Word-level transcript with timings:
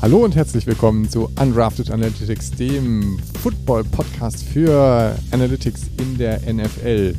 Hallo 0.00 0.18
und 0.18 0.36
herzlich 0.36 0.64
willkommen 0.64 1.10
zu 1.10 1.28
Undrafted 1.40 1.90
Analytics, 1.90 2.52
dem 2.52 3.18
Football-Podcast 3.42 4.44
für 4.44 5.16
Analytics 5.32 5.90
in 5.98 6.16
der 6.16 6.40
NFL. 6.40 7.16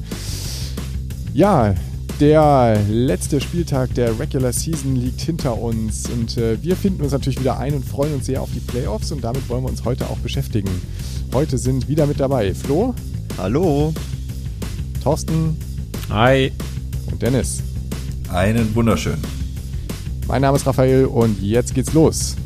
Ja, 1.34 1.76
der 2.22 2.82
letzte 2.88 3.42
Spieltag 3.42 3.94
der 3.96 4.18
Regular 4.18 4.54
Season 4.54 4.96
liegt 4.96 5.20
hinter 5.20 5.58
uns 5.58 6.10
und 6.10 6.38
äh, 6.38 6.58
wir 6.64 6.78
finden 6.78 7.04
uns 7.04 7.12
natürlich 7.12 7.42
wieder 7.42 7.60
ein 7.60 7.74
und 7.74 7.84
freuen 7.84 8.14
uns 8.14 8.28
sehr 8.28 8.42
auf 8.42 8.50
die 8.54 8.62
Playoffs 8.62 9.12
und 9.12 9.26
damit 9.26 9.50
wollen 9.50 9.64
wir 9.66 9.70
uns 9.70 9.84
heute 9.84 10.10
auch 10.10 10.18
beschäftigen. 10.20 10.70
Heute 11.34 11.58
sind 11.58 11.90
wieder 11.90 12.08
mit 12.08 12.22
dabei 12.22 12.54
Flo. 12.54 12.96
Hallo. 13.38 13.94
Thorsten. 15.04 15.58
Hi. 16.10 16.54
Und 17.12 17.22
Dennis. 17.22 17.62
Einen 18.30 18.74
wunderschönen. 18.74 19.22
Mein 20.28 20.44
Name 20.44 20.56
ist 20.56 20.66
Raphael 20.66 21.06
und 21.06 21.42
jetzt 21.42 21.76
geht's 21.76 21.92
los. 21.92 22.38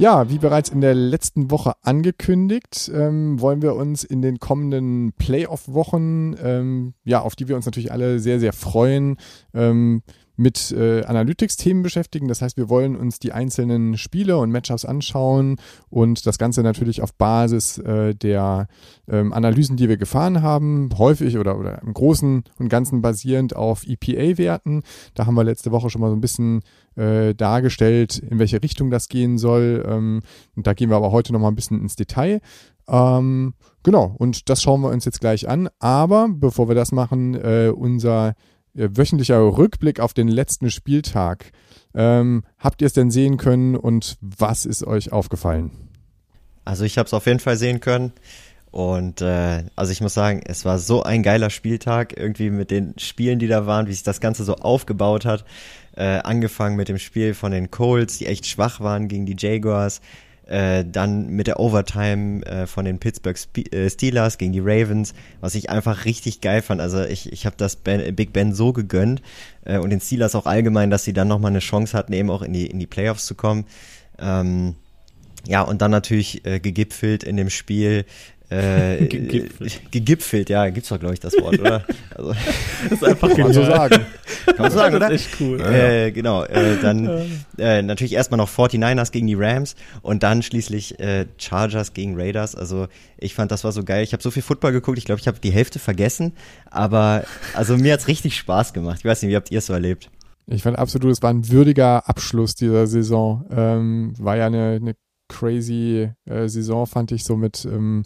Ja, 0.00 0.30
wie 0.30 0.38
bereits 0.38 0.70
in 0.70 0.80
der 0.80 0.94
letzten 0.94 1.50
Woche 1.50 1.74
angekündigt, 1.82 2.90
ähm, 2.94 3.38
wollen 3.38 3.60
wir 3.60 3.74
uns 3.74 4.02
in 4.02 4.22
den 4.22 4.38
kommenden 4.38 5.12
Playoff-Wochen, 5.18 6.36
ähm, 6.42 6.94
ja, 7.04 7.20
auf 7.20 7.36
die 7.36 7.48
wir 7.48 7.56
uns 7.56 7.66
natürlich 7.66 7.92
alle 7.92 8.18
sehr, 8.18 8.40
sehr 8.40 8.54
freuen, 8.54 9.18
ähm, 9.52 10.00
mit 10.40 10.72
äh, 10.72 11.04
Analytics-Themen 11.04 11.82
beschäftigen. 11.82 12.28
Das 12.28 12.40
heißt, 12.40 12.56
wir 12.56 12.70
wollen 12.70 12.96
uns 12.96 13.18
die 13.18 13.32
einzelnen 13.32 13.98
Spiele 13.98 14.38
und 14.38 14.50
Matchups 14.50 14.86
anschauen 14.86 15.56
und 15.90 16.24
das 16.24 16.38
Ganze 16.38 16.62
natürlich 16.62 17.02
auf 17.02 17.12
Basis 17.12 17.76
äh, 17.76 18.14
der 18.14 18.68
ähm, 19.06 19.34
Analysen, 19.34 19.76
die 19.76 19.90
wir 19.90 19.98
gefahren 19.98 20.40
haben, 20.40 20.88
häufig 20.96 21.36
oder, 21.36 21.58
oder 21.58 21.82
im 21.82 21.92
Großen 21.92 22.44
und 22.58 22.68
Ganzen 22.70 23.02
basierend 23.02 23.54
auf 23.54 23.86
EPA-Werten. 23.86 24.82
Da 25.12 25.26
haben 25.26 25.34
wir 25.34 25.44
letzte 25.44 25.72
Woche 25.72 25.90
schon 25.90 26.00
mal 26.00 26.08
so 26.08 26.16
ein 26.16 26.22
bisschen 26.22 26.62
äh, 27.00 27.34
dargestellt, 27.34 28.18
in 28.18 28.38
welche 28.38 28.62
Richtung 28.62 28.90
das 28.90 29.08
gehen 29.08 29.38
soll. 29.38 29.84
Ähm, 29.88 30.20
und 30.54 30.66
da 30.66 30.74
gehen 30.74 30.90
wir 30.90 30.96
aber 30.96 31.12
heute 31.12 31.32
noch 31.32 31.40
mal 31.40 31.48
ein 31.48 31.56
bisschen 31.56 31.80
ins 31.80 31.96
Detail. 31.96 32.40
Ähm, 32.88 33.54
genau, 33.82 34.14
und 34.18 34.48
das 34.48 34.62
schauen 34.62 34.82
wir 34.82 34.90
uns 34.90 35.04
jetzt 35.04 35.20
gleich 35.20 35.48
an. 35.48 35.68
Aber 35.78 36.28
bevor 36.30 36.68
wir 36.68 36.74
das 36.74 36.92
machen, 36.92 37.34
äh, 37.34 37.72
unser 37.74 38.34
äh, 38.74 38.88
wöchentlicher 38.92 39.40
Rückblick 39.40 40.00
auf 40.00 40.14
den 40.14 40.28
letzten 40.28 40.70
Spieltag. 40.70 41.52
Ähm, 41.94 42.44
habt 42.58 42.82
ihr 42.82 42.86
es 42.86 42.92
denn 42.92 43.10
sehen 43.10 43.36
können 43.36 43.74
und 43.76 44.16
was 44.20 44.64
ist 44.64 44.86
euch 44.86 45.12
aufgefallen? 45.12 45.72
Also 46.64 46.84
ich 46.84 46.98
habe 46.98 47.06
es 47.06 47.14
auf 47.14 47.26
jeden 47.26 47.40
Fall 47.40 47.56
sehen 47.56 47.80
können. 47.80 48.12
Und 48.70 49.20
äh, 49.20 49.64
also 49.74 49.90
ich 49.90 50.00
muss 50.00 50.14
sagen, 50.14 50.40
es 50.44 50.64
war 50.64 50.78
so 50.78 51.02
ein 51.02 51.24
geiler 51.24 51.50
Spieltag, 51.50 52.16
irgendwie 52.16 52.50
mit 52.50 52.70
den 52.70 52.94
Spielen, 52.98 53.40
die 53.40 53.48
da 53.48 53.66
waren, 53.66 53.88
wie 53.88 53.92
sich 53.92 54.04
das 54.04 54.20
Ganze 54.20 54.44
so 54.44 54.54
aufgebaut 54.54 55.24
hat. 55.24 55.44
Äh, 55.96 56.20
angefangen 56.22 56.76
mit 56.76 56.88
dem 56.88 56.98
Spiel 56.98 57.34
von 57.34 57.52
den 57.52 57.70
Colts, 57.70 58.18
die 58.18 58.26
echt 58.26 58.46
schwach 58.46 58.80
waren 58.80 59.08
gegen 59.08 59.26
die 59.26 59.36
Jaguars. 59.38 60.00
Äh, 60.46 60.84
dann 60.84 61.28
mit 61.28 61.46
der 61.46 61.60
Overtime 61.60 62.44
äh, 62.44 62.66
von 62.66 62.84
den 62.84 62.98
Pittsburgh 62.98 63.38
äh, 63.72 63.88
Steelers 63.88 64.36
gegen 64.36 64.52
die 64.52 64.58
Ravens, 64.60 65.14
was 65.40 65.54
ich 65.54 65.70
einfach 65.70 66.04
richtig 66.06 66.40
geil 66.40 66.60
fand. 66.60 66.80
Also 66.80 67.04
ich, 67.04 67.32
ich 67.32 67.46
habe 67.46 67.54
das 67.56 67.76
ben, 67.76 68.16
Big 68.16 68.32
Ben 68.32 68.52
so 68.52 68.72
gegönnt 68.72 69.22
äh, 69.64 69.78
und 69.78 69.90
den 69.90 70.00
Steelers 70.00 70.34
auch 70.34 70.46
allgemein, 70.46 70.90
dass 70.90 71.04
sie 71.04 71.12
dann 71.12 71.28
nochmal 71.28 71.52
eine 71.52 71.60
Chance 71.60 71.96
hatten, 71.96 72.12
eben 72.12 72.30
auch 72.30 72.42
in 72.42 72.52
die, 72.52 72.66
in 72.66 72.80
die 72.80 72.88
Playoffs 72.88 73.26
zu 73.26 73.36
kommen. 73.36 73.64
Ähm, 74.18 74.74
ja, 75.46 75.62
und 75.62 75.82
dann 75.82 75.92
natürlich 75.92 76.44
äh, 76.44 76.58
gegipfelt 76.58 77.22
in 77.22 77.36
dem 77.36 77.50
Spiel 77.50 78.04
äh, 78.50 79.06
gegipfelt. 79.06 79.92
gegipfelt, 79.92 80.50
ja, 80.50 80.68
gibt's 80.70 80.88
doch, 80.88 80.98
glaube 80.98 81.14
ich, 81.14 81.20
das 81.20 81.34
Wort, 81.40 81.58
oder? 81.60 81.84
Also, 82.16 82.34
das 82.82 82.92
ist 82.92 83.04
einfach 83.04 83.30
Kann 83.30 83.40
man 83.40 83.52
so 83.52 83.64
sagen. 83.64 84.04
Kann 84.44 84.56
man 84.58 84.70
so 84.70 84.78
sagen, 84.78 84.96
oder? 84.96 85.08
Das 85.08 85.20
ist 85.20 85.28
echt 85.28 85.40
cool. 85.40 85.60
Äh, 85.60 86.10
genau, 86.10 86.44
äh, 86.44 86.76
dann 86.82 87.08
äh, 87.56 87.80
natürlich 87.82 88.12
erstmal 88.12 88.38
noch 88.38 88.50
49ers 88.50 89.12
gegen 89.12 89.28
die 89.28 89.36
Rams 89.36 89.76
und 90.02 90.22
dann 90.22 90.42
schließlich 90.42 90.98
äh, 90.98 91.26
Chargers 91.38 91.94
gegen 91.94 92.20
Raiders. 92.20 92.56
Also 92.56 92.88
ich 93.16 93.34
fand, 93.34 93.52
das 93.52 93.64
war 93.64 93.72
so 93.72 93.84
geil. 93.84 94.02
Ich 94.02 94.12
habe 94.12 94.22
so 94.22 94.30
viel 94.30 94.42
Football 94.42 94.72
geguckt, 94.72 94.98
ich 94.98 95.04
glaube, 95.04 95.20
ich 95.20 95.28
habe 95.28 95.38
die 95.38 95.52
Hälfte 95.52 95.78
vergessen, 95.78 96.32
aber 96.70 97.24
also 97.54 97.76
mir 97.76 97.92
hat's 97.92 98.08
richtig 98.08 98.36
Spaß 98.36 98.72
gemacht. 98.72 98.98
Ich 98.98 99.04
weiß 99.04 99.22
nicht, 99.22 99.30
wie 99.30 99.36
habt 99.36 99.50
ihr 99.50 99.58
es 99.58 99.66
so 99.66 99.72
erlebt? 99.72 100.10
Ich 100.46 100.64
fand 100.64 100.78
absolut, 100.78 101.12
es 101.12 101.22
war 101.22 101.30
ein 101.30 101.48
würdiger 101.48 102.08
Abschluss 102.08 102.56
dieser 102.56 102.88
Saison. 102.88 103.46
Ähm, 103.50 104.14
war 104.18 104.36
ja 104.36 104.46
eine, 104.46 104.80
eine 104.80 104.94
crazy 105.30 106.10
äh, 106.26 106.48
Saison, 106.48 106.86
fand 106.86 107.12
ich 107.12 107.24
so 107.24 107.36
mit 107.36 107.64
ähm, 107.64 108.02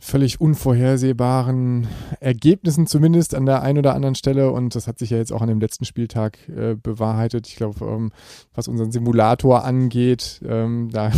völlig 0.00 0.40
unvorhersehbaren 0.40 1.86
Ergebnissen 2.18 2.88
zumindest 2.88 3.36
an 3.36 3.46
der 3.46 3.62
einen 3.62 3.78
oder 3.78 3.94
anderen 3.94 4.16
Stelle 4.16 4.50
und 4.50 4.74
das 4.74 4.88
hat 4.88 4.98
sich 4.98 5.10
ja 5.10 5.18
jetzt 5.18 5.32
auch 5.32 5.42
an 5.42 5.48
dem 5.48 5.60
letzten 5.60 5.84
Spieltag 5.84 6.38
äh, 6.48 6.74
bewahrheitet. 6.74 7.46
Ich 7.46 7.54
glaube, 7.54 7.84
ähm, 7.84 8.10
was 8.52 8.66
unseren 8.66 8.90
Simulator 8.90 9.64
angeht, 9.64 10.40
ähm, 10.44 10.90
da 10.92 11.12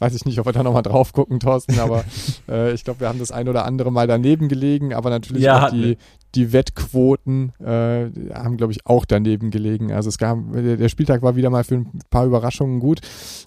weiß 0.00 0.16
ich 0.16 0.24
nicht, 0.24 0.40
ob 0.40 0.46
wir 0.46 0.52
da 0.52 0.64
nochmal 0.64 0.82
drauf 0.82 1.12
gucken, 1.12 1.38
Thorsten, 1.38 1.78
aber 1.78 2.04
äh, 2.48 2.72
ich 2.74 2.82
glaube, 2.82 2.98
wir 2.98 3.08
haben 3.08 3.20
das 3.20 3.30
ein 3.30 3.48
oder 3.48 3.64
andere 3.64 3.92
Mal 3.92 4.08
daneben 4.08 4.48
gelegen, 4.48 4.92
aber 4.92 5.10
natürlich 5.10 5.44
Ja, 5.44 5.66
auch 5.66 5.70
die. 5.70 5.96
Die 6.34 6.52
Wettquoten 6.52 7.52
äh, 7.60 8.10
haben, 8.34 8.56
glaube 8.56 8.72
ich, 8.72 8.86
auch 8.86 9.04
daneben 9.04 9.50
gelegen. 9.50 9.92
Also 9.92 10.08
es 10.08 10.18
gab, 10.18 10.38
der 10.52 10.88
Spieltag 10.88 11.22
war 11.22 11.36
wieder 11.36 11.50
mal 11.50 11.64
für 11.64 11.76
ein 11.76 12.00
paar 12.10 12.26
Überraschungen 12.26 12.80
gut. 12.80 13.00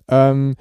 Ähm, 0.08 0.56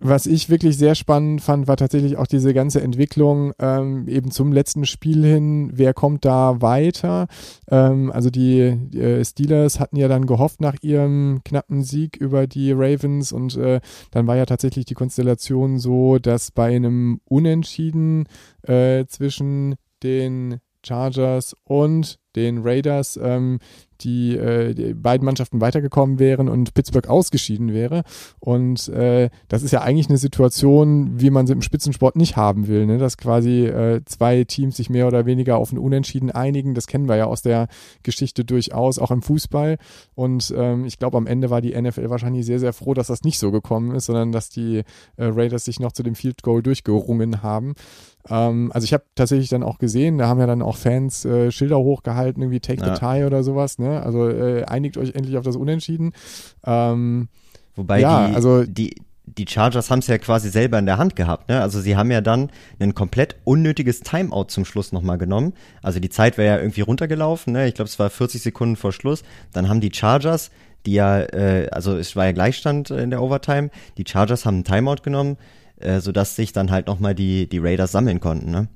was 0.00 0.26
ich 0.26 0.50
wirklich 0.50 0.76
sehr 0.76 0.96
spannend 0.96 1.40
fand, 1.40 1.68
war 1.68 1.76
tatsächlich 1.76 2.18
auch 2.18 2.26
diese 2.26 2.52
ganze 2.52 2.82
Entwicklung 2.82 3.52
ähm, 3.58 4.08
eben 4.08 4.30
zum 4.32 4.52
letzten 4.52 4.86
Spiel 4.86 5.24
hin. 5.24 5.70
Wer 5.72 5.94
kommt 5.94 6.24
da 6.24 6.60
weiter? 6.60 7.26
Ähm, 7.70 8.10
also 8.10 8.28
die 8.28 8.58
äh, 8.60 9.24
Steelers 9.24 9.78
hatten 9.78 9.96
ja 9.96 10.08
dann 10.08 10.26
gehofft 10.26 10.60
nach 10.60 10.74
ihrem 10.82 11.40
knappen 11.44 11.84
Sieg 11.84 12.16
über 12.16 12.46
die 12.48 12.72
Ravens 12.72 13.32
und 13.32 13.56
äh, 13.56 13.80
dann 14.10 14.26
war 14.26 14.36
ja 14.36 14.46
tatsächlich 14.46 14.84
die 14.84 14.94
Konstellation 14.94 15.78
so, 15.78 16.18
dass 16.18 16.50
bei 16.50 16.74
einem 16.74 17.20
Unentschieden 17.24 18.26
äh, 18.62 19.06
zwischen 19.06 19.76
den 20.02 20.60
Chargers 20.84 21.56
und 21.64 22.18
den 22.36 22.62
Raiders 22.62 23.18
ähm, 23.22 23.58
die, 24.00 24.36
äh, 24.36 24.74
die 24.74 24.94
beiden 24.94 25.24
Mannschaften 25.24 25.60
weitergekommen 25.60 26.18
wären 26.18 26.48
und 26.48 26.74
Pittsburgh 26.74 27.08
ausgeschieden 27.08 27.72
wäre. 27.72 28.02
Und 28.40 28.88
äh, 28.88 29.30
das 29.48 29.62
ist 29.62 29.70
ja 29.70 29.82
eigentlich 29.82 30.08
eine 30.08 30.18
Situation, 30.18 31.20
wie 31.20 31.30
man 31.30 31.46
sie 31.46 31.52
im 31.52 31.62
Spitzensport 31.62 32.16
nicht 32.16 32.36
haben 32.36 32.66
will, 32.66 32.86
ne? 32.86 32.98
dass 32.98 33.16
quasi 33.16 33.66
äh, 33.66 34.02
zwei 34.04 34.44
Teams 34.44 34.76
sich 34.76 34.90
mehr 34.90 35.06
oder 35.06 35.26
weniger 35.26 35.56
auf 35.56 35.72
ein 35.72 35.78
Unentschieden 35.78 36.30
einigen. 36.30 36.74
Das 36.74 36.86
kennen 36.86 37.08
wir 37.08 37.16
ja 37.16 37.26
aus 37.26 37.42
der 37.42 37.68
Geschichte 38.02 38.44
durchaus, 38.44 38.98
auch 38.98 39.10
im 39.10 39.22
Fußball. 39.22 39.78
Und 40.14 40.52
ähm, 40.56 40.84
ich 40.84 40.98
glaube, 40.98 41.16
am 41.16 41.26
Ende 41.26 41.50
war 41.50 41.60
die 41.60 41.80
NFL 41.80 42.10
wahrscheinlich 42.10 42.46
sehr, 42.46 42.60
sehr 42.60 42.72
froh, 42.72 42.94
dass 42.94 43.06
das 43.06 43.22
nicht 43.22 43.38
so 43.38 43.50
gekommen 43.52 43.94
ist, 43.94 44.06
sondern 44.06 44.32
dass 44.32 44.50
die 44.50 44.78
äh, 45.16 45.24
Raiders 45.24 45.64
sich 45.64 45.80
noch 45.80 45.92
zu 45.92 46.02
dem 46.02 46.14
Field 46.14 46.42
Goal 46.42 46.62
durchgerungen 46.62 47.42
haben. 47.42 47.74
Ähm, 48.30 48.70
also 48.72 48.84
ich 48.84 48.92
habe 48.92 49.04
tatsächlich 49.14 49.48
dann 49.48 49.62
auch 49.62 49.78
gesehen, 49.78 50.18
da 50.18 50.28
haben 50.28 50.40
ja 50.40 50.46
dann 50.46 50.62
auch 50.62 50.76
Fans 50.76 51.24
äh, 51.24 51.50
Schilder 51.50 51.78
hochgehalten, 51.78 52.42
irgendwie 52.42 52.60
Take 52.60 52.84
Ja. 52.84 52.94
the 52.94 53.00
Tie 53.00 53.24
oder 53.24 53.42
sowas. 53.42 53.78
Ne? 53.78 54.02
Also 54.02 54.28
äh, 54.28 54.64
einigt 54.64 54.96
euch 54.96 55.14
endlich 55.14 55.36
auf 55.36 55.44
das 55.44 55.56
Unentschieden. 55.56 56.12
Ähm, 56.64 57.28
Wobei 57.76 58.00
Ja, 58.00 58.28
die, 58.28 58.34
also- 58.34 58.64
die, 58.64 58.94
die 59.26 59.46
Chargers 59.48 59.90
haben 59.90 59.98
es 60.00 60.06
ja 60.06 60.18
quasi 60.18 60.48
selber 60.50 60.78
in 60.78 60.86
der 60.86 60.98
Hand 60.98 61.16
gehabt. 61.16 61.48
Ne? 61.48 61.60
Also 61.60 61.80
sie 61.80 61.96
haben 61.96 62.10
ja 62.10 62.20
dann 62.20 62.50
ein 62.78 62.94
komplett 62.94 63.36
unnötiges 63.44 64.00
Timeout 64.00 64.44
zum 64.48 64.64
Schluss 64.64 64.92
nochmal 64.92 65.18
genommen. 65.18 65.54
Also 65.82 65.98
die 65.98 66.10
Zeit 66.10 66.36
wäre 66.38 66.56
ja 66.56 66.62
irgendwie 66.62 66.82
runtergelaufen. 66.82 67.52
Ne? 67.54 67.66
Ich 67.66 67.74
glaube, 67.74 67.88
es 67.88 67.98
war 67.98 68.10
40 68.10 68.42
Sekunden 68.42 68.76
vor 68.76 68.92
Schluss. 68.92 69.22
Dann 69.52 69.68
haben 69.68 69.80
die 69.80 69.90
Chargers, 69.92 70.50
die 70.86 70.92
ja, 70.92 71.20
äh, 71.20 71.68
also 71.72 71.96
es 71.96 72.14
war 72.16 72.26
ja 72.26 72.32
Gleichstand 72.32 72.90
in 72.90 73.10
der 73.10 73.22
Overtime, 73.22 73.70
die 73.96 74.04
Chargers 74.06 74.44
haben 74.44 74.56
einen 74.56 74.64
Timeout 74.64 75.02
genommen, 75.02 75.38
äh, 75.84 76.00
sodass 76.00 76.36
sich 76.36 76.52
dann 76.52 76.70
halt 76.70 76.86
nochmal 76.86 77.14
die, 77.14 77.48
die 77.48 77.58
Raiders 77.58 77.92
sammeln 77.92 78.20
konnten. 78.20 78.50
Ne? 78.50 78.68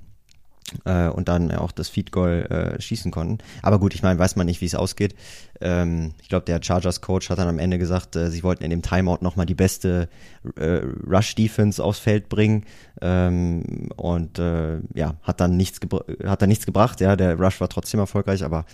äh, 0.85 1.09
und 1.09 1.29
dann 1.29 1.51
auch 1.53 1.73
das 1.73 1.89
Feed 1.89 2.13
Goal 2.13 2.47
äh, 2.51 2.81
schießen 2.81 3.11
konnten. 3.11 3.39
Aber 3.63 3.79
gut, 3.79 3.95
ich 3.95 4.03
meine, 4.03 4.19
weiß 4.19 4.37
man 4.37 4.47
nicht, 4.47 4.61
wie 4.61 4.67
es 4.67 4.75
ausgeht. 4.75 5.15
Ähm, 5.61 6.13
ich 6.23 6.29
glaube, 6.29 6.45
der 6.45 6.63
Chargers 6.63 7.01
Coach 7.01 7.31
hat 7.31 7.39
dann 7.39 7.49
am 7.49 7.59
Ende 7.59 7.79
gesagt, 7.79 8.17
äh, 8.17 8.31
sie 8.31 8.43
wollten 8.43 8.65
in 8.65 8.71
dem 8.71 8.83
Timeout 8.83 9.19
nochmal 9.23 9.47
die 9.47 9.55
beste 9.55 10.09
äh, 10.57 10.81
Rush 11.07 11.35
Defense 11.35 11.83
aufs 11.83 11.99
Feld 11.99 12.29
bringen 12.29 12.65
ähm, 13.01 13.89
und 13.97 14.39
äh, 14.39 14.79
ja, 14.95 15.15
hat 15.23 15.41
dann 15.41 15.57
nichts 15.57 15.81
hat 16.25 16.43
dann 16.43 16.49
nichts 16.49 16.67
gebracht. 16.67 17.01
Ja, 17.01 17.17
der 17.17 17.39
Rush 17.39 17.61
war 17.61 17.69
trotzdem 17.69 18.01
erfolgreich, 18.01 18.45
aber 18.45 18.65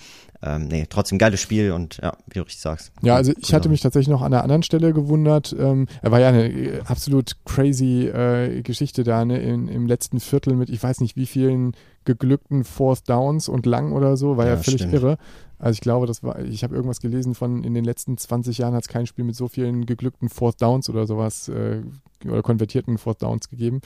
ähm, 0.43 0.69
nee, 0.69 0.87
trotzdem 0.89 1.19
geiles 1.19 1.41
Spiel 1.41 1.73
und 1.73 1.99
ja, 2.03 2.17
wie 2.27 2.39
du 2.39 2.43
richtig 2.43 2.61
sagst. 2.61 2.93
Ja, 3.03 3.17
also 3.17 3.33
ich 3.39 3.55
hatte 3.55 3.71
mich 3.71 3.81
tatsächlich 3.81 4.09
noch 4.09 4.21
an 4.21 4.33
einer 4.33 4.43
anderen 4.43 4.63
Stelle 4.63 4.93
gewundert. 4.93 5.55
Ähm, 5.59 5.87
er 6.03 6.11
war 6.11 6.21
ja 6.21 6.29
eine 6.29 6.49
äh, 6.49 6.81
absolut 6.85 7.37
crazy 7.47 8.07
äh, 8.09 8.63
Geschichte 8.63 9.05
da 9.05 9.25
ne, 9.25 9.39
in, 9.39 9.69
im 9.69 9.87
letzten 9.87 10.21
Viertel 10.21 10.55
mit, 10.55 10.69
ich 10.69 10.83
weiß 10.83 11.01
nicht 11.01 11.17
wie 11.17 11.27
vielen 11.27 11.73
geglückten 12.05 12.65
Fourth 12.65 13.09
Downs 13.09 13.49
und 13.49 13.67
lang 13.67 13.93
oder 13.93 14.17
so, 14.17 14.37
war 14.37 14.47
ja, 14.47 14.55
ja 14.55 14.57
völlig 14.59 14.81
stimmt. 14.81 14.95
irre. 14.95 15.19
Also 15.59 15.77
ich 15.77 15.81
glaube, 15.81 16.07
das 16.07 16.23
war, 16.23 16.39
ich 16.41 16.63
habe 16.63 16.75
irgendwas 16.75 17.01
gelesen 17.01 17.35
von 17.35 17.63
in 17.65 17.75
den 17.75 17.85
letzten 17.85 18.19
20 18.19 18.59
Jahren 18.59 18.75
hat 18.75 18.83
es 18.83 18.89
kein 18.89 19.07
Spiel 19.07 19.25
mit 19.25 19.37
so 19.37 19.49
vielen 19.49 19.87
geglückten 19.87 20.29
Fourth 20.29 20.61
Downs 20.61 20.91
oder 20.91 21.07
sowas 21.07 21.49
äh, 21.49 21.83
oder 22.25 22.43
konvertierten 22.43 22.99
Fourth 22.99 23.23
Downs 23.23 23.49
gegeben. 23.49 23.81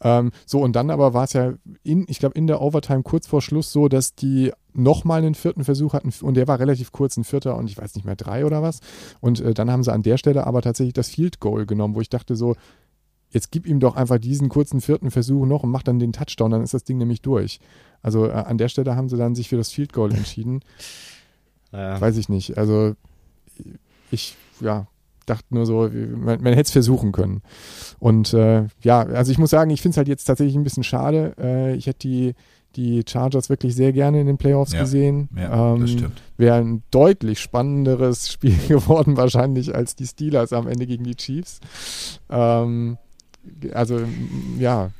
Ähm, 0.00 0.32
so, 0.46 0.60
und 0.60 0.74
dann 0.74 0.90
aber 0.90 1.14
war 1.14 1.24
es 1.24 1.32
ja 1.32 1.54
in, 1.82 2.04
ich 2.08 2.18
glaube, 2.18 2.36
in 2.36 2.46
der 2.46 2.60
Overtime 2.60 3.02
kurz 3.02 3.26
vor 3.26 3.42
Schluss 3.42 3.72
so, 3.72 3.88
dass 3.88 4.14
die 4.14 4.52
nochmal 4.72 5.18
einen 5.18 5.34
vierten 5.34 5.64
Versuch 5.64 5.92
hatten 5.92 6.12
und 6.22 6.34
der 6.34 6.48
war 6.48 6.58
relativ 6.58 6.92
kurz, 6.92 7.16
ein 7.16 7.24
vierter 7.24 7.56
und 7.56 7.68
ich 7.68 7.76
weiß 7.76 7.94
nicht 7.94 8.04
mehr, 8.04 8.16
drei 8.16 8.46
oder 8.46 8.62
was. 8.62 8.80
Und 9.20 9.40
äh, 9.40 9.54
dann 9.54 9.70
haben 9.70 9.82
sie 9.82 9.92
an 9.92 10.02
der 10.02 10.16
Stelle 10.16 10.46
aber 10.46 10.62
tatsächlich 10.62 10.94
das 10.94 11.10
Field 11.10 11.40
Goal 11.40 11.66
genommen, 11.66 11.94
wo 11.94 12.00
ich 12.00 12.08
dachte 12.08 12.36
so, 12.36 12.56
jetzt 13.30 13.50
gib 13.50 13.66
ihm 13.66 13.80
doch 13.80 13.96
einfach 13.96 14.18
diesen 14.18 14.48
kurzen 14.48 14.80
vierten 14.80 15.10
Versuch 15.10 15.46
noch 15.46 15.62
und 15.62 15.70
mach 15.70 15.82
dann 15.82 15.98
den 15.98 16.12
Touchdown, 16.12 16.50
dann 16.50 16.62
ist 16.62 16.74
das 16.74 16.84
Ding 16.84 16.98
nämlich 16.98 17.22
durch. 17.22 17.60
Also 18.02 18.26
äh, 18.26 18.32
an 18.32 18.58
der 18.58 18.68
Stelle 18.68 18.96
haben 18.96 19.08
sie 19.08 19.16
dann 19.16 19.34
sich 19.34 19.48
für 19.48 19.56
das 19.56 19.70
Field 19.70 19.92
Goal 19.92 20.12
entschieden. 20.12 20.60
Ja. 21.72 22.00
Weiß 22.00 22.16
ich 22.16 22.28
nicht. 22.28 22.58
Also 22.58 22.96
ich, 24.10 24.36
ja, 24.60 24.88
dachte 25.26 25.54
nur 25.54 25.66
so, 25.66 25.88
man, 25.88 26.42
man 26.42 26.52
hätte 26.52 26.62
es 26.62 26.70
versuchen 26.72 27.12
können. 27.12 27.42
Und 27.98 28.34
äh, 28.34 28.64
ja, 28.82 29.02
also 29.02 29.30
ich 29.32 29.38
muss 29.38 29.50
sagen, 29.50 29.70
ich 29.70 29.80
finde 29.80 29.92
es 29.94 29.96
halt 29.96 30.08
jetzt 30.08 30.24
tatsächlich 30.24 30.56
ein 30.56 30.64
bisschen 30.64 30.82
schade. 30.82 31.34
Äh, 31.38 31.74
ich 31.76 31.86
hätte 31.86 32.00
die, 32.00 32.34
die 32.76 33.04
Chargers 33.08 33.48
wirklich 33.48 33.74
sehr 33.74 33.92
gerne 33.92 34.20
in 34.20 34.26
den 34.26 34.36
Playoffs 34.36 34.72
ja, 34.72 34.80
gesehen. 34.80 35.28
Ja, 35.36 35.74
ähm, 35.74 35.80
das 35.82 35.90
stimmt. 35.90 36.22
Wäre 36.36 36.56
ein 36.56 36.82
deutlich 36.90 37.38
spannenderes 37.38 38.32
Spiel 38.32 38.56
geworden 38.68 39.16
wahrscheinlich 39.16 39.74
als 39.74 39.94
die 39.94 40.06
Steelers 40.06 40.52
am 40.52 40.66
Ende 40.66 40.86
gegen 40.86 41.04
die 41.04 41.16
Chiefs. 41.16 41.60
Ähm, 42.28 42.98
also 43.72 44.00
ja. 44.58 44.90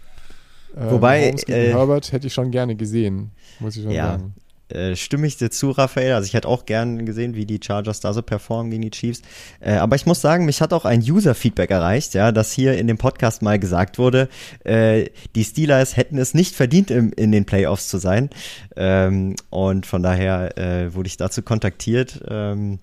Äh, 0.76 0.90
Wobei 0.90 1.34
äh, 1.48 1.72
Herbert 1.72 2.12
hätte 2.12 2.28
ich 2.28 2.34
schon 2.34 2.50
gerne 2.50 2.76
gesehen, 2.76 3.32
muss 3.58 3.76
ich 3.76 3.82
schon 3.82 3.92
ja. 3.92 4.12
sagen 4.12 4.34
äh, 4.70 4.96
stimme 4.96 5.26
ich 5.26 5.36
dir 5.36 5.50
zu, 5.50 5.70
Raphael. 5.70 6.12
Also 6.12 6.26
ich 6.26 6.34
hätte 6.34 6.48
auch 6.48 6.64
gern 6.64 7.04
gesehen, 7.06 7.34
wie 7.34 7.46
die 7.46 7.60
Chargers 7.62 8.00
da 8.00 8.12
so 8.12 8.22
performen 8.22 8.70
gegen 8.70 8.82
die 8.82 8.90
Chiefs. 8.90 9.22
Äh, 9.60 9.74
aber 9.74 9.96
ich 9.96 10.06
muss 10.06 10.20
sagen, 10.20 10.44
mich 10.44 10.60
hat 10.60 10.72
auch 10.72 10.84
ein 10.84 11.00
User-Feedback 11.00 11.70
erreicht, 11.70 12.14
ja, 12.14 12.32
dass 12.32 12.52
hier 12.52 12.78
in 12.78 12.86
dem 12.86 12.98
Podcast 12.98 13.42
mal 13.42 13.58
gesagt 13.58 13.98
wurde, 13.98 14.28
äh, 14.64 15.06
die 15.34 15.44
Steelers 15.44 15.96
hätten 15.96 16.18
es 16.18 16.34
nicht 16.34 16.54
verdient, 16.54 16.90
im, 16.90 17.12
in 17.12 17.32
den 17.32 17.44
Playoffs 17.44 17.88
zu 17.88 17.98
sein. 17.98 18.30
Ähm, 18.76 19.34
und 19.50 19.86
von 19.86 20.02
daher 20.02 20.52
wurde 20.92 21.06
ich 21.06 21.16
dazu 21.16 21.42
kontaktiert. 21.42 22.22
Ähm, 22.28 22.78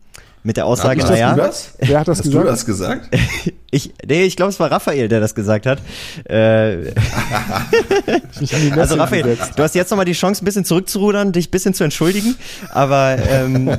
mit 0.48 0.56
der 0.56 0.66
Aussage, 0.66 1.04
naja. 1.04 1.36
Wer 1.80 2.00
hat 2.00 2.08
das 2.08 2.20
Hast 2.20 2.24
gesagt? 2.24 2.46
du 2.46 2.50
das 2.50 2.66
gesagt? 2.66 3.10
ich, 3.70 3.94
nee, 4.08 4.24
ich 4.24 4.38
glaube, 4.38 4.52
es 4.52 4.60
war 4.62 4.72
Raphael, 4.72 5.10
der 5.10 5.20
das 5.20 5.36
gesagt 5.36 5.66
hat. 5.66 5.80
Äh, 6.24 6.94
also 8.78 8.96
Raphael, 8.96 9.24
gesetzt. 9.24 9.52
du 9.58 9.64
hast 9.64 9.76
jetzt 9.76 9.90
nochmal 9.90 10.06
die 10.06 10.14
Chance, 10.14 10.42
ein 10.42 10.46
bisschen 10.46 10.64
zurückzurudern, 10.64 11.34
dich 11.34 11.50
ein 11.50 11.52
bisschen 11.52 11.74
zu 11.74 11.84
entschuldigen, 11.84 12.38
aber 12.70 13.18
ähm, 13.30 13.78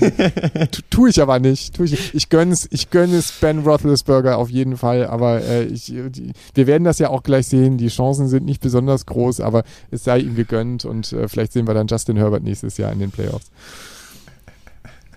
tu 0.88 1.06
ich 1.06 1.20
aber 1.20 1.38
nicht. 1.38 1.76
Tu 1.76 1.84
ich, 1.84 2.14
ich 2.14 2.30
gönne 2.30 2.54
es 2.54 2.66
ich 2.70 2.88
gönn 2.88 3.12
es 3.12 3.32
Ben 3.32 3.58
Roethlisberger 3.58 4.38
auf 4.38 4.48
jeden 4.48 4.78
Fall, 4.78 5.06
aber 5.06 5.42
äh, 5.42 5.64
ich, 5.64 5.92
die, 5.92 6.32
wir 6.54 6.66
werden 6.66 6.84
das 6.84 6.98
ja 6.98 7.10
auch 7.10 7.22
gleich 7.22 7.46
sehen. 7.46 7.76
Die 7.76 7.88
Chancen 7.88 8.26
sind 8.26 8.46
nicht 8.46 8.62
besonders 8.62 9.04
groß, 9.04 9.40
aber 9.40 9.64
es 9.90 10.04
sei 10.04 10.20
ihm 10.20 10.34
gegönnt 10.34 10.86
und 10.86 11.12
äh, 11.12 11.28
vielleicht 11.28 11.52
sehen 11.52 11.66
wir 11.66 11.74
dann 11.74 11.88
Justin 11.88 12.16
Herbert 12.16 12.42
nächstes 12.42 12.78
Jahr 12.78 12.90
in 12.90 13.00
den 13.00 13.10
Playoffs. 13.10 13.50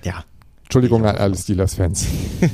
Ja, 0.04 0.26
Entschuldigung 0.74 1.06
an 1.06 1.18
alle 1.18 1.36
Steelers-Fans. 1.36 2.08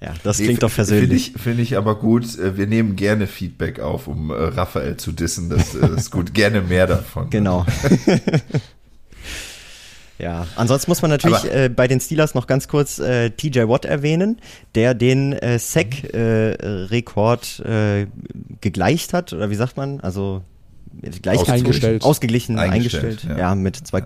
ja, 0.00 0.14
das 0.22 0.38
klingt 0.38 0.52
nee, 0.52 0.58
doch 0.58 0.72
persönlich. 0.72 1.32
Finde 1.32 1.36
ich, 1.36 1.42
find 1.42 1.60
ich 1.60 1.76
aber 1.76 1.98
gut. 1.98 2.38
Äh, 2.38 2.56
wir 2.56 2.66
nehmen 2.66 2.96
gerne 2.96 3.26
Feedback 3.26 3.78
auf, 3.78 4.08
um 4.08 4.30
äh, 4.30 4.32
Raphael 4.32 4.96
zu 4.96 5.12
dissen. 5.12 5.50
Das 5.50 5.74
äh, 5.74 5.86
ist 5.98 6.10
gut. 6.10 6.32
gerne 6.34 6.62
mehr 6.62 6.86
davon. 6.86 7.28
Genau. 7.28 7.66
Ja, 10.16 10.46
ansonsten 10.54 10.92
muss 10.92 11.02
man 11.02 11.10
natürlich 11.10 11.44
äh, 11.52 11.68
bei 11.68 11.88
den 11.88 12.00
Steelers 12.00 12.36
noch 12.36 12.46
ganz 12.46 12.68
kurz 12.68 13.00
äh, 13.00 13.30
TJ 13.30 13.62
Watt 13.62 13.84
erwähnen, 13.84 14.40
der 14.76 14.94
den 14.94 15.32
äh, 15.32 15.58
Sack-Rekord 15.58 17.62
äh, 17.66 18.02
äh, 18.02 18.06
gegleicht 18.60 19.12
hat, 19.12 19.32
oder 19.32 19.50
wie 19.50 19.56
sagt 19.56 19.76
man? 19.76 19.98
Also 20.00 20.42
gleich 21.20 21.48
eingestellt. 21.48 22.04
ausgeglichen 22.04 22.60
eingestellt, 22.60 23.04
eingestellt 23.04 23.38
ja. 23.38 23.48
ja. 23.48 23.54
mit 23.56 23.76
2, 23.76 23.98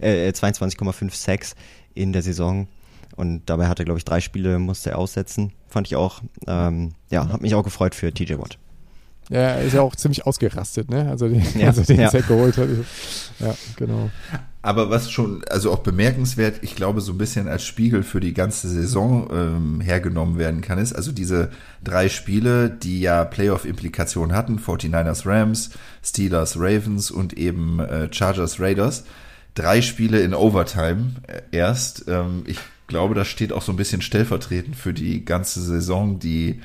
äh, 0.00 0.30
22,5 0.30 1.14
Sacks 1.14 1.54
in 1.94 2.12
der 2.12 2.22
Saison. 2.22 2.68
Und 3.16 3.42
dabei 3.46 3.68
hatte, 3.68 3.84
glaube 3.84 3.98
ich, 3.98 4.04
drei 4.04 4.20
Spiele 4.20 4.58
musste 4.58 4.90
er 4.90 4.98
aussetzen. 4.98 5.52
Fand 5.68 5.86
ich 5.86 5.96
auch, 5.96 6.20
ähm, 6.46 6.92
ja, 7.10 7.28
hat 7.28 7.42
mich 7.42 7.54
auch 7.54 7.62
gefreut 7.62 7.94
für 7.94 8.12
TJ 8.12 8.34
Watt. 8.38 8.58
Ja, 9.30 9.40
er 9.40 9.62
ist 9.62 9.72
ja 9.72 9.80
auch 9.80 9.96
ziemlich 9.96 10.26
ausgerastet, 10.26 10.90
ne? 10.90 11.08
Also 11.08 11.28
den, 11.28 11.42
ja, 11.58 11.68
also 11.68 11.82
den 11.82 12.00
ja. 12.00 12.10
Sack 12.10 12.28
geholt 12.28 12.58
hat. 12.58 12.68
Ja, 13.40 13.54
genau. 13.76 14.10
Aber 14.60 14.90
was 14.90 15.10
schon, 15.10 15.44
also 15.50 15.72
auch 15.72 15.80
bemerkenswert, 15.80 16.60
ich 16.62 16.74
glaube, 16.74 17.00
so 17.00 17.12
ein 17.12 17.18
bisschen 17.18 17.48
als 17.48 17.64
Spiegel 17.64 18.02
für 18.02 18.20
die 18.20 18.34
ganze 18.34 18.68
Saison 18.68 19.28
ähm, 19.30 19.80
hergenommen 19.80 20.38
werden 20.38 20.60
kann, 20.60 20.78
ist, 20.78 20.94
also 20.94 21.12
diese 21.12 21.50
drei 21.82 22.08
Spiele, 22.08 22.70
die 22.70 23.00
ja 23.00 23.24
Playoff-Implikationen 23.24 24.34
hatten, 24.34 24.58
49ers 24.58 25.26
Rams, 25.26 25.70
Steelers 26.02 26.56
Ravens 26.58 27.10
und 27.10 27.34
eben 27.34 27.78
äh, 27.78 28.08
Chargers 28.10 28.60
Raiders, 28.60 29.04
drei 29.54 29.82
Spiele 29.82 30.20
in 30.20 30.34
Overtime 30.34 31.12
äh, 31.26 31.42
erst. 31.52 32.06
Ähm, 32.08 32.42
ich 32.46 32.58
glaube, 32.86 33.14
das 33.14 33.28
steht 33.28 33.52
auch 33.52 33.62
so 33.62 33.72
ein 33.72 33.76
bisschen 33.76 34.02
stellvertretend 34.02 34.76
für 34.76 34.92
die 34.92 35.24
ganze 35.24 35.62
Saison, 35.62 36.18
die 36.18 36.60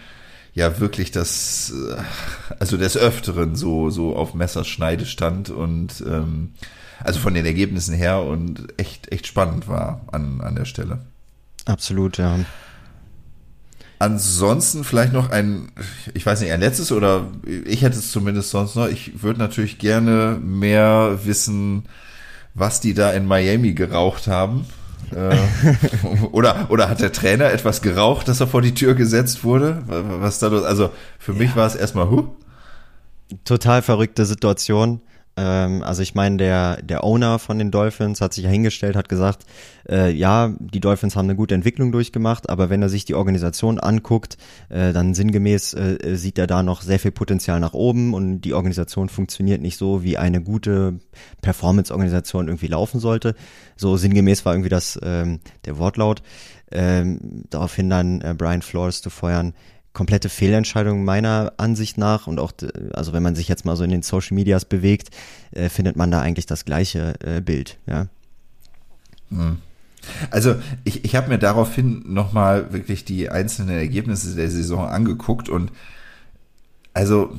ja 0.53 0.80
wirklich 0.80 1.12
das, 1.12 1.71
äh, 1.71 2.01
also 2.59 2.77
des 2.77 2.97
Öfteren 2.97 3.56
so, 3.56 3.89
so 3.89 4.15
auf 4.15 4.33
Messerschneide 4.33 5.06
stand 5.06 5.50
und 5.50 6.03
ähm, 6.07 6.53
also 7.03 7.19
von 7.19 7.33
den 7.33 7.45
Ergebnissen 7.45 7.94
her 7.94 8.21
und 8.24 8.74
echt, 8.77 9.12
echt 9.12 9.27
spannend 9.27 9.68
war 9.68 10.01
an, 10.12 10.42
an 10.42 10.56
der 10.56 10.65
Stelle. 10.65 11.00
Absolut, 11.65 12.18
ja. 12.18 12.39
Ansonsten 14.00 14.83
vielleicht 14.83 15.13
noch 15.13 15.30
ein, 15.30 15.71
ich 16.13 16.25
weiß 16.25 16.42
nicht, 16.42 16.51
ein 16.51 16.62
letztes 16.62 16.92
oder 16.92 17.27
ich 17.65 17.81
hätte 17.81 17.97
es 17.97 18.12
zumindest 18.12 18.50
sonst 18.50 18.75
noch. 18.75 18.88
Ich 18.88 19.21
würde 19.24 19.39
natürlich 19.39 19.77
gerne 19.77 20.39
mehr 20.42 21.19
wissen, 21.25 21.83
was 22.54 22.80
die 22.80 22.94
da 22.94 23.12
in 23.12 23.25
Miami 23.25 23.74
geraucht 23.74 24.28
haben. 24.28 24.66
äh, 25.16 25.36
oder, 26.31 26.68
oder 26.69 26.90
hat 26.90 27.01
der 27.01 27.12
Trainer 27.12 27.51
etwas 27.51 27.81
geraucht, 27.81 28.28
dass 28.28 28.40
er 28.40 28.48
vor 28.48 28.62
die 28.62 28.74
Tür 28.74 28.96
gesetzt 28.96 29.44
wurde? 29.44 29.84
Was 29.88 30.40
da 30.40 30.48
los? 30.48 30.63
Also 30.63 30.92
für 31.18 31.34
mich 31.34 31.51
ja. 31.51 31.56
war 31.57 31.68
es 31.68 31.75
erstmal, 31.75 32.10
huh? 32.10 32.28
Total 33.46 33.81
verrückte 33.81 34.25
Situation. 34.25 35.01
Ähm, 35.39 35.83
also 35.83 36.01
ich 36.01 36.15
meine, 36.15 36.36
der, 36.36 36.81
der 36.81 37.03
Owner 37.06 37.39
von 37.39 37.57
den 37.57 37.71
Dolphins 37.71 38.19
hat 38.19 38.33
sich 38.33 38.44
ja 38.44 38.50
hingestellt, 38.50 38.97
hat 38.97 39.07
gesagt, 39.07 39.45
äh, 39.89 40.12
ja, 40.12 40.53
die 40.59 40.81
Dolphins 40.81 41.15
haben 41.15 41.27
eine 41.27 41.38
gute 41.38 41.56
Entwicklung 41.56 41.94
durchgemacht, 41.94 42.49
aber 42.49 42.69
wenn 42.69 42.81
er 42.81 42.90
sich 42.90 43.06
die 43.06 43.16
Organisation 43.16 43.80
anguckt, 43.80 44.37
äh, 44.68 44.92
dann 44.92 45.14
sinngemäß 45.14 45.73
äh, 45.75 46.16
sieht 46.18 46.37
er 46.37 46.47
da 46.47 46.61
noch 46.61 46.81
sehr 46.81 46.99
viel 46.99 47.11
Potenzial 47.11 47.61
nach 47.61 47.73
oben 47.73 48.14
und 48.14 48.42
die 48.42 48.54
Organisation 48.54 49.07
funktioniert 49.07 49.61
nicht 49.61 49.78
so, 49.78 50.04
wie 50.04 50.18
eine 50.18 50.42
gute 50.42 50.99
Performance-Organisation 51.42 52.49
irgendwie 52.49 52.68
laufen 52.68 52.99
sollte. 52.99 53.33
So 53.78 53.95
sinngemäß 53.95 54.45
war 54.45 54.54
irgendwie 54.54 54.69
das 54.69 54.99
ähm, 55.02 55.40
der 55.66 55.78
Wortlaut. 55.78 56.21
Ähm, 56.71 57.45
daraufhin 57.49 57.90
dann 57.90 58.21
äh, 58.21 58.35
Brian 58.37 58.61
Flores 58.61 59.02
zu 59.02 59.09
feuern, 59.09 59.54
komplette 59.94 60.30
Fehlentscheidung 60.30 61.04
meiner 61.04 61.54
Ansicht 61.58 61.98
nach 61.98 62.28
und 62.28 62.40
auch, 62.40 62.52
also 62.94 63.14
wenn 63.14 63.24
man 63.24 63.36
sich 63.36 63.48
jetzt 63.48 63.66
mal 63.66 63.76
so 63.76 63.84
in 63.84 63.90
den 63.90 64.02
Social 64.02 64.36
Medias 64.36 64.66
bewegt, 64.66 65.10
äh, 65.52 65.69
findet 65.69 65.96
man 65.96 66.12
da 66.12 66.22
eigentlich 66.22 66.46
das 66.46 66.66
gleiche 66.66 67.16
äh, 67.22 67.42
Bild, 67.42 67.78
ja. 67.88 68.08
Hm. 69.30 69.58
Also 70.31 70.56
ich, 70.86 71.04
ich 71.04 71.16
habe 71.16 71.30
mir 71.30 71.40
daraufhin 71.40 72.04
nochmal 72.06 72.72
wirklich 72.72 73.04
die 73.06 73.30
einzelnen 73.30 73.78
Ergebnisse 73.78 74.36
der 74.36 74.50
Saison 74.50 74.88
angeguckt 74.88 75.50
und 75.50 75.72
also 76.94 77.38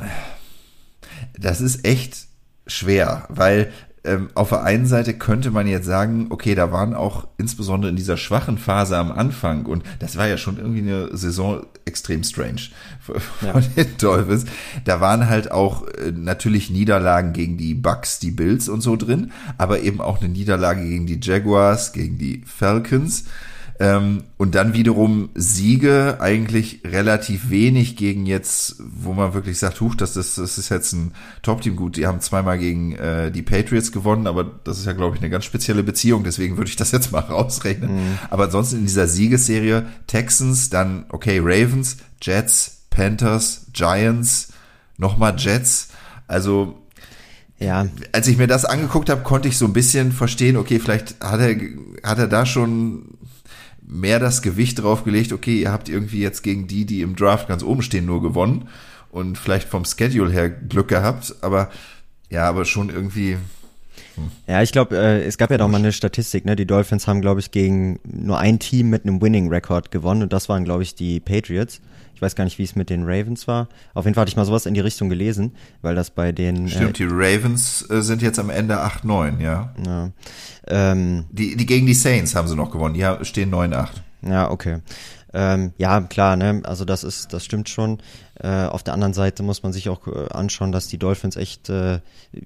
das 1.38 1.60
ist 1.60 1.84
echt 1.84 2.26
schwer, 2.66 3.26
weil 3.28 3.72
ähm, 4.02 4.28
auf 4.34 4.48
der 4.48 4.62
einen 4.62 4.86
Seite 4.86 5.14
könnte 5.14 5.50
man 5.50 5.66
jetzt 5.66 5.86
sagen, 5.86 6.28
okay, 6.30 6.54
da 6.54 6.72
waren 6.72 6.94
auch 6.94 7.28
insbesondere 7.36 7.90
in 7.90 7.96
dieser 7.96 8.16
schwachen 8.16 8.56
Phase 8.56 8.96
am 8.96 9.12
Anfang 9.12 9.66
und 9.66 9.82
das 9.98 10.16
war 10.16 10.26
ja 10.26 10.38
schon 10.38 10.56
irgendwie 10.56 10.80
eine 10.80 11.16
Saison 11.16 11.66
extrem 11.84 12.24
strange 12.24 12.62
von 13.00 13.20
ja. 13.42 13.60
den 13.60 13.96
Dolphins. 13.98 14.46
Da 14.84 15.00
waren 15.00 15.28
halt 15.28 15.50
auch 15.50 15.86
äh, 15.88 16.12
natürlich 16.12 16.70
Niederlagen 16.70 17.32
gegen 17.32 17.58
die 17.58 17.74
Bucks, 17.74 18.18
die 18.18 18.30
Bills 18.30 18.68
und 18.68 18.80
so 18.80 18.96
drin, 18.96 19.32
aber 19.58 19.80
eben 19.80 20.00
auch 20.00 20.20
eine 20.20 20.30
Niederlage 20.30 20.82
gegen 20.82 21.06
die 21.06 21.20
Jaguars, 21.20 21.92
gegen 21.92 22.16
die 22.16 22.42
Falcons. 22.46 23.24
Ähm, 23.80 24.24
und 24.36 24.54
dann 24.54 24.74
wiederum 24.74 25.30
Siege 25.34 26.18
eigentlich 26.20 26.82
relativ 26.84 27.48
wenig 27.48 27.96
gegen 27.96 28.26
jetzt, 28.26 28.76
wo 28.78 29.14
man 29.14 29.32
wirklich 29.32 29.58
sagt, 29.58 29.80
huch, 29.80 29.94
das, 29.94 30.12
das, 30.12 30.34
das 30.34 30.58
ist 30.58 30.68
jetzt 30.68 30.92
ein 30.92 31.12
Top-Team. 31.40 31.76
Gut, 31.76 31.96
die 31.96 32.06
haben 32.06 32.20
zweimal 32.20 32.58
gegen 32.58 32.92
äh, 32.96 33.32
die 33.32 33.40
Patriots 33.40 33.90
gewonnen, 33.90 34.26
aber 34.26 34.44
das 34.44 34.78
ist 34.78 34.84
ja, 34.84 34.92
glaube 34.92 35.16
ich, 35.16 35.22
eine 35.22 35.30
ganz 35.30 35.46
spezielle 35.46 35.82
Beziehung, 35.82 36.24
deswegen 36.24 36.58
würde 36.58 36.68
ich 36.68 36.76
das 36.76 36.92
jetzt 36.92 37.10
mal 37.10 37.20
rausrechnen. 37.30 37.94
Mhm. 37.94 38.18
Aber 38.28 38.44
ansonsten 38.44 38.80
in 38.80 38.82
dieser 38.82 39.06
Siegesserie 39.06 39.86
Texans, 40.06 40.68
dann, 40.68 41.06
okay, 41.08 41.40
Ravens, 41.42 41.96
Jets, 42.20 42.82
Panthers, 42.90 43.68
Giants, 43.72 44.52
nochmal 44.98 45.36
Jets. 45.38 45.88
Also 46.28 46.76
ja. 47.58 47.86
Als 48.12 48.26
ich 48.26 48.38
mir 48.38 48.46
das 48.46 48.64
angeguckt 48.64 49.10
habe, 49.10 49.22
konnte 49.22 49.48
ich 49.48 49.58
so 49.58 49.66
ein 49.66 49.74
bisschen 49.74 50.12
verstehen, 50.12 50.56
okay, 50.56 50.78
vielleicht 50.78 51.22
hat 51.22 51.40
er, 51.40 51.56
hat 52.02 52.18
er 52.18 52.26
da 52.26 52.46
schon 52.46 53.18
mehr 53.90 54.20
das 54.20 54.40
Gewicht 54.42 54.80
drauf 54.80 55.04
gelegt, 55.04 55.32
okay, 55.32 55.60
ihr 55.60 55.72
habt 55.72 55.88
irgendwie 55.88 56.20
jetzt 56.20 56.42
gegen 56.42 56.66
die, 56.66 56.84
die 56.86 57.02
im 57.02 57.16
Draft 57.16 57.48
ganz 57.48 57.62
oben 57.62 57.82
stehen, 57.82 58.06
nur 58.06 58.22
gewonnen 58.22 58.68
und 59.10 59.36
vielleicht 59.36 59.68
vom 59.68 59.84
Schedule 59.84 60.30
her 60.30 60.48
Glück 60.48 60.88
gehabt, 60.88 61.34
aber 61.40 61.70
ja, 62.30 62.48
aber 62.48 62.64
schon 62.64 62.90
irgendwie. 62.90 63.36
Hm. 64.14 64.30
Ja, 64.46 64.62
ich 64.62 64.70
glaube, 64.70 64.96
äh, 64.96 65.24
es 65.24 65.36
gab 65.36 65.50
ja 65.50 65.58
doch 65.58 65.68
mal 65.68 65.78
eine 65.78 65.92
Statistik, 65.92 66.44
ne? 66.44 66.54
Die 66.54 66.66
Dolphins 66.66 67.08
haben, 67.08 67.20
glaube 67.20 67.40
ich, 67.40 67.50
gegen 67.50 67.98
nur 68.04 68.38
ein 68.38 68.60
Team 68.60 68.90
mit 68.90 69.04
einem 69.04 69.20
Winning-Record 69.20 69.90
gewonnen 69.90 70.22
und 70.22 70.32
das 70.32 70.48
waren, 70.48 70.64
glaube 70.64 70.84
ich, 70.84 70.94
die 70.94 71.18
Patriots. 71.18 71.80
Ich 72.20 72.22
weiß 72.22 72.34
gar 72.34 72.44
nicht, 72.44 72.58
wie 72.58 72.64
es 72.64 72.76
mit 72.76 72.90
den 72.90 73.04
Ravens 73.04 73.48
war. 73.48 73.70
Auf 73.94 74.04
jeden 74.04 74.14
Fall 74.14 74.20
hatte 74.20 74.28
ich 74.28 74.36
mal 74.36 74.44
sowas 74.44 74.66
in 74.66 74.74
die 74.74 74.80
Richtung 74.80 75.08
gelesen, 75.08 75.54
weil 75.80 75.94
das 75.94 76.10
bei 76.10 76.32
den. 76.32 76.68
Stimmt, 76.68 77.00
äh, 77.00 77.06
die 77.06 77.08
Ravens 77.10 77.88
äh, 77.88 78.02
sind 78.02 78.20
jetzt 78.20 78.38
am 78.38 78.50
Ende 78.50 78.76
8-9, 78.84 79.40
ja. 79.40 79.72
ja 79.82 80.10
ähm, 80.66 81.24
die, 81.30 81.56
die 81.56 81.64
gegen 81.64 81.86
die 81.86 81.94
Saints 81.94 82.34
haben 82.34 82.46
sie 82.46 82.56
noch 82.56 82.70
gewonnen. 82.72 82.92
Die 82.92 83.24
stehen 83.24 83.50
9-8. 83.50 83.88
Ja, 84.20 84.50
okay. 84.50 84.80
Ähm, 85.32 85.72
ja, 85.78 85.98
klar, 86.02 86.36
ne? 86.36 86.60
Also 86.64 86.84
das 86.84 87.04
ist, 87.04 87.32
das 87.32 87.42
stimmt 87.42 87.70
schon. 87.70 88.00
Äh, 88.38 88.66
auf 88.66 88.82
der 88.82 88.92
anderen 88.92 89.14
Seite 89.14 89.42
muss 89.42 89.62
man 89.62 89.72
sich 89.72 89.88
auch 89.88 90.06
äh, 90.06 90.28
anschauen, 90.30 90.72
dass 90.72 90.88
die 90.88 90.98
Dolphins 90.98 91.36
echt 91.36 91.70
äh, 91.70 92.00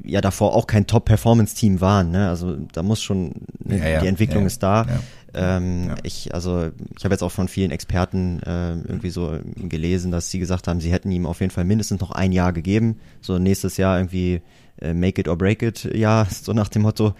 ja 0.05 0.21
davor 0.21 0.55
auch 0.55 0.69
kein 0.69 0.87
Top-Performance-Team 0.87 1.81
waren. 1.81 2.13
Ne? 2.13 2.29
Also 2.29 2.55
da 2.73 2.85
muss 2.85 3.03
schon 3.03 3.33
ne, 3.59 3.79
ja, 3.79 3.89
ja, 3.89 4.01
die 4.03 4.07
Entwicklung 4.07 4.43
ja, 4.43 4.47
ist 4.47 4.63
da. 4.63 4.87
Ähm, 5.35 5.89
ja. 5.89 5.95
Ich, 6.03 6.35
also 6.35 6.71
ich 6.97 7.05
habe 7.05 7.15
jetzt 7.15 7.23
auch 7.23 7.33
von 7.33 7.49
vielen 7.49 7.71
Experten 7.71 8.41
äh, 8.43 8.73
irgendwie 8.73 9.11
so 9.11 9.39
gelesen, 9.57 10.11
dass 10.11 10.31
sie 10.31 10.39
gesagt 10.39 10.69
haben, 10.69 10.81
sie 10.81 10.93
hätten 10.93 11.11
ihm 11.11 11.27
auf 11.27 11.41
jeden 11.41 11.51
Fall 11.51 11.65
mindestens 11.65 12.01
noch 12.01 12.11
ein 12.11 12.33
Jahr 12.33 12.53
gegeben. 12.53 12.99
So 13.21 13.39
nächstes 13.39 13.77
Jahr 13.77 13.99
irgendwie 13.99 14.43
äh, 14.81 14.95
Make 14.95 15.21
it 15.21 15.29
or 15.29 15.37
break 15.37 15.63
it 15.63 15.85
Jahr, 15.95 16.27
so 16.31 16.53
nach 16.53 16.69
dem 16.69 16.83
Motto. 16.83 17.15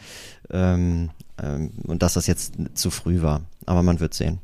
Ähm, 0.51 1.11
ähm, 1.43 1.73
und 1.87 2.03
dass 2.03 2.15
das 2.15 2.27
jetzt 2.27 2.55
zu 2.75 2.91
früh 2.91 3.23
war. 3.23 3.43
Aber 3.67 3.83
man 3.83 4.01
wird 4.01 4.15
sehen. 4.15 4.39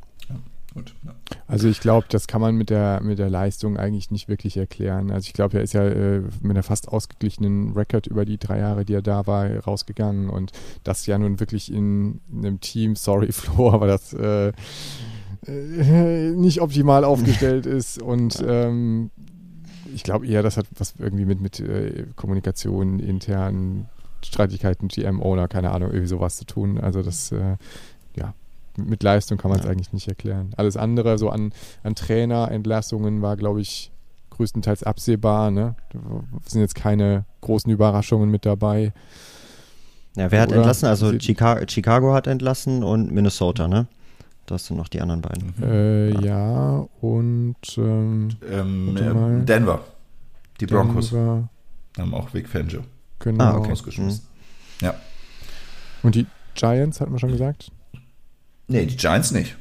Gut, 0.74 0.94
ja. 1.04 1.14
Also 1.48 1.68
ich 1.68 1.80
glaube, 1.80 2.06
das 2.08 2.28
kann 2.28 2.40
man 2.40 2.54
mit 2.54 2.70
der 2.70 3.00
mit 3.02 3.18
der 3.18 3.28
Leistung 3.28 3.76
eigentlich 3.76 4.10
nicht 4.10 4.28
wirklich 4.28 4.56
erklären. 4.56 5.10
Also 5.10 5.26
ich 5.26 5.32
glaube, 5.32 5.58
er 5.58 5.64
ist 5.64 5.72
ja 5.72 5.84
äh, 5.84 6.20
mit 6.42 6.50
einer 6.50 6.62
fast 6.62 6.88
ausgeglichenen 6.88 7.72
Record 7.72 8.06
über 8.06 8.24
die 8.24 8.38
drei 8.38 8.58
Jahre, 8.60 8.84
die 8.84 8.94
er 8.94 9.02
da 9.02 9.26
war, 9.26 9.48
rausgegangen 9.58 10.30
und 10.30 10.52
das 10.84 11.06
ja 11.06 11.18
nun 11.18 11.40
wirklich 11.40 11.72
in, 11.72 12.20
in 12.30 12.46
einem 12.46 12.60
Team, 12.60 12.94
sorry 12.94 13.32
Flo, 13.32 13.72
aber 13.72 13.88
das 13.88 14.12
äh, 14.12 14.52
äh, 15.46 16.30
nicht 16.32 16.60
optimal 16.60 17.04
aufgestellt 17.04 17.66
ist 17.66 18.00
und 18.00 18.42
ähm, 18.46 19.10
ich 19.92 20.04
glaube 20.04 20.26
eher, 20.26 20.44
das 20.44 20.56
hat 20.56 20.66
was 20.78 20.94
irgendwie 20.98 21.24
mit 21.24 21.40
mit 21.40 21.58
äh, 21.58 22.06
Kommunikation 22.14 23.00
intern 23.00 23.88
Streitigkeiten, 24.24 24.88
GM-Owner, 24.88 25.48
keine 25.48 25.70
Ahnung, 25.70 25.90
irgendwie 25.90 26.08
sowas 26.08 26.36
zu 26.36 26.44
tun. 26.44 26.78
Also 26.78 27.02
das 27.02 27.32
äh, 27.32 27.56
mit 28.86 29.02
Leistung 29.02 29.38
kann 29.38 29.50
man 29.50 29.60
es 29.60 29.64
ja. 29.64 29.70
eigentlich 29.70 29.92
nicht 29.92 30.08
erklären. 30.08 30.52
Alles 30.56 30.76
andere, 30.76 31.18
so 31.18 31.30
an, 31.30 31.52
an 31.82 31.94
Trainerentlassungen, 31.94 33.22
war, 33.22 33.36
glaube 33.36 33.60
ich, 33.60 33.90
größtenteils 34.30 34.82
absehbar. 34.82 35.50
Ne? 35.50 35.76
Da 35.92 35.98
sind 36.46 36.60
jetzt 36.60 36.74
keine 36.74 37.24
großen 37.40 37.70
Überraschungen 37.70 38.30
mit 38.30 38.46
dabei. 38.46 38.92
Ja, 40.16 40.30
wer 40.30 40.40
hat 40.40 40.48
Oder 40.48 40.58
entlassen? 40.58 40.86
Also 40.88 41.18
Chicago, 41.18 41.64
Chicago, 41.68 42.14
hat 42.14 42.26
entlassen 42.26 42.82
und 42.82 43.12
Minnesota, 43.12 43.68
ne? 43.68 43.86
Das 44.46 44.66
sind 44.66 44.76
noch 44.76 44.88
die 44.88 45.00
anderen 45.00 45.22
beiden. 45.22 45.54
Äh, 45.62 46.10
ja. 46.14 46.20
ja. 46.20 46.88
und 47.00 47.56
ähm, 47.76 48.30
ähm, 48.50 48.96
äh, 48.96 49.44
Denver. 49.44 49.80
Die 50.58 50.66
Broncos 50.66 51.10
Denver. 51.10 51.48
haben 51.96 52.14
auch 52.14 52.34
Vic 52.34 52.48
Fangio 52.48 52.82
genau. 53.20 53.44
ah, 53.44 53.56
okay. 53.58 53.72
ausgeschmissen. 53.72 54.24
Mhm. 54.80 54.86
Ja. 54.86 54.94
Und 56.02 56.16
die 56.16 56.26
Giants, 56.54 57.00
hatten 57.00 57.12
wir 57.12 57.18
schon 57.18 57.30
gesagt? 57.30 57.70
Nee, 58.70 58.86
die 58.86 58.96
Giants 58.96 59.32
nicht. 59.32 59.56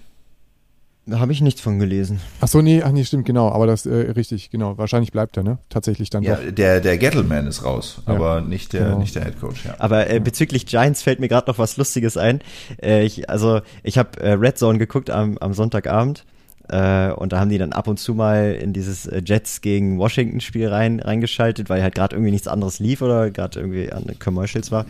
Da 1.07 1.19
habe 1.19 1.31
ich 1.31 1.41
nichts 1.41 1.59
von 1.59 1.79
gelesen. 1.79 2.21
Ach 2.39 2.47
so, 2.47 2.61
nee, 2.61 2.83
ach 2.83 2.91
nee, 2.91 3.03
stimmt, 3.03 3.25
genau. 3.25 3.49
Aber 3.49 3.65
das, 3.65 3.87
äh, 3.87 4.11
richtig, 4.11 4.51
genau. 4.51 4.77
Wahrscheinlich 4.77 5.11
bleibt 5.11 5.35
er, 5.37 5.43
ne? 5.43 5.57
Tatsächlich 5.69 6.11
dann 6.11 6.21
ja, 6.21 6.35
doch. 6.35 6.51
Der, 6.51 6.81
der 6.81 6.99
Gettleman 6.99 7.47
ist 7.47 7.65
raus, 7.65 8.03
ja. 8.05 8.13
aber 8.13 8.41
nicht 8.41 8.73
der, 8.73 8.85
genau. 8.85 8.99
nicht 8.99 9.15
der 9.15 9.25
Head 9.25 9.39
Coach, 9.39 9.65
ja. 9.65 9.73
Aber 9.79 10.07
äh, 10.07 10.19
bezüglich 10.19 10.67
Giants 10.67 11.01
fällt 11.01 11.19
mir 11.19 11.27
gerade 11.27 11.49
noch 11.49 11.57
was 11.57 11.77
Lustiges 11.77 12.15
ein. 12.17 12.41
Äh, 12.79 13.03
ich, 13.05 13.27
also, 13.27 13.61
ich 13.81 13.97
habe 13.97 14.21
äh, 14.21 14.33
Red 14.33 14.59
Zone 14.59 14.77
geguckt 14.77 15.09
am, 15.09 15.39
am 15.39 15.53
Sonntagabend 15.53 16.25
äh, 16.69 17.11
und 17.11 17.33
da 17.33 17.39
haben 17.39 17.49
die 17.49 17.57
dann 17.57 17.73
ab 17.73 17.87
und 17.87 17.99
zu 17.99 18.13
mal 18.13 18.53
in 18.53 18.73
dieses 18.73 19.05
äh, 19.07 19.21
Jets 19.25 19.61
gegen 19.61 19.97
Washington 19.97 20.39
Spiel 20.39 20.67
rein 20.67 20.99
reingeschaltet, 20.99 21.69
weil 21.69 21.81
halt 21.81 21.95
gerade 21.95 22.15
irgendwie 22.15 22.31
nichts 22.31 22.47
anderes 22.47 22.79
lief 22.79 23.01
oder 23.01 23.31
gerade 23.31 23.59
irgendwie 23.59 23.91
an 23.91 24.05
Commercials 24.19 24.71
war. 24.71 24.85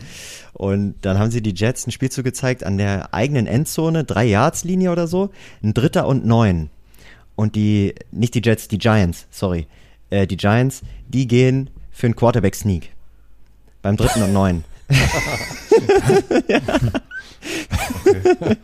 Und 0.52 0.94
dann 1.02 1.18
haben 1.18 1.30
sie 1.30 1.42
die 1.42 1.54
Jets 1.54 1.86
ein 1.86 1.90
Spielzug 1.90 2.24
gezeigt 2.24 2.64
an 2.64 2.76
der 2.76 3.14
eigenen 3.14 3.46
Endzone, 3.46 4.04
drei 4.04 4.26
Yards 4.26 4.64
Linie 4.64 4.92
oder 4.92 5.06
so, 5.06 5.30
ein 5.62 5.74
Dritter 5.74 6.06
und 6.06 6.26
neun. 6.26 6.70
Und 7.34 7.56
die, 7.56 7.94
nicht 8.10 8.34
die 8.34 8.42
Jets, 8.44 8.68
die 8.68 8.78
Giants, 8.78 9.26
sorry, 9.30 9.66
äh, 10.10 10.26
die 10.26 10.36
Giants, 10.36 10.82
die 11.08 11.26
gehen 11.26 11.70
für 11.90 12.06
einen 12.06 12.16
Quarterback 12.16 12.54
Sneak. 12.54 12.92
Beim 13.80 13.96
dritten 13.96 14.22
und 14.22 14.34
neun. 14.34 14.64
ja. 16.48 16.60
okay. 18.04 18.56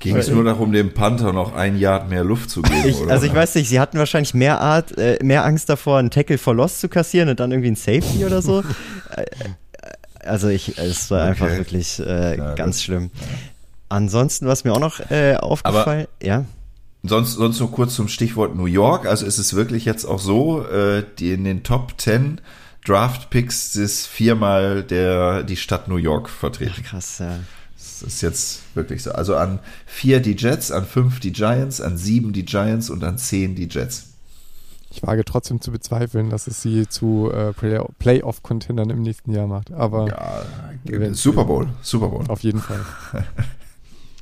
Ging 0.00 0.16
es 0.16 0.28
nur 0.28 0.44
darum, 0.44 0.72
dem 0.72 0.94
Panther 0.94 1.32
noch 1.32 1.54
ein 1.54 1.78
Yard 1.78 2.08
mehr 2.08 2.24
Luft 2.24 2.50
zu 2.50 2.62
geben? 2.62 2.82
Ich, 2.84 3.00
also 3.08 3.26
ich 3.26 3.34
weiß 3.34 3.54
nicht, 3.56 3.68
sie 3.68 3.80
hatten 3.80 3.98
wahrscheinlich 3.98 4.34
mehr 4.34 4.60
Art, 4.60 4.96
äh, 4.98 5.18
mehr 5.22 5.44
Angst 5.44 5.68
davor, 5.68 5.98
einen 5.98 6.10
Tackle 6.10 6.38
for 6.38 6.54
Loss 6.54 6.80
zu 6.80 6.88
kassieren 6.88 7.28
und 7.28 7.40
dann 7.40 7.50
irgendwie 7.50 7.70
ein 7.70 7.76
Safety 7.76 8.24
oder 8.24 8.42
so. 8.42 8.62
Äh, 9.16 9.24
also 10.26 10.48
ich, 10.48 10.78
es 10.78 11.12
war 11.12 11.20
okay. 11.20 11.28
einfach 11.28 11.56
wirklich 11.56 12.00
äh, 12.00 12.36
ja, 12.36 12.54
ganz 12.54 12.78
gut. 12.78 12.84
schlimm. 12.84 13.10
Ansonsten, 13.88 14.48
was 14.48 14.64
mir 14.64 14.72
auch 14.72 14.80
noch 14.80 14.98
äh, 15.10 15.36
aufgefallen, 15.36 16.08
Aber 16.20 16.26
ja. 16.26 16.44
Sonst, 17.04 17.34
sonst 17.34 17.60
nur 17.60 17.70
kurz 17.70 17.94
zum 17.94 18.08
Stichwort 18.08 18.56
New 18.56 18.66
York. 18.66 19.06
Also 19.06 19.26
ist 19.26 19.38
es 19.38 19.54
wirklich 19.54 19.84
jetzt 19.84 20.04
auch 20.04 20.18
so, 20.18 20.66
äh, 20.66 21.04
die 21.18 21.32
in 21.32 21.44
den 21.44 21.62
Top 21.62 21.92
10 21.96 22.40
Draft 22.84 23.30
Picks 23.30 23.76
ist 23.76 24.06
viermal 24.06 24.82
der, 24.82 25.42
die 25.42 25.56
Stadt 25.56 25.88
New 25.88 25.96
York 25.96 26.28
vertreten. 26.28 26.74
Ach, 26.78 26.90
krass, 26.90 27.18
ja. 27.18 27.38
Das 28.00 28.14
ist 28.14 28.20
jetzt 28.20 28.62
wirklich 28.74 29.02
so. 29.02 29.12
Also 29.12 29.36
an 29.36 29.58
vier 29.86 30.20
die 30.20 30.36
Jets, 30.36 30.70
an 30.70 30.84
fünf 30.84 31.20
die 31.20 31.32
Giants, 31.32 31.80
an 31.80 31.96
sieben 31.96 32.32
die 32.32 32.44
Giants 32.44 32.90
und 32.90 33.02
an 33.04 33.16
zehn 33.16 33.54
die 33.54 33.68
Jets. 33.68 34.08
Ich 34.90 35.02
wage 35.02 35.24
trotzdem 35.24 35.60
zu 35.60 35.72
bezweifeln, 35.72 36.30
dass 36.30 36.46
es 36.46 36.62
sie 36.62 36.88
zu 36.88 37.30
äh, 37.32 37.52
Playoff-Contendern 37.98 38.90
im 38.90 39.02
nächsten 39.02 39.32
Jahr 39.32 39.46
macht. 39.46 39.72
Aber 39.72 40.08
ja, 40.08 41.12
Super 41.14 41.44
Bowl, 41.44 41.68
Super 41.82 42.08
Bowl. 42.08 42.24
Auf 42.28 42.40
jeden 42.40 42.60
Fall. 42.60 42.84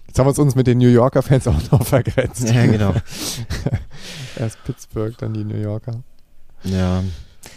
Jetzt 0.06 0.18
haben 0.18 0.26
wir 0.26 0.38
uns 0.38 0.54
mit 0.54 0.66
den 0.66 0.78
New 0.78 0.88
Yorker 0.88 1.22
Fans 1.22 1.46
auch 1.48 1.70
noch 1.72 1.84
vergrenzt. 1.84 2.48
Ja, 2.48 2.66
genau. 2.66 2.94
Erst 4.36 4.62
Pittsburgh, 4.64 5.14
dann 5.18 5.34
die 5.34 5.44
New 5.44 5.60
Yorker. 5.60 6.02
Ja. 6.62 7.02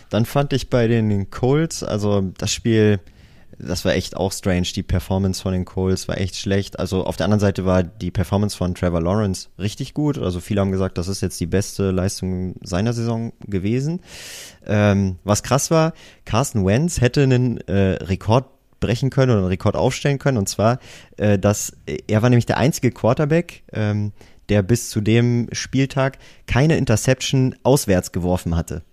Dann 0.10 0.26
fand 0.26 0.54
ich 0.54 0.70
bei 0.70 0.88
den 0.88 1.30
Colts, 1.30 1.84
also 1.84 2.22
das 2.38 2.52
Spiel 2.52 3.00
das 3.60 3.86
war 3.86 3.94
echt 3.94 4.16
auch 4.16 4.32
strange. 4.32 4.68
Die 4.76 4.84
Performance 4.84 5.42
von 5.42 5.54
den 5.54 5.66
Coles 5.66 6.08
war 6.08 6.18
echt 6.20 6.36
schlecht. 6.36 6.80
Also 6.80 7.06
auf 7.06 7.18
der 7.18 7.26
anderen 7.26 7.40
Seite 7.40 7.66
war 7.66 7.84
die 7.84 8.12
Performance 8.12 8.56
von 8.56 8.76
Trevor 8.76 9.02
Lawrence 9.02 9.50
richtig 9.58 9.94
gut. 9.94 10.18
Also 10.18 10.40
viele 10.40 10.62
haben 10.62 10.72
gesagt, 10.72 10.98
das 10.98 11.08
ist 11.08 11.22
jetzt 11.22 11.40
die 11.40 11.48
beste 11.48 11.92
Leistung 11.92 12.56
seiner 12.62 12.94
Saison 12.94 13.34
gewesen. 13.46 14.02
Ähm, 14.66 15.18
was 15.24 15.44
krass 15.44 15.72
war, 15.72 15.94
Carsten 16.26 16.66
Wentz 16.66 17.02
hätte 17.02 17.24
einen 17.24 17.58
äh, 17.68 17.98
Rekord 18.04 18.46
brechen 18.80 19.10
können 19.10 19.32
oder 19.32 19.40
einen 19.40 19.50
Rekord 19.50 19.76
aufstellen 19.76 20.20
können. 20.20 20.38
Und 20.38 20.48
zwar, 20.48 20.80
äh, 21.18 21.40
dass 21.40 21.74
er 22.08 22.22
war 22.22 22.30
nämlich 22.30 22.46
der 22.46 22.58
einzige 22.58 22.92
Quarterback, 22.92 23.64
ähm, 23.74 24.12
der 24.50 24.62
bis 24.62 24.90
zu 24.90 25.02
dem 25.02 25.48
Spieltag 25.52 26.20
keine 26.46 26.78
Interception 26.78 27.56
auswärts 27.64 28.12
geworfen 28.12 28.56
hatte. 28.56 28.84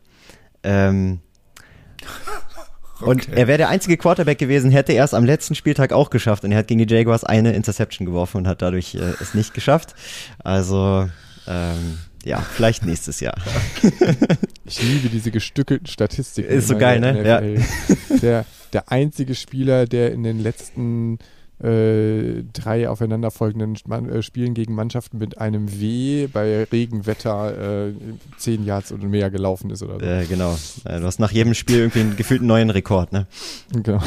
Ähm, 0.63 1.21
und 3.01 3.29
er 3.29 3.47
wäre 3.49 3.59
der 3.59 3.69
einzige 3.69 3.97
Quarterback 3.97 4.39
gewesen, 4.39 4.71
hätte 4.71 4.93
er 4.93 5.05
es 5.05 5.15
am 5.15 5.25
letzten 5.25 5.55
Spieltag 5.55 5.93
auch 5.93 6.11
geschafft. 6.11 6.45
Und 6.45 6.53
er 6.53 6.59
hat 6.59 6.69
gegen 6.69 6.85
die 6.85 6.95
Jaguars 6.95 7.25
eine 7.25 7.53
Interception 7.53 8.07
geworfen 8.07 8.39
und 8.39 8.49
hat 8.49 8.63
dadurch 8.63 8.95
äh, 8.95 9.13
es 9.21 9.35
nicht 9.35 9.55
geschafft. 9.55 9.95
Also, 10.43 11.09
ähm, 11.47 11.99
ja, 12.25 12.41
vielleicht 12.41 12.85
nächstes 12.85 13.21
Jahr. 13.21 13.37
Ich 14.67 14.83
liebe 14.83 15.11
diese 15.11 15.31
gestückelten 15.31 15.87
Statistiken. 15.87 16.51
Ist 16.51 16.69
so 16.69 16.79
geil, 16.79 16.99
ne? 16.99 17.23
Ja. 17.23 18.17
Der, 18.23 18.47
der 18.73 18.91
einzige 18.91 19.35
Spieler, 19.35 19.85
der 19.85 20.11
in 20.13 20.23
den 20.23 20.41
letzten 20.41 21.19
äh, 21.63 22.43
drei 22.53 22.89
aufeinanderfolgenden 22.89 23.77
äh, 24.11 24.23
Spielen 24.23 24.55
gegen 24.55 24.75
Mannschaften 24.75 25.19
mit 25.19 25.39
einem 25.39 25.81
W 25.81 26.27
bei 26.27 26.65
Regenwetter 26.65 27.89
äh, 27.89 27.93
zehn 28.39 28.65
Yards 28.65 28.93
und 28.93 29.05
mehr 29.05 29.31
gelaufen 29.31 29.71
ist 29.71 29.83
oder 29.83 30.01
so. 30.01 30.05
Äh, 30.05 30.27
genau. 30.27 30.57
Du 30.85 31.05
hast 31.05 31.21
nach 31.21 31.31
jedem 31.31 31.55
Spiel 31.55 31.79
irgendwie 31.79 32.01
einen 32.01 32.17
gefühlten 32.17 32.47
neuen 32.47 32.71
Rekord, 32.71 33.13
ne? 33.13 33.27
Genau. 33.73 34.01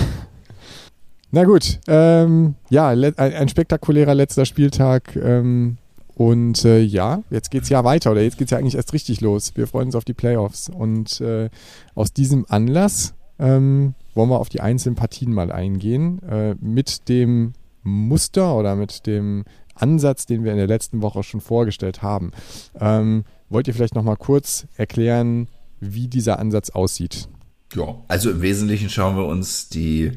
Na 1.32 1.44
gut, 1.44 1.80
ähm, 1.88 2.56
ja, 2.70 2.90
ein, 2.90 3.18
ein, 3.18 3.50
spektakulärer 3.50 4.16
letzter 4.16 4.46
Spieltag. 4.46 5.16
Ähm, 5.16 5.78
und 6.16 6.66
äh, 6.66 6.80
ja, 6.80 7.22
jetzt 7.30 7.52
geht's 7.52 7.70
ja 7.70 7.84
weiter 7.84 8.12
oder 8.12 8.22
jetzt 8.22 8.38
geht's 8.38 8.52
ja 8.52 8.58
eigentlich 8.58 8.76
erst 8.76 8.94
richtig 8.94 9.22
los. 9.22 9.52
Wir 9.56 9.68
freuen 9.68 9.88
uns 9.88 9.96
auf 9.96 10.06
die 10.06 10.14
Playoffs. 10.14 10.70
Und 10.70 11.22
äh, 11.22 11.50
aus 11.96 12.12
diesem 12.12 12.46
Anlass 12.50 13.14
ähm, 13.40 13.94
wollen 14.14 14.30
wir 14.30 14.40
auf 14.40 14.50
die 14.50 14.62
einzelnen 14.62 14.96
Partien 14.96 15.34
mal 15.34 15.52
eingehen. 15.52 16.22
Äh, 16.24 16.56
mit 16.60 17.10
dem 17.10 17.54
Muster 17.84 18.56
oder 18.56 18.76
mit 18.76 19.08
dem 19.08 19.46
Ansatz, 19.76 20.26
den 20.26 20.44
wir 20.44 20.52
in 20.52 20.58
der 20.58 20.68
letzten 20.68 21.02
Woche 21.02 21.24
schon 21.24 21.42
vorgestellt 21.42 22.02
haben. 22.02 22.32
Ähm, 22.80 23.24
wollt 23.50 23.68
ihr 23.68 23.74
vielleicht 23.74 23.96
nochmal 23.96 24.18
kurz 24.18 24.68
erklären, 24.76 25.48
wie 25.80 26.08
dieser 26.08 26.40
Ansatz 26.40 26.72
aussieht? 26.72 27.30
Ja, 27.76 27.96
also 28.08 28.32
im 28.32 28.42
Wesentlichen 28.42 28.90
schauen 28.90 29.18
wir 29.18 29.26
uns 29.26 29.70
die 29.70 30.12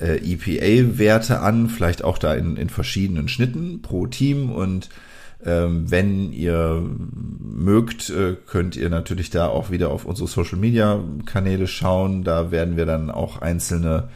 äh, 0.00 0.16
EPA-Werte 0.16 1.40
an, 1.40 1.68
vielleicht 1.68 2.02
auch 2.02 2.18
da 2.18 2.34
in, 2.34 2.56
in 2.56 2.70
verschiedenen 2.70 3.28
Schnitten 3.28 3.82
pro 3.82 4.06
Team 4.06 4.50
und 4.50 4.88
wenn 5.40 6.32
ihr 6.32 6.82
mögt, 7.40 8.10
äh, 8.10 8.36
könnt 8.46 8.76
ihr 8.76 8.88
natürlich 8.88 9.30
da 9.30 9.48
auch 9.48 9.70
wieder 9.70 9.90
auf 9.90 10.04
unsere 10.04 10.28
Social 10.28 10.58
Media 10.58 11.00
Kanäle 11.26 11.66
schauen. 11.66 12.24
Da 12.24 12.50
werden 12.50 12.76
wir 12.76 12.86
dann 12.86 13.10
auch 13.10 13.40
einzelne 13.40 14.08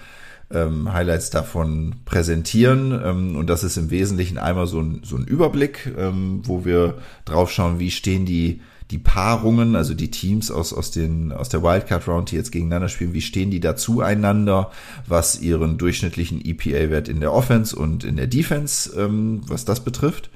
ähm, 0.51 0.93
Highlights 0.93 1.31
davon 1.31 1.97
präsentieren. 2.05 2.93
Ähm, 3.05 3.37
und 3.37 3.49
das 3.49 3.65
ist 3.65 3.77
im 3.77 3.91
Wesentlichen 3.91 4.39
einmal 4.39 4.67
so 4.67 4.81
ein, 4.81 5.03
so 5.05 5.17
ein 5.17 5.25
Überblick, 5.25 5.93
ähm, 5.97 6.41
wo 6.45 6.65
wir 6.65 6.99
drauf 7.25 7.51
schauen, 7.51 7.79
wie 7.79 7.91
stehen 7.91 8.27
die 8.27 8.61
die 8.91 8.99
Paarungen, 8.99 9.75
also 9.75 9.95
die 9.95 10.11
Teams 10.11 10.51
aus, 10.51 10.75
aus, 10.75 10.91
den, 10.91 11.33
aus 11.33 11.49
der 11.49 11.63
Wildcard 11.63 12.07
Round, 12.09 12.31
die 12.31 12.37
jetzt 12.37 12.53
gegeneinander 12.53 12.91
spielen, 12.91 13.15
wie 13.15 13.23
stehen 13.23 13.51
die 13.51 13.61
da 13.61 13.75
zueinander, 13.75 14.71
was 15.07 15.41
ihren 15.41 15.79
durchschnittlichen 15.79 16.45
EPA-Wert 16.45 17.09
in 17.09 17.21
der 17.21 17.33
Offense 17.33 17.75
und 17.75 18.05
in 18.05 18.17
der 18.17 18.27
Defense, 18.27 18.93
ähm, 19.01 19.41
was 19.47 19.65
das 19.65 19.81
betrifft 19.81 20.29